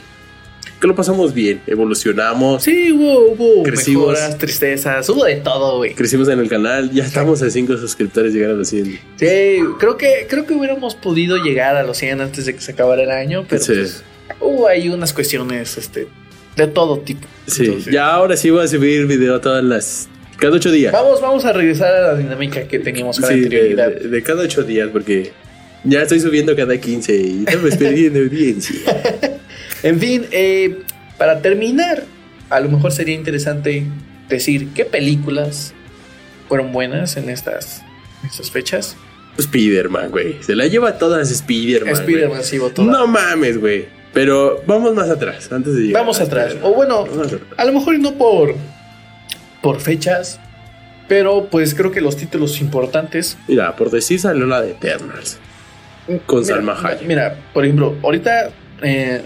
[0.84, 4.10] Que lo pasamos bien, evolucionamos, Sí, hubo, hubo Crecimos.
[4.10, 5.94] mejoras, tristezas, hubo de todo, güey.
[5.94, 9.00] crecimos en el canal, ya estamos a 5 suscriptores, llegar a los 100.
[9.16, 12.74] Sí, creo que, creo que hubiéramos podido llegar a los 100 antes de que se
[12.74, 13.72] acabara el año, pero Sí.
[13.76, 14.04] pues,
[14.42, 16.10] hubo ahí unas cuestiones este,
[16.58, 17.26] de todo tipo.
[17.48, 20.10] Sí, Entonces, ya ahora sí voy a subir video todas las.
[20.36, 20.92] Cada 8 días.
[20.92, 23.88] Vamos, vamos a regresar a la dinámica que teníamos con Sí, anterioridad.
[23.90, 25.32] de- de cada 8 días, porque
[25.86, 28.76] ya estoy subiendo cada 15 y estamos perdiendo audiencia.
[29.84, 30.82] En fin, eh,
[31.18, 32.04] para terminar,
[32.50, 33.86] a lo mejor sería interesante
[34.30, 35.74] decir qué películas
[36.48, 37.84] fueron buenas en estas,
[38.22, 38.96] en estas fechas.
[39.38, 40.42] Spider-Man, güey.
[40.42, 41.94] Se la lleva todas Spider-Man.
[41.94, 42.84] Spider-Man sí votó.
[42.84, 43.88] No mames, güey.
[44.14, 46.02] Pero vamos más atrás, antes de llegar.
[46.04, 46.56] Vamos atrás.
[46.62, 47.06] O bueno,
[47.58, 48.56] a lo mejor no por,
[49.62, 50.40] por fechas,
[51.08, 53.38] pero pues creo que los títulos importantes.
[53.48, 55.40] Mira, por decir salió la de Eternals.
[56.28, 57.08] Con Mira, Salma Hayek.
[57.08, 58.52] Mira, por ejemplo, ahorita
[58.84, 59.24] eh,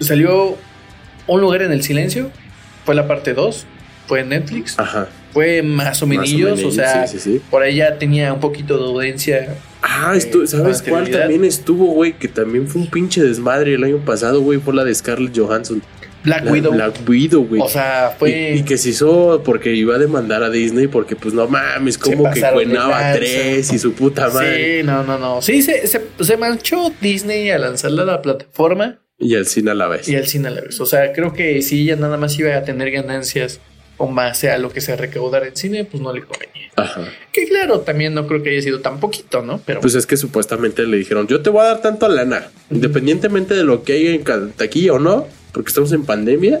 [0.00, 0.56] salió
[1.26, 2.30] Un lugar en el silencio.
[2.84, 3.66] Fue la parte 2.
[4.08, 4.78] Fue en Netflix.
[4.78, 5.08] Ajá.
[5.32, 6.28] Fue más o menos.
[6.64, 7.42] O sea, sí, sí, sí.
[7.50, 9.54] por ahí ya tenía un poquito de audiencia.
[9.80, 12.12] Ah, Eh, ¿sabes cuál también estuvo, güey?
[12.14, 14.58] Que también fue un pinche desmadre el año pasado, güey.
[14.58, 15.82] Fue la de Scarlett Johansson.
[16.24, 16.72] Black La- Widow.
[16.72, 17.62] Black Widow, güey.
[17.62, 18.52] o sea, fue.
[18.54, 21.98] Y, y que se hizo porque iba a demandar a Disney porque pues no mames,
[21.98, 24.80] como que cuenaba tres y su puta madre.
[24.80, 25.40] Sí, no, no, no.
[25.42, 28.98] Sí, se, se, se manchó Disney al lanzarla a la plataforma.
[29.24, 30.08] Y al cine a la vez.
[30.08, 30.80] y al cine a la vez.
[30.80, 33.60] O sea, creo que si ella nada más iba a tener ganancias
[33.96, 36.70] con base a lo que se recaudara en cine, pues no le convenía.
[36.74, 37.02] Ajá.
[37.30, 39.60] Que claro, también no creo que haya sido tan poquito, ¿no?
[39.64, 43.54] Pero Pues es que supuestamente le dijeron, yo te voy a dar tanto lana, independientemente
[43.54, 46.60] de lo que haya en taquilla o no, porque estamos en pandemia,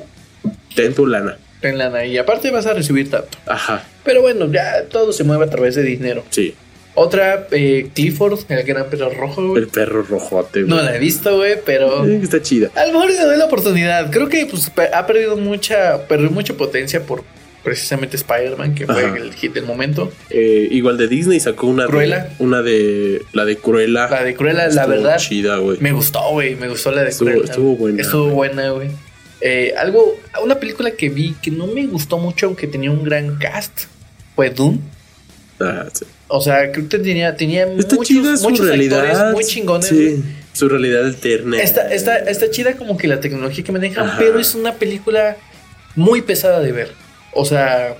[0.76, 1.38] ten tu lana.
[1.60, 3.38] ten lana y aparte vas a recibir tanto.
[3.46, 6.24] Ajá, Pero bueno, ya todo se mueve a través de dinero.
[6.30, 6.54] sí.
[6.94, 9.62] Otra, eh, Clifford, el gran perro rojo, güey.
[9.62, 10.70] El perro rojote, güey.
[10.76, 12.70] No la he visto, güey, pero Está chida.
[12.74, 14.10] a lo mejor le doy la oportunidad.
[14.10, 17.24] Creo que pues, ha perdido mucha, perdió mucha potencia por
[17.62, 19.16] precisamente Spider-Man, que fue Ajá.
[19.16, 20.12] el hit del momento.
[20.28, 22.24] Eh, igual de Disney sacó una Cruella.
[22.24, 24.08] de una de la de Cruella.
[24.10, 25.78] La de Cruella, la verdad, chida, güey.
[25.80, 26.56] Me gustó, güey.
[26.56, 27.44] Me gustó la de Estuvo- Cruella.
[27.50, 28.88] estuvo buena, Estuvo buena, güey.
[29.40, 33.38] Eh, algo, una película que vi que no me gustó mucho, aunque tenía un gran
[33.38, 33.84] cast,
[34.36, 34.78] fue Doom.
[35.60, 36.04] Ah, sí.
[36.28, 39.06] O sea, creo que tenía, tenía Está muchos, chida su muchos realidad.
[39.06, 39.86] actores muy chingones.
[39.88, 40.22] Sí,
[40.52, 41.60] su realidad alterna.
[41.60, 44.18] Está, está, está chida como que la tecnología que manejan, Ajá.
[44.18, 45.36] pero es una película
[45.94, 46.90] muy pesada de ver.
[47.34, 47.94] O sea,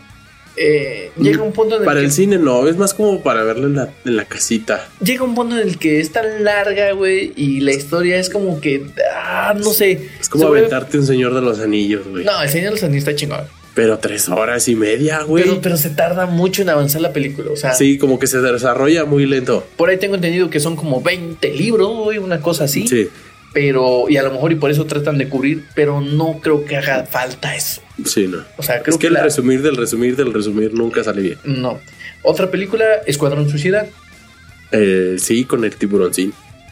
[0.57, 3.43] eh, llega un punto en el Para que el cine no, es más como para
[3.43, 4.87] verlo en la, en la casita.
[5.03, 8.61] llega un punto en el que es tan larga, güey, y la historia es como
[8.61, 8.85] que,
[9.15, 10.09] ah, no sé.
[10.20, 12.24] Es como aventarte un señor de los anillos, güey.
[12.24, 13.45] No, el Señor de los Anillos está chingón.
[13.74, 15.44] Pero tres horas y media, güey.
[15.44, 17.51] Pero, pero se tarda mucho en avanzar la película.
[17.51, 19.66] O sea, Sí, como que se desarrolla muy lento.
[19.77, 22.86] por ahí tengo entendido que son como 20 libros, güey, una cosa así.
[22.86, 23.09] Sí.
[23.55, 26.77] pero, y a lo mejor y por eso tratan de cubrir, pero no creo que
[26.77, 27.82] haga falta eso.
[28.03, 28.39] Sí, no.
[28.57, 31.39] O sea, creo Es que el la- resumir del resumir del resumir nunca sale bien.
[31.44, 31.78] No.
[32.23, 33.86] Otra película, Escuadrón Suicida.
[34.70, 35.74] Eh, sí, con el.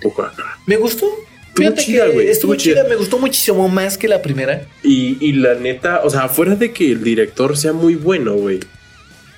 [0.05, 0.59] Ojo acá.
[0.67, 1.07] Me gustó.
[1.51, 2.89] Estuvo Fíjate chida, güey, Estuvo chida, chida.
[2.89, 4.67] me gustó muchísimo más que la primera.
[4.83, 8.61] Y, y la neta, o sea, fuera de que el director sea muy bueno, güey.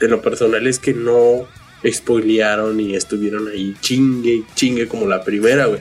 [0.00, 1.46] De lo personal es que no
[1.90, 5.80] spoilearon y estuvieron ahí chingue y chingue como la primera, güey.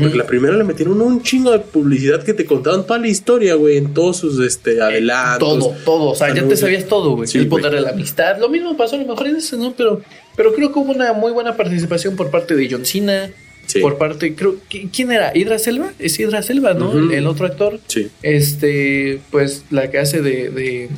[0.00, 3.54] Porque la primera le metieron un chingo de publicidad que te contaban toda la historia,
[3.54, 5.58] güey, en todos sus este, adelantos.
[5.58, 6.10] Todo, todo.
[6.12, 7.28] O sea, ya te sabías todo, güey.
[7.28, 8.38] Sí, el poder de la amistad.
[8.38, 9.74] Lo mismo pasó a lo mejor en ese, ¿no?
[9.76, 10.00] Pero,
[10.36, 13.30] pero creo que hubo una muy buena participación por parte de John Cena.
[13.74, 13.80] Sí.
[13.80, 15.36] Por parte, creo, ¿qui- ¿quién era?
[15.36, 15.92] ¿Hidra Selva?
[15.98, 16.92] Es Hidra Selva, ¿no?
[16.92, 17.80] El, el otro actor.
[17.88, 20.88] Sí, Este, pues la que hace de, de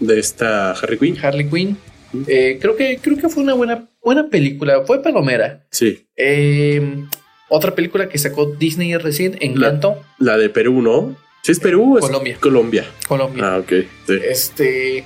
[0.00, 1.16] de esta Harry Quinn.
[1.22, 1.76] Harley Quinn.
[2.26, 4.82] Eh, creo que creo que fue una buena buena película.
[4.86, 5.64] Fue palomera.
[5.70, 7.04] Sí, Eh,
[7.48, 11.16] otra película que sacó Disney recién, Encanto, la de Perú, ¿no?
[11.42, 12.36] ¿Sí es Perú o es Colombia.
[12.40, 12.84] Colombia.
[13.08, 13.42] Colombia.
[13.54, 13.72] Ah, ok.
[14.06, 14.14] Sí.
[14.28, 15.04] Este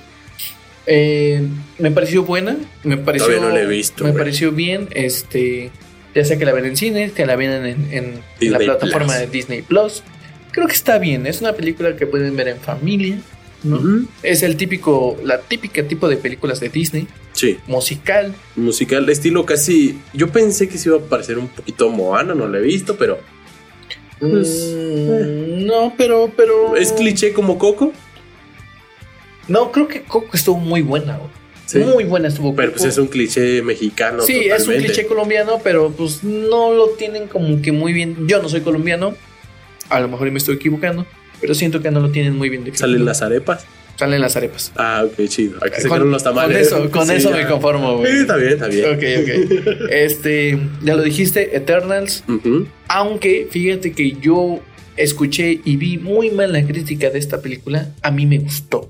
[0.87, 1.41] eh,
[1.79, 5.71] me pareció buena, me pareció no la he visto, me pareció bien, este
[6.15, 9.07] ya sea que la ven en cine, que la ven en, en- en la plataforma
[9.07, 9.19] Plus.
[9.19, 10.01] de Disney Plus.
[10.51, 13.17] Creo que está bien, es una película que pueden ver en familia.
[14.23, 18.33] Es el típico, la típica tipo de películas de Disney, Sí, musical.
[18.55, 19.99] musical, estilo casi.
[20.13, 23.19] Yo pensé que se iba a parecer un poquito Moana, no la he visto, pero.
[24.19, 26.75] Pues, Mm, no, pero, pero.
[26.75, 27.91] ¿Es cliché como Coco?
[29.47, 31.29] No, creo que Coco estuvo muy buena, güey.
[31.65, 31.79] Sí.
[31.79, 34.21] Muy buena estuvo Pero pues es un cliché mexicano.
[34.23, 38.27] Sí, es un cliché colombiano, pero pues no lo tienen como que muy bien.
[38.27, 39.15] Yo no soy colombiano,
[39.89, 41.05] a lo mejor me estoy equivocando,
[41.41, 42.87] pero siento que no lo tienen muy bien definido.
[42.87, 43.65] ¿Salen las arepas?
[43.97, 44.73] Salen las arepas.
[44.75, 45.57] Ah, ok, chido.
[45.63, 46.69] Aquí se Con- quedaron los tamales.
[46.69, 47.37] Con eso, con Sí, eso ya.
[47.37, 48.11] me conformo, güey.
[48.11, 48.85] Sí, está bien, está bien.
[48.93, 49.87] Ok, ok.
[49.89, 52.23] Este, ya lo dijiste, Eternals.
[52.89, 54.59] Aunque fíjate que yo
[54.97, 58.89] escuché y vi muy mal la crítica de esta película, a mí me gustó.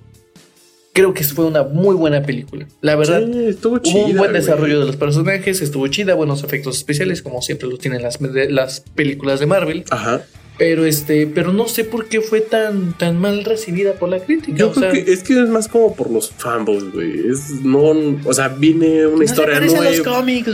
[0.96, 2.66] Creo que fue una muy buena película.
[2.80, 4.06] La verdad, Sí, estuvo Hubo chida.
[4.06, 8.02] un buen desarrollo de los personajes, estuvo chida, buenos efectos especiales, como siempre los tienen
[8.02, 9.84] las, películas de Marvel.
[9.92, 10.24] Ajá.
[10.58, 14.58] Pero este, pero no sé por qué fue tan, tan mal recibida por la crítica.
[14.58, 17.28] Yo o creo sea, que es que es más como por los fanboys, güey.
[17.30, 20.18] Es no, o sea, viene una no se historia parece a los nueva.
[20.20, 20.50] cómics.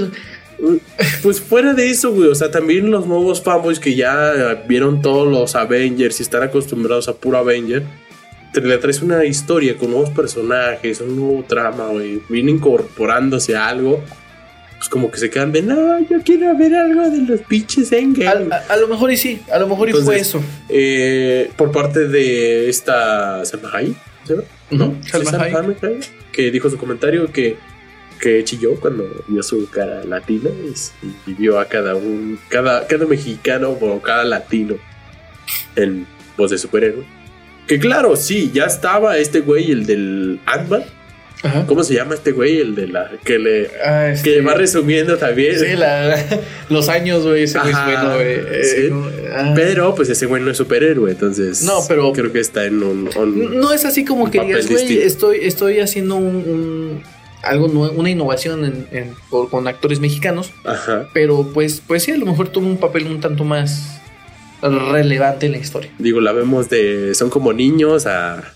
[1.22, 2.30] Pues fuera de eso, güey.
[2.30, 7.08] O sea, también los nuevos fanboys que ya vieron todos los Avengers y están acostumbrados
[7.08, 7.84] a puro Avenger.
[8.54, 12.22] Te le traes una historia con nuevos personajes, un nuevo trama, güey.
[12.30, 14.04] Viene incorporándose a algo.
[14.78, 18.52] Pues como que se quedan de, no, yo quiero ver algo de los pinches Endgame.
[18.54, 20.42] A, a- a lo mejor y sí, a lo mejor y fue Entonces, eso.
[20.70, 24.34] Eh, por parte de esta Salma Sí,
[25.08, 25.84] Salma Salma Hayek.
[25.84, 27.58] Hayek, que dijo su comentario que,
[28.20, 33.06] que chilló cuando vio su cara latina y, y vio a cada un cada, cada
[33.06, 34.76] mexicano o cada latino
[35.76, 36.08] en
[36.38, 37.04] voz de superhéroe.
[37.72, 40.84] Que claro, sí, ya estaba este güey, el del Ant-Man.
[41.44, 41.66] Ajá.
[41.66, 42.60] ¿Cómo se llama este güey?
[42.60, 45.58] El de la que le Ah, este, que va resumiendo también.
[45.58, 46.18] Sí, la-
[46.70, 48.28] los años, güey, ese güey es bueno, güey.
[48.28, 48.88] Eh, sí.
[48.92, 49.54] no, ah.
[49.56, 53.10] Pero pues ese güey no es superhéroe, entonces No, pero- creo que está en un,
[53.16, 57.04] un- No es así como que digas, güey, estoy, estoy haciendo un, un-
[57.42, 60.52] algo una innovación en- en- por- con actores mexicanos.
[60.66, 61.08] Ajá.
[61.14, 64.01] Pero pues, pues sí, a lo mejor tuvo un papel un tanto más
[64.62, 65.92] relevante en la historia.
[66.00, 68.54] Digo, la vemos de son como niños a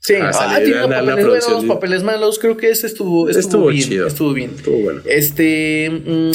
[0.00, 2.38] Sí, Ah, a la papeles producción buenos, papeles malos.
[2.38, 3.88] Creo que ese estuvo, estuvo, Estuvo bien.
[3.88, 4.06] chido.
[4.06, 4.52] Estuvo bien.
[4.56, 5.00] estuvo bueno.
[5.04, 6.30] Este, mm,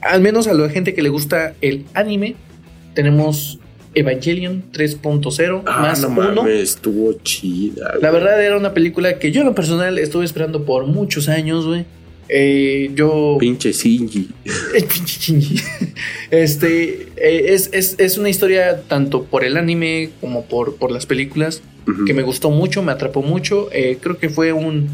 [0.00, 2.34] al menos a la gente que le gusta el anime,
[2.94, 3.60] tenemos
[3.94, 6.34] Evangelion 3.0 Ah, más no uno.
[6.42, 7.94] mames, estuvo chida.
[8.00, 11.64] La verdad era una película que yo en lo personal estuve esperando por muchos años,
[11.66, 11.84] güey.
[12.28, 13.36] Eh, yo...
[13.38, 14.28] Pinche Shinji.
[14.74, 15.56] El pinche Shinji.
[16.30, 21.04] Este, eh, es, es- es una historia tanto por el anime como por, por las
[21.04, 21.62] películas
[22.06, 23.68] que me gustó mucho, me atrapó mucho.
[23.72, 24.88] Eh, creo que fue un,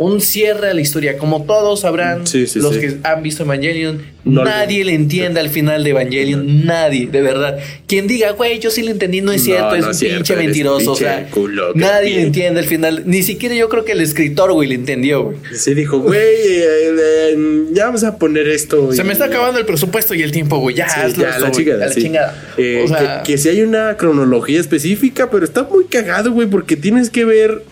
[0.00, 1.18] un cierre a la historia.
[1.18, 2.80] Como todos sabrán, Sí, sí, los sí.
[2.80, 6.64] que han visto Evangelion, No nadie le entiende al final de Evangelion.
[6.64, 7.58] Nadie, de verdad.
[7.86, 10.16] Quien diga, güey, yo sí le entendí, no es No, cierto, es no un cierto,
[10.16, 10.92] pinche mentiroso.
[10.92, 13.02] o sea, culo nadie le entiende al final.
[13.06, 15.36] Ni siquiera yo creo que el escritor, güey, le entendió, güey.
[15.52, 18.92] Se dijo, güey, eh, eh, ya vamos a poner esto.
[18.94, 20.76] Se y- me está acabando el presupuesto y el tiempo, güey.
[20.76, 21.84] Ya, Sí, hazlo ya, esto, la chingada.
[21.84, 22.00] a la sí.
[22.02, 22.44] chingada.
[22.56, 26.48] Eh, o sea, que, que si hay una cronología específica, pero está muy cagado, güey,
[26.48, 27.62] porque tienes que ver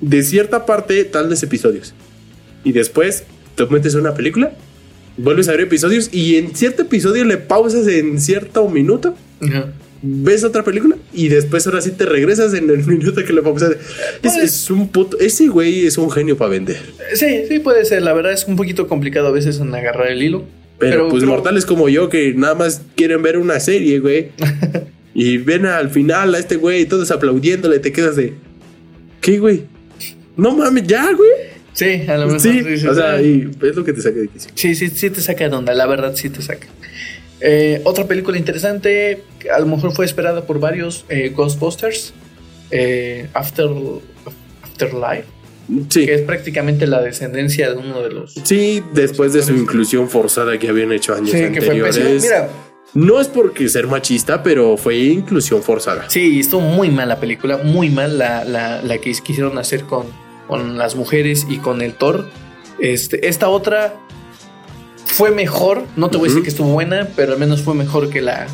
[0.00, 1.94] de cierta parte tales episodios.
[2.64, 4.52] Y después te metes a una película,
[5.16, 9.72] vuelves a ver episodios y en cierto episodio le pausas en cierto minuto, ajá.
[10.02, 13.76] ves otra película y después ahora sí te regresas en el minuto que le pausaste.
[13.76, 15.18] Es, Pues- es un puto.
[15.20, 16.78] Ese güey es un genio para vender.
[17.14, 18.02] Sí, sí puede ser.
[18.02, 20.44] La verdad es un poquito complicado a veces en agarrar el hilo.
[20.78, 24.30] Pero, Pero pues creo- mortales como yo que nada más quieren ver una serie, güey.
[25.14, 28.32] y ven al final a este güey y todos aplaudiéndole, te quedas de.
[29.20, 29.62] ¿Qué, güey?
[30.36, 31.30] No mames, ya, güey.
[31.72, 32.40] Sí, a lo mejor.
[32.40, 34.50] Sí, o sea, y es lo que te saca de quicio.
[34.54, 36.66] Sí, sí, sí te saca de onda, la verdad sí te saca.
[37.40, 42.14] Eh, otra película interesante, que a lo mejor fue esperada por varios, eh, Ghostbusters,
[42.70, 43.66] eh, After,
[44.62, 45.24] Afterlife,
[45.88, 46.06] Sí.
[46.06, 48.34] que es prácticamente la descendencia de uno de los...
[48.44, 52.22] Sí, después de su inclusión forzada que habían hecho años Sí, que fue anteriores.
[52.22, 52.48] Mira,
[52.94, 56.08] No es porque ser machista, pero fue inclusión forzada.
[56.08, 60.06] sí, estuvo muy mal la película, muy mal la, la, la que quisieron hacer con,
[60.46, 62.28] con las mujeres y con el Thor.
[62.78, 63.94] Este, esta otra
[65.06, 68.10] fue mejor, no te voy a decir que estuvo buena, pero al menos fue mejor
[68.10, 68.46] que la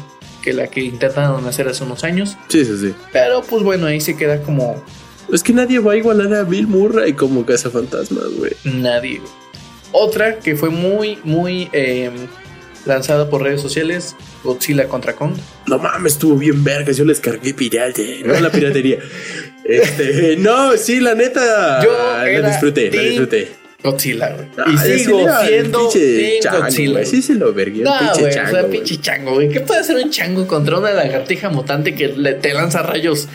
[0.42, 2.36] que la que intentaron hacer hace unos años.
[2.48, 2.94] Sí, sí, sí.
[3.12, 4.82] Pero pues bueno, ahí se queda como
[5.32, 8.52] Es que nadie va a igualar a Bill Murray como cazafantasmas, güey.
[8.64, 9.20] nadie.
[9.92, 12.10] Otra que fue muy, muy eh,
[12.86, 15.34] lanzada por redes sociales, Godzilla contra Kong.
[15.66, 16.92] No mames, estuvo bien verga.
[16.92, 18.98] Yo les cargué pirata, no la piratería.
[19.64, 21.82] este, no, sí, la neta.
[21.82, 21.92] Yo
[22.40, 23.60] la disfruté, la disfruté.
[23.82, 24.46] Godzilla, güey.
[24.58, 27.04] Ah, y sigo siendo pinche chango, Godzilla.
[27.06, 27.82] Sí se lo vergué.
[27.82, 28.50] No, pinche güey, chango.
[28.50, 29.48] o sea, pinche chango, güey.
[29.48, 33.28] ¿Qué puede hacer un chango contra una lagartija mutante que le, te lanza rayos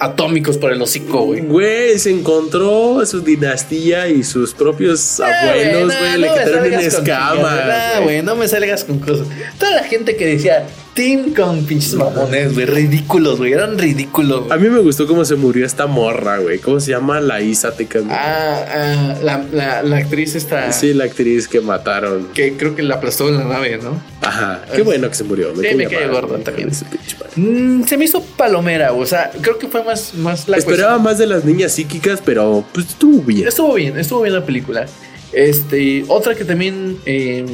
[0.00, 1.40] atómicos por el hocico, güey?
[1.42, 6.58] Güey, se encontró su dinastía y sus propios abuelos, Ah, güey, no, le no quitaron
[6.66, 7.34] una salgas con escama.
[7.36, 8.22] chingaderas, nah, güey.
[8.22, 9.26] no me salgas con cosas.
[9.58, 14.50] Toda la gente que decía Team con pinches mamones, güey, ridículos, güey, eran ridículos.
[14.50, 16.58] A mí me gustó cómo se murió esta morra, güey.
[16.58, 17.20] ¿Cómo se llama?
[17.20, 18.08] La Isa Tecan.
[18.10, 22.28] Ah, ah, la, la, la actriz esta Sí, la actriz que mataron.
[22.34, 24.00] que creo que la aplastó en la nave, ¿no?
[24.22, 25.54] Ajá, qué bueno que se murió.
[25.56, 26.68] Sí, me cae mal, gorda güey, también.
[26.68, 27.30] ese pinche madre.
[27.36, 31.02] Mm, se me hizo palomera, o sea, creo que fue más, más la Esperaba cuestión-
[31.04, 33.48] más de las niñas psíquicas, pero pues estuvo bien.
[33.48, 34.86] Estuvo bien, estuvo bien la película.
[35.32, 37.46] Este, otra que también, eh,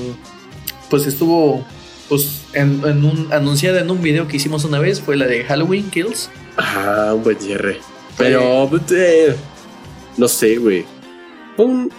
[0.90, 1.64] pues estuvo,
[2.08, 5.44] pues, en, en un, anunciada en un video que hicimos una vez fue la de
[5.44, 6.30] Halloween Kills.
[6.56, 7.78] Ah, un buen cierre.
[8.16, 9.36] Pero, eh,
[10.16, 10.84] no sé, güey.
[11.58, 11.92] Un...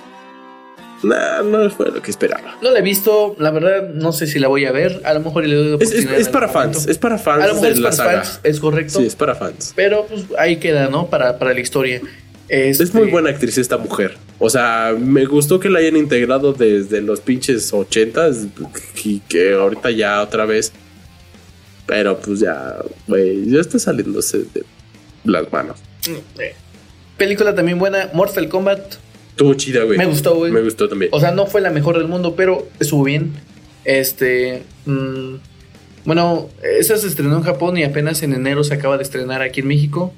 [1.04, 2.58] Nah, no fue lo que esperaba.
[2.62, 5.02] No la he visto, la verdad, no sé si la voy a ver.
[5.06, 6.92] A lo mejor le doy Es, es- es para fans, momento.
[6.92, 8.24] es para fans A lo mejor de es la para saga.
[8.24, 9.00] fans, es correcto.
[9.00, 9.74] Sí, es para fans.
[9.76, 11.08] Pero pues ahí queda, ¿no?
[11.08, 12.02] Para, para la historia.
[12.50, 14.18] Es Este, muy buena actriz esta mujer.
[14.40, 18.46] O sea, me gustó que la hayan integrado desde los pinches ochentas
[19.04, 20.72] y que ahorita ya otra vez.
[21.86, 22.76] Pero pues ya,
[23.08, 24.64] güey, ya está saliéndose de
[25.26, 25.78] las manos.
[26.40, 26.56] eh,
[27.18, 28.96] Película también buena, Mortal Kombat.
[29.38, 30.00] Estuvo chida, güey.
[30.00, 30.52] Me gustó, güey.
[30.52, 31.12] Me gustó también.
[31.14, 33.34] O sea, no fue la mejor del mundo, pero estuvo bien.
[33.86, 34.64] Este.
[34.88, 35.36] mm,
[36.06, 39.60] bueno, esa se estrenó en Japón y apenas en enero se acaba de estrenar aquí
[39.60, 40.12] en México.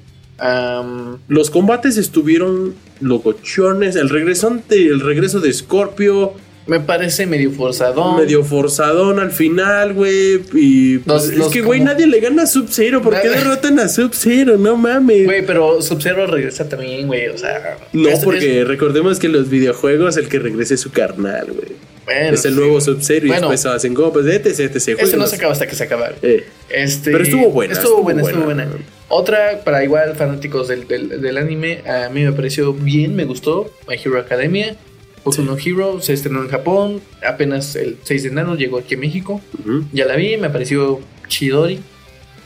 [1.28, 3.94] Los combates estuvieron locochones.
[3.96, 6.32] El regreso de, el regreso de Scorpio,
[6.70, 8.16] me parece medio forzado.
[8.16, 10.40] medio forzadón al final, güey.
[10.54, 13.02] Y pues, Los- es los que, güey, como- nadie le gana a Sub-Zero.
[13.02, 14.56] ¿Por qué derrotan a Sub-Zero?
[14.56, 15.24] No mames.
[15.24, 17.26] Güey, pero Sub-Zero regresa también, güey.
[17.28, 17.76] O sea.
[17.92, 21.46] No, es- porque es- recordemos que en los videojuegos el que regresa es su carnal,
[21.48, 21.72] güey.
[22.06, 22.58] bueno, es el sí.
[22.58, 23.50] nuevo Sub-Zero y Bueno.
[23.50, 24.76] después hacen copas, etc, etc.
[24.76, 25.30] Ese no jueguenlos.
[25.30, 26.10] se acaba hasta que se acaba.
[26.22, 28.64] Eh, Este, Pero estuvo buena, Estuvo, estuvo buena, estuvo buena.
[28.66, 28.84] buena.
[29.08, 33.72] Otra, para igual fanáticos del, del, del anime, a mí me pareció bien, me gustó.
[33.88, 34.76] My Hero Academia.
[35.24, 37.00] Boku no Hero se estrenó en Japón.
[37.26, 39.40] Apenas el 6 de enero llegó aquí a México.
[39.92, 41.80] Ya la vi, me pareció chidori.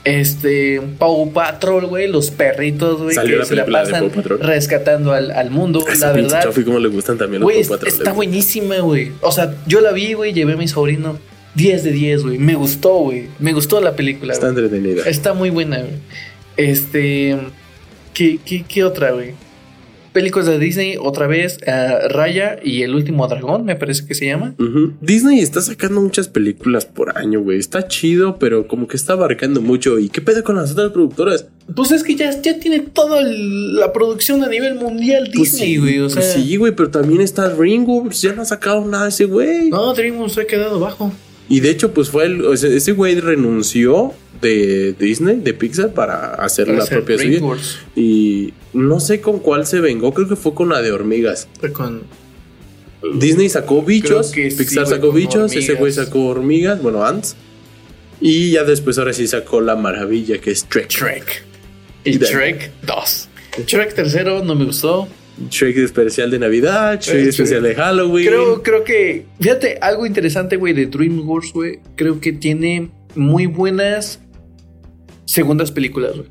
[0.05, 5.51] Este, Paw Patrol, güey, los perritos, güey, que la se la pasan rescatando al, al
[5.51, 5.83] mundo.
[5.99, 9.13] La verdad, Chofi, cómo le gustan también los Paw Patrol, está buenísima, güey.
[9.23, 11.19] O sea, yo la vi, güey, llevé a mi sobrino
[11.55, 12.39] 10 de 10, güey.
[12.39, 13.29] Me gustó, güey.
[13.39, 14.35] Me gustó la película.
[14.35, 15.05] Está entretenida.
[15.07, 15.93] Está muy buena, güey.
[16.57, 17.39] Este.
[18.13, 19.33] ¿Qué, qué, qué otra, güey?
[20.15, 24.27] Películas de Disney, otra vez, eh, Raya y el último dragón, me parece que se
[24.27, 24.55] llama.
[25.01, 27.59] Disney está sacando muchas películas por año, güey.
[27.59, 29.99] Está chido, pero como que está abarcando mucho.
[29.99, 31.49] ¿Y qué pedo con las otras productoras?
[31.75, 35.77] Pues es que ya, ya tiene toda la producción a nivel mundial Pues Disney, sí,
[35.79, 35.99] güey.
[35.99, 38.23] o pues sea, sí, güey, pero también está DreamWorks.
[38.23, 39.69] Ya no ha sacado nada ese güey.
[39.71, 41.13] No, DreamWorks ha quedado bajo.
[41.49, 46.67] Y de hecho, pues fue el, ese güey renunció de Disney, de Pixar, para hacer
[46.67, 47.17] Para la hacer propia.
[47.17, 47.79] DreamWorks.
[47.97, 51.49] Y no sé con cuál se vengó, creo que fue con la de hormigas.
[51.73, 52.03] Con.
[53.15, 57.37] Disney sacó bichos, que Pixar sacó bichos, ese güey sacó hormigas, bueno, ants.
[58.21, 60.89] Y ya después ahora sí sacó la maravilla que es Trek.
[60.89, 61.45] Shrek.
[62.05, 63.29] Y Y Shrek 2.
[63.67, 65.09] Shrek tercero no me gustó.
[65.51, 68.27] Shrek especial de Navidad, Shrek Eh, especial de Halloween.
[68.27, 71.81] Creo, creo que, fíjate, algo interesante, güey, de DreamWorks, güey.
[71.97, 74.21] Creo que tiene muy buenas
[75.25, 76.29] segundas películas, güey.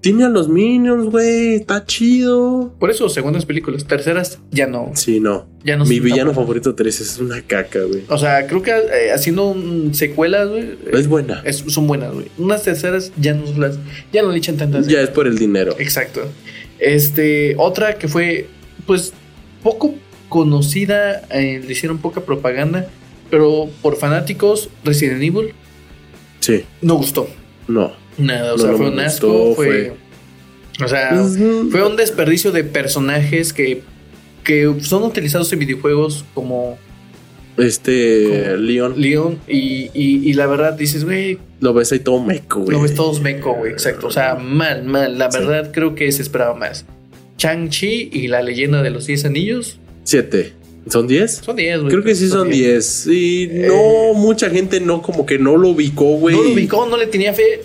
[0.00, 1.54] tiene a los Minions, güey.
[1.56, 2.72] Está chido.
[2.78, 3.84] Por eso, segundas películas.
[3.86, 4.92] Terceras, ya no.
[4.94, 5.48] Sí, no.
[5.64, 8.02] Ya no Mi villano favorito 3 es una caca, güey.
[8.08, 10.76] O sea, creo que eh, haciendo un- secuelas, güey.
[10.92, 11.42] Es buena.
[11.44, 12.26] es- son buenas, güey.
[12.38, 13.80] Unas terceras ya no las.
[14.12, 14.86] Ya no le echan tantas.
[14.86, 15.74] Ya es por el dinero.
[15.80, 16.28] Exacto.
[16.78, 18.48] Este, otra que fue,
[18.86, 19.12] pues,
[19.62, 19.94] poco
[20.28, 22.88] conocida, eh, le hicieron poca propaganda,
[23.30, 25.52] pero por fanáticos, Resident Evil
[26.40, 26.64] Sí.
[26.82, 27.28] no gustó.
[27.68, 27.92] No.
[28.18, 29.92] Nada, o No, sea, fue un asco, gustó, fue,
[30.84, 31.70] O sea, Ujú.
[31.70, 33.82] fue un desperdicio de personajes que,
[34.44, 36.78] que son utilizados en videojuegos como
[37.58, 38.56] Este.
[38.58, 39.00] Leon.
[39.00, 42.76] Leon y, y, y la verdad dices, güey, Lo ves ahí todo meco, güey.
[42.76, 44.08] lo ves todos meco, güey, exacto.
[44.08, 45.18] O sea, mal, mal.
[45.18, 45.38] La Sí.
[45.38, 46.84] verdad creo que se esperaba más.
[47.38, 50.52] Chang-Chi y la leyenda de los 10 anillos Siete.
[50.88, 51.42] ¿Son 10?
[51.44, 51.90] son 10, güey.
[51.90, 53.06] Creo que sí son 10.
[53.08, 56.36] Y no, mucha gente no, como que no lo ubicó, güey.
[56.36, 57.62] No lo ubicó, no le tenía fe.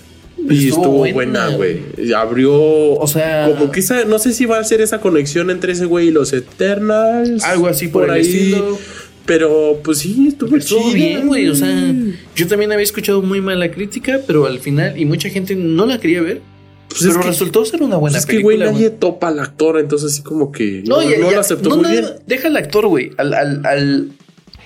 [0.50, 1.82] Y estuvo buena, güey.
[2.18, 2.52] Abrió.
[2.96, 5.86] O sea- como que esa, no sé si va a ser esa conexión entre ese
[5.86, 7.44] güey y los Eternals.
[7.44, 8.80] Algo así por, el estilo.
[9.26, 11.48] Pero pues sí, estuvo, Estuvo chida, bien, güey.
[11.48, 11.94] O sea,
[12.36, 15.86] yo también había escuchado muy mal la crítica, pero al final, y mucha gente no
[15.86, 16.42] la quería ver.
[16.90, 18.72] Pues es pero que- resultó ser una buena pues es que, güey, película.
[18.74, 19.00] nadie güey.
[19.00, 21.76] topa al actor, entonces así como que no, No, ya- no ya- lo aceptó no,
[21.78, 22.14] muy nada, bien.
[22.28, 23.12] Deja al actor, güey.
[23.18, 24.12] Al, al, al,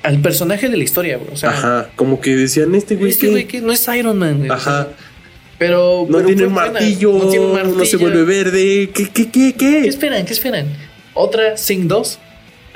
[0.01, 1.29] al personaje de la historia, güey.
[1.31, 4.37] O sea, Ajá, como que decían este güey este güey que no es Iron Man,
[4.39, 4.49] güey.
[4.49, 4.83] o Ajá.
[4.85, 4.93] sea,
[5.59, 6.05] pero.
[6.09, 6.71] no pero tiene buena.
[6.71, 7.99] martillo, No tiene un no se martillo.
[7.99, 8.89] vuelve verde.
[8.93, 9.87] ¿Qué, qué, qué, ¿Qué qué?
[9.87, 10.25] esperan?
[10.25, 10.65] ¿Qué esperan?
[11.13, 12.19] Otra, Sing 2.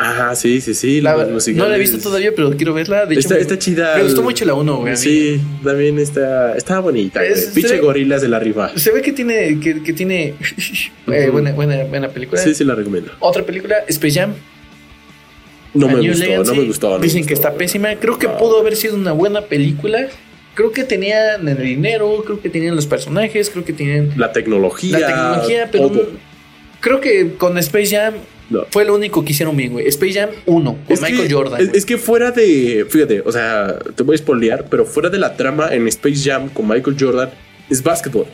[0.01, 1.01] Ajá, sí, sí, sí.
[1.01, 3.05] La- no la he visto todavía, pero quiero verla.
[3.05, 3.97] De hecho, Está, me- está chida.
[3.97, 4.87] Me gustó mucho la 1, güey.
[4.93, 4.97] a mí.
[4.97, 7.21] Sí, también está, está bonita.
[7.23, 8.71] Es- ve- gorilas de la rifa.
[8.77, 10.35] Se ve que tiene, que, que tiene
[11.11, 12.41] eh, buena, buena, buena película.
[12.41, 13.11] Sí, sí, la recomiendo.
[13.19, 14.33] Otra película, Space Jam.
[15.73, 16.49] No me gustó, Legacy.
[16.49, 16.89] no me gustó.
[16.91, 17.47] no me Dicen que gustó.
[17.49, 17.93] está pésima.
[17.95, 18.37] Creo que No.
[18.37, 20.07] pudo haber sido una buena película.
[20.55, 24.97] Creo que tenían el dinero, creo que tenían los personajes, creo que tenían La tecnología.
[24.97, 26.07] la tecnología, pero todo.
[26.79, 28.13] creo que con Space Jam
[28.49, 28.65] No.
[28.71, 29.87] fue lo único que hicieron bien, güey.
[29.87, 31.69] Space Jam 1 con Es Michael que, Jordan.
[31.73, 32.85] Es, que fuera de.
[32.89, 36.49] Fíjate, o sea, te voy a spoilear, pero fuera de la trama en Space Jam
[36.49, 37.29] con Michael Jordan
[37.69, 38.25] es básquetbol.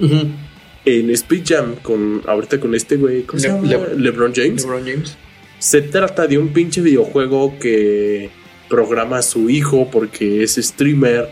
[0.00, 2.22] En Space Jam con.
[2.26, 3.22] Ahorita con este güey.
[3.22, 3.66] ¿Cómo se llama?
[3.66, 4.62] Le- LeBron James.
[4.62, 5.16] LeBron James.
[5.58, 8.30] Se trata de un pinche videojuego que
[8.68, 11.30] programa a su hijo porque es streamer.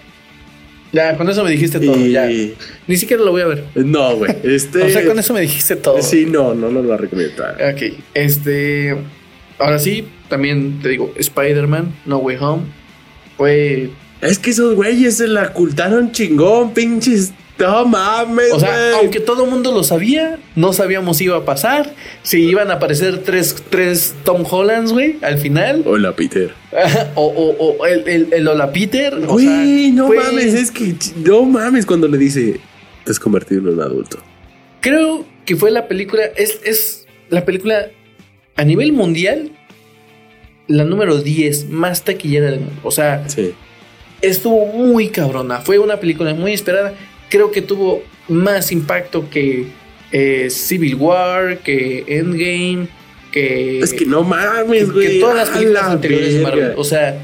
[0.93, 1.97] Ya, con eso me dijiste todo.
[1.99, 2.29] y- Ya.
[2.87, 3.65] Ni siquiera lo voy a ver.
[3.75, 4.35] No, güey.
[4.43, 4.83] Este.
[4.83, 6.01] O sea, con eso me dijiste todo.
[6.03, 7.43] Sí, no, no, no la recomiendo.
[7.45, 8.97] Ok, este.
[9.59, 12.63] Ahora sí, también te digo, Spider-Man, No Way Home.
[13.37, 13.91] Fue.
[14.21, 17.33] Es que esos güeyes se la ocultaron chingón, pinches.
[17.59, 21.45] No mames, O sea, aunque todo el mundo lo sabía, no sabíamos si iba a
[21.47, 21.95] pasar.
[22.23, 25.83] Si iban a aparecer tres, tres Tom Hollands, güey, al final.
[25.87, 26.53] Hola, Peter.
[27.15, 29.15] o, o, o el, el, el Hola Peter.
[29.15, 32.61] o Güey, sea, no mames, es que no mames cuando le dice
[33.05, 34.19] te has convertido en un adulto.
[34.81, 36.25] Creo que fue la película.
[36.37, 37.87] Es, es la película
[38.57, 39.51] a nivel mundial.
[40.69, 42.81] La número 10 más taquillera del mundo.
[42.83, 43.55] O sea, Sí.
[44.21, 45.61] estuvo muy cabrona.
[45.61, 46.93] Fue una película muy esperada.
[47.29, 49.67] Creo que tuvo más impacto que
[50.13, 52.89] eh, Civil War, que Endgame,
[53.33, 55.07] que, Es que no mames, que- güey.
[55.09, 56.73] que todas las películas la anteriores de Marvel.
[56.77, 57.19] O sea,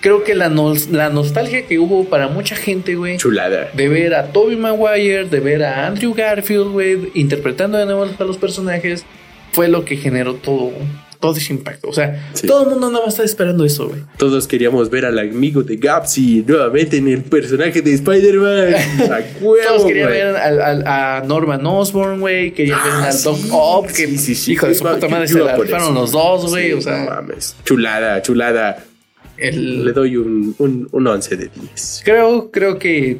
[0.00, 3.70] creo que la, nos- la nostalgia que hubo para mucha gente, güey, Chulada.
[3.72, 8.24] de ver a Tobey Maguire, de ver a Andrew Garfield, güey, interpretando de nuevo a
[8.24, 9.04] los personajes,
[9.52, 10.72] fue lo que generó todo,
[11.28, 11.88] todo ese impacto.
[11.88, 12.46] O sea, Sí.
[12.46, 14.00] todo el mundo nada más está esperando eso, güey.
[14.18, 18.74] Todos queríamos ver al amigo de Gapsi nuevamente en el personaje de Spider-Man.
[19.68, 22.52] Todos querían ver al- al- a Norman Osborn, güey.
[22.52, 24.52] Querían ver Ah, al sí, Doc Ock, que sí, sí, sí.
[24.52, 26.72] hijo de su puta madre se la rifaron los dos, güey.
[26.72, 27.56] O no sea, mames.
[27.64, 28.84] Chulada, chulada.
[29.38, 32.02] Le el, doy un, un, un 11 de 10.
[32.04, 33.18] creo, creo que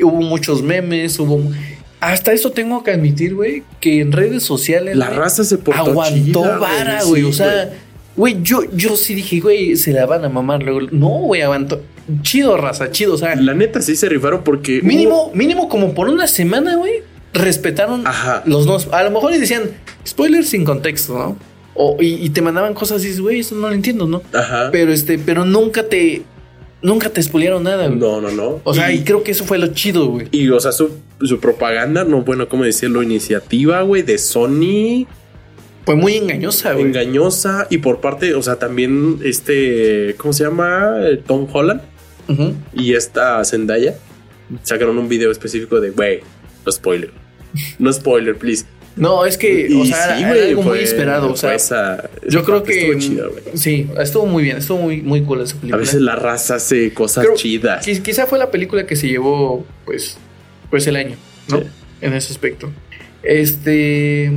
[0.00, 1.42] hubo muchos memes, hubo...
[2.02, 4.96] Hasta eso tengo que admitir, güey, que en redes sociales...
[4.96, 7.22] La raza se portó aguantó chida, vara, sí, güey.
[7.22, 7.70] o sea,
[8.16, 10.80] güey, yo, yo sí dije, güey, se la van a mamar luego.
[10.90, 11.80] No, güey, aguantó.
[12.22, 13.14] Chido, raza, chido.
[13.14, 14.80] O sea, La neta sí se rifaron porque.
[14.80, 18.42] hubo- mínimo, mínimo como por una semana, güey, respetaron Ajá.
[18.46, 18.88] los dos.
[18.90, 19.62] A lo mejor y decían
[20.04, 21.36] spoilers sin contexto, ¿no?
[21.74, 24.22] O, y, y te mandaban cosas y dices, güey, eso no lo entiendo, ¿no?
[24.34, 24.70] Ajá.
[24.72, 26.22] Pero este, pero nunca te,
[26.82, 27.98] nunca te spoilearon nada, güey.
[27.98, 28.60] No, no, no.
[28.64, 30.28] O sea, y, y creo que eso fue lo chido, güey.
[30.32, 30.90] y, o sea, su,
[31.20, 33.02] su propaganda, no, bueno, ¿cómo decirlo?
[33.02, 35.06] Iniciativa, güey, de Sony,
[35.84, 36.84] Fue muy engañosa, güey.
[36.86, 37.66] engañosa.
[37.70, 40.96] Y por parte, o sea, también este, ¿cómo se llama?
[41.02, 41.80] Eh, Tom Holland
[42.74, 43.94] y esta Zendaya
[44.62, 46.20] sacaron un video específico de, güey,
[46.64, 47.10] no spoiler.
[47.78, 48.64] No spoiler, please.
[48.96, 51.32] No, es que, o sea, sí, era algo muy esperado.
[51.32, 52.98] O sea, esa- yo creo que
[53.54, 55.76] sí, estuvo muy bien, estuvo muy, muy cool esa película.
[55.76, 57.86] A veces la raza hace cosas Creo- chidas.
[57.86, 60.18] Qui- Quizá fue la película que se llevó, pues,
[60.70, 61.16] pues el año,
[61.48, 61.58] ¿no?
[61.58, 61.64] Sí.
[62.02, 62.68] en ese aspecto.
[63.22, 64.30] Este.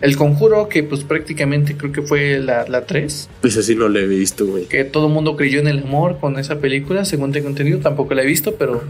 [0.00, 3.98] El conjuro, que pues prácticamente creo que fue la, la 3, Pues así no lo
[3.98, 4.64] he visto, güey.
[4.64, 8.14] que todo el mundo creyó en el amor con esa película, según tengo entendido, tampoco
[8.14, 8.82] la he visto, pero,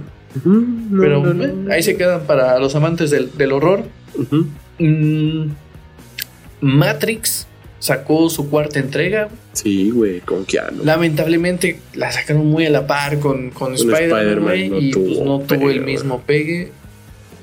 [0.45, 1.45] no, pero no, no.
[1.45, 3.83] eh, ahí se quedan para los amantes del, del horror.
[4.15, 4.47] Ujú.
[4.81, 5.51] Mm,
[6.61, 7.47] Matrix
[7.79, 9.29] sacó su cuarta entrega.
[9.53, 10.85] Sí, güey, con Keanu.
[10.85, 15.39] Lamentablemente la sacaron muy a la par con, con Spider-Man Spider-Man, no y pues, no
[15.41, 16.73] tuvo el mismo pegue.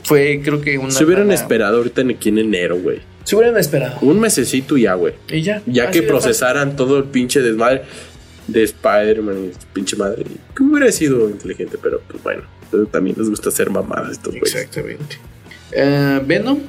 [0.04, 0.92] Fue, creo que una.
[0.92, 3.00] Se hubieran mala- esperado ahorita en aquí en enero, güey.
[3.24, 3.98] Se hubieran esperado.
[4.02, 5.14] Un mesecito ya, güey.
[5.30, 5.62] Y ya.
[5.66, 7.82] Ya que procesaran todo el pinche desmadre
[8.48, 10.24] de Spider-Man y pinche madre.
[10.56, 12.44] Que hubiera sido inteligente, pero pues bueno.
[12.92, 14.56] También les gusta hacer mamadas estos güeyes.
[14.56, 15.18] Exactamente.
[15.74, 16.60] Eh, Venom.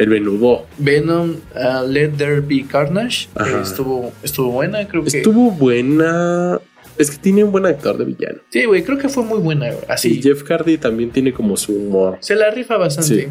[0.00, 0.64] El venudo.
[0.78, 3.28] Venom uh, Let There Be Carnage.
[3.34, 3.60] Ajá.
[3.60, 5.18] estuvo, estuvo buena, creo que.
[5.18, 6.58] Estuvo buena.
[6.96, 8.38] Es que tiene un buen actor de villano.
[8.48, 9.68] Sí, güey, creo que fue muy buena.
[9.88, 10.18] Así.
[10.18, 12.16] Y Jeff Hardy también tiene como su humor.
[12.20, 13.24] Se la rifa bastante.
[13.24, 13.28] Sí.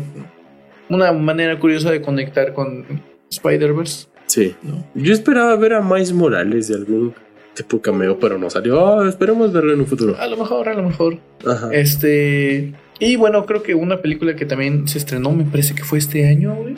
[0.89, 2.85] Una manera curiosa de conectar con
[3.31, 4.07] Spider-Verse.
[4.27, 4.55] Sí.
[4.61, 4.85] ¿no?
[4.93, 7.15] Yo esperaba ver a Miles Morales de algún
[7.55, 8.99] tipo cameo, pero no salió.
[8.99, 10.15] Ah, esperemos verlo en un futuro.
[10.19, 11.17] A lo mejor, a lo mejor.
[11.47, 11.69] Ajá.
[11.73, 12.75] Este.
[12.99, 16.27] Y bueno, creo que una película que también se estrenó, me parece que fue este
[16.27, 16.75] año, güey.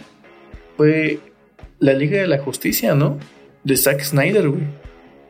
[0.77, 1.19] Fue
[1.79, 3.17] La Liga de la Justicia, ¿no?
[3.63, 4.63] De Zack Snyder, güey.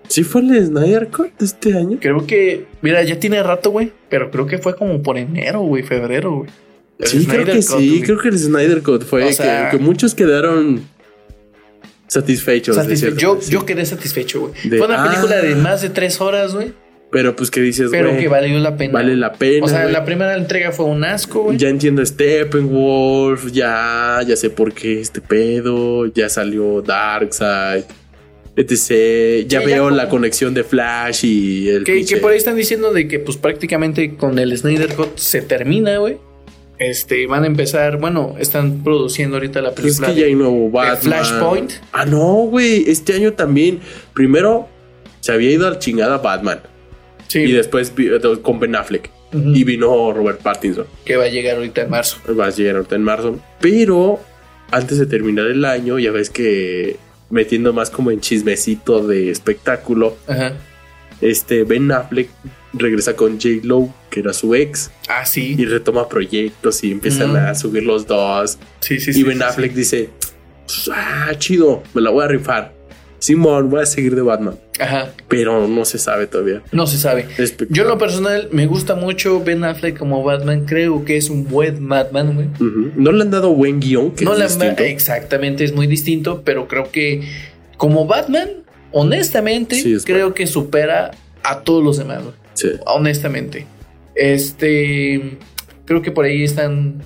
[0.08, 1.98] ¿Sí fue el Snyder Cut de este año?
[2.02, 3.94] Creo que, mira, ya tiene rato, güey.
[4.10, 6.50] Pero creo que fue como por enero, güey, febrero, güey.
[7.00, 7.90] El Sí, creo que Cut, sí.
[7.90, 8.02] güey.
[8.02, 10.82] Creo que el Snyder Cut fue O que- sea- que, muchos quedaron
[12.08, 12.76] satisfechos.
[12.88, 13.52] de yo, sí.
[13.52, 14.54] yo quedé satisfecho, güey.
[14.70, 15.42] De- Fue una película ah.
[15.42, 16.74] de más de tres horas, güey.
[17.12, 18.94] Pero pues que dices, Pero que valió la pena.
[18.94, 19.66] vale la pena.
[19.66, 21.58] O sea, la primera entrega fue un asco, güey.
[21.58, 27.84] Ya entiendo Steppenwolf, ya, ya sé por qué este pedo, ya salió Darkseid,
[28.56, 29.46] etc.
[29.48, 33.08] Ya Sí, veo la conexión de Flash y el Que, por ahí están diciendo de
[33.08, 36.18] que pues prácticamente con el Snyder Cut se termina, güey.
[36.80, 40.16] Este, van a empezar, bueno, están produciendo ahorita la Pues es película.
[40.16, 40.98] que ya hay nuevo Batman.
[40.98, 41.72] Flashpoint.
[41.92, 42.90] Ah, no, güey.
[42.90, 43.80] Este año también.
[44.14, 44.68] Primero
[45.20, 46.62] se había ido al chingada Batman.
[47.32, 48.10] Sí, Y después vi-
[48.42, 49.10] con Ben Affleck.
[49.34, 50.86] Y vino Robert Pattinson.
[51.06, 52.18] que va a llegar ahorita en marzo.
[52.38, 53.40] Va a llegar ahorita en marzo.
[53.62, 54.20] Pero
[54.72, 56.98] antes de terminar el año, ya ves que
[57.30, 60.52] metiendo más como en chismecito de espectáculo, Ajá.
[61.22, 62.30] este Ben Affleck
[62.74, 63.62] regresa con J.
[63.64, 65.56] Lo, que era su ex, Ah, sí.
[65.58, 67.36] y retoma proyectos y empiezan Mm.
[67.38, 68.58] a subir los dos.
[68.82, 69.24] Sí, sí, y sí.
[69.24, 70.10] Ben Affleck dice:
[70.92, 72.74] Ah, chido, me la voy a rifar.
[73.22, 74.56] Simón, voy a seguir de Batman.
[74.80, 75.12] Ajá.
[75.28, 76.64] Pero no se sabe todavía.
[76.72, 77.28] No se sabe.
[77.70, 80.66] Yo en lo personal me gusta mucho Ben Affleck como Batman.
[80.66, 82.48] Creo que es un buen Batman, güey.
[82.96, 84.82] No le han dado buen guion, que No es la distinto.
[84.84, 87.22] exactamente es muy distinto, pero creo que
[87.78, 88.50] como Batman,
[88.92, 91.12] honestamente, Sí, creo que supera
[91.44, 92.24] a todos los demás.
[92.24, 92.34] güey.
[92.54, 92.70] Sí.
[92.86, 93.66] honestamente.
[94.16, 95.38] Este,
[95.86, 97.02] creo que por ahí están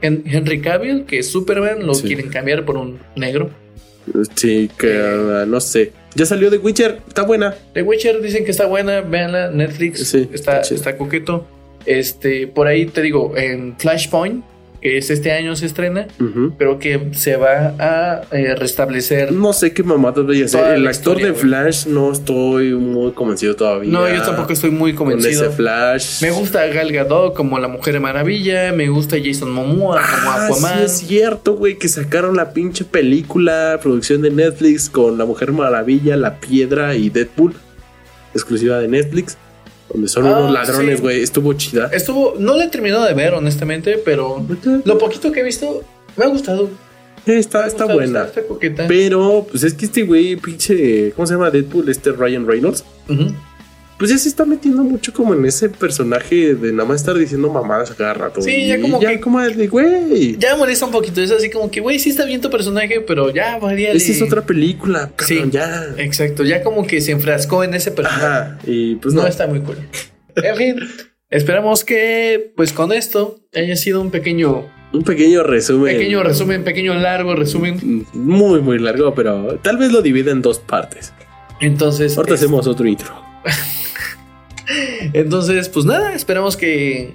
[0.00, 2.06] Hen- Henry Cavill, que es Superman, lo Sí.
[2.06, 3.50] quieren cambiar por un negro.
[4.34, 5.44] Sí, que Eh.
[5.46, 5.92] no sé.
[6.14, 7.54] Ya salió de Witcher, está buena.
[7.74, 10.74] The Witcher dicen que está buena, véanla, Netflix Sí, está, sí.
[10.74, 11.46] está coqueto.
[11.86, 14.44] Este, por ahí te digo, en Flashpoint,
[14.80, 16.06] que es este año se estrena,
[16.56, 19.32] creo que se va a eh, restablecer.
[19.32, 20.60] No sé qué mamadas voy a hacer.
[20.74, 21.34] El actor historia, de.
[21.34, 23.90] Flash no estoy muy convencido todavía.
[23.90, 25.46] No, yo tampoco estoy muy con convencido.
[25.46, 26.22] ese Flash.
[26.22, 30.78] Me gusta Gal Gadot como la Mujer Maravilla, me gusta Jason Momoa como Ah, Aquaman.
[30.78, 35.52] sí es cierto, güey, que sacaron la pinche película, producción de Netflix con La Mujer
[35.52, 37.54] Maravilla, La Piedra y Deadpool,
[38.34, 39.36] exclusiva de Netflix,
[39.92, 41.02] donde son Ah, unos ladrones, sí.
[41.02, 41.88] güey, estuvo chida.
[41.92, 44.44] Estuvo, no la he terminado de ver, honestamente, pero
[44.84, 45.82] lo poquito que he visto
[46.16, 46.68] me ha gustado.
[47.26, 48.24] Eh, está, está gustado, buena.
[48.24, 48.84] Está, está coqueta.
[48.88, 51.88] Pero, pues es que este güey, pinche, ¿cómo se llama Deadpool?
[51.88, 52.84] Este Ryan Reynolds.
[53.08, 53.34] Ujú.
[53.98, 57.50] Pues ya se está metiendo mucho como en ese personaje de nada más estar diciendo
[57.50, 58.40] mamadas a cada rato.
[58.40, 60.36] Sí, ya como que- como de, güey.
[60.38, 61.20] Ya molesta un poquito.
[61.20, 63.90] Es así como que, güey, sí está bien tu personaje, pero ya varía.
[63.92, 65.40] Esa es otra película, Sí.
[65.50, 65.86] ya.
[65.96, 68.24] Exacto, ya como que se enfrascó en ese personaje.
[68.26, 68.58] Ajá.
[68.66, 69.22] Y pues no.
[69.22, 69.26] no.
[69.28, 69.76] está muy cool.
[70.36, 70.76] En fin,
[71.28, 75.96] esperamos que, pues con esto, haya sido un pequeño, Un pequeño resumen.
[75.96, 78.06] pequeño resumen, pequeño largo resumen.
[78.12, 81.12] Muy, muy largo, pero tal vez lo divida en dos partes.
[81.60, 83.12] Entonces, Ahorita es- hacemos otro intro.
[85.12, 87.14] entonces, pues nada, esperamos que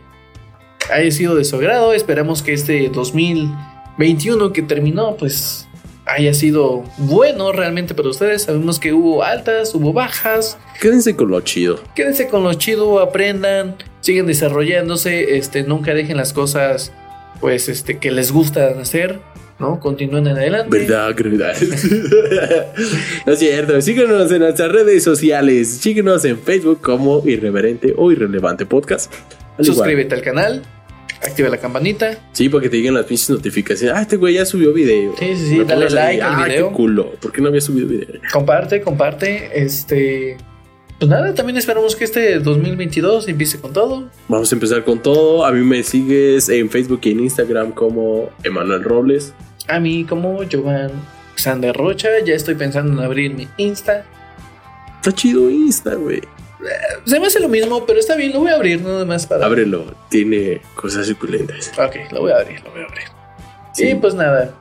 [0.92, 1.94] haya sido de su agrado.
[1.94, 5.68] Esperamos que este 2021 que terminó, pues
[6.06, 8.44] haya sido bueno realmente para ustedes.
[8.44, 10.58] Sabemos que hubo altas, hubo bajas.
[10.82, 11.80] Quédense con lo chido.
[11.96, 16.92] Quédense con lo chido, aprendan, sigan desarrollándose, este, nunca dejen las cosas,
[17.40, 19.20] pues, este, que les gusta hacer,
[19.60, 19.80] ¿no?
[19.80, 20.78] Continúen en adelante.
[20.78, 21.16] ¿Verdad?
[21.16, 21.56] ¿Verdad?
[23.26, 23.82] no es cierto.
[23.82, 25.70] Síguenos en nuestras redes sociales.
[25.70, 29.12] Síguenos en Facebook como Irreverente o Irrelevante Podcast.
[29.58, 29.66] Al igual.
[29.66, 30.64] Suscríbete al canal,
[31.22, 32.18] activa la campanita.
[32.32, 33.96] Sí, para que te lleguen las pinches notificaciones.
[33.96, 35.16] Ah, este güey ya subió video.
[35.18, 36.70] Sí, sí, sí, Me dale like al ah, video.
[36.70, 37.12] qué culo.
[37.22, 38.22] ¿Por qué no había subido video?
[38.32, 39.52] Comparte, comparte.
[39.54, 40.38] Este.
[41.00, 44.10] Pues nada, también esperamos que este 2022 empiece con todo.
[44.30, 45.46] Vamos a empezar con todo.
[45.46, 49.34] A mí me sigues en Facebook y en Instagram como Emanuel Robles.
[49.68, 50.92] A mí, como Jovan
[51.36, 54.06] Sander Rocha, ya estoy pensando en abrir mi Insta.
[54.98, 56.22] Está chido Insta, güey.
[57.06, 59.46] Se me hace lo mismo, pero está bien, lo voy a abrir nada más para.
[59.46, 59.94] Ábrelo.
[60.10, 61.72] Tiene cosas suculentas.
[61.78, 63.04] Ok, lo voy a abrir, lo voy a abrir.
[63.74, 63.90] Sí.
[63.90, 64.54] Y pues nada,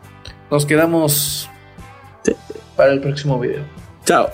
[0.50, 1.48] nos quedamos
[2.24, 2.32] Sí.
[2.74, 3.62] para el próximo video.
[4.04, 4.28] Chao.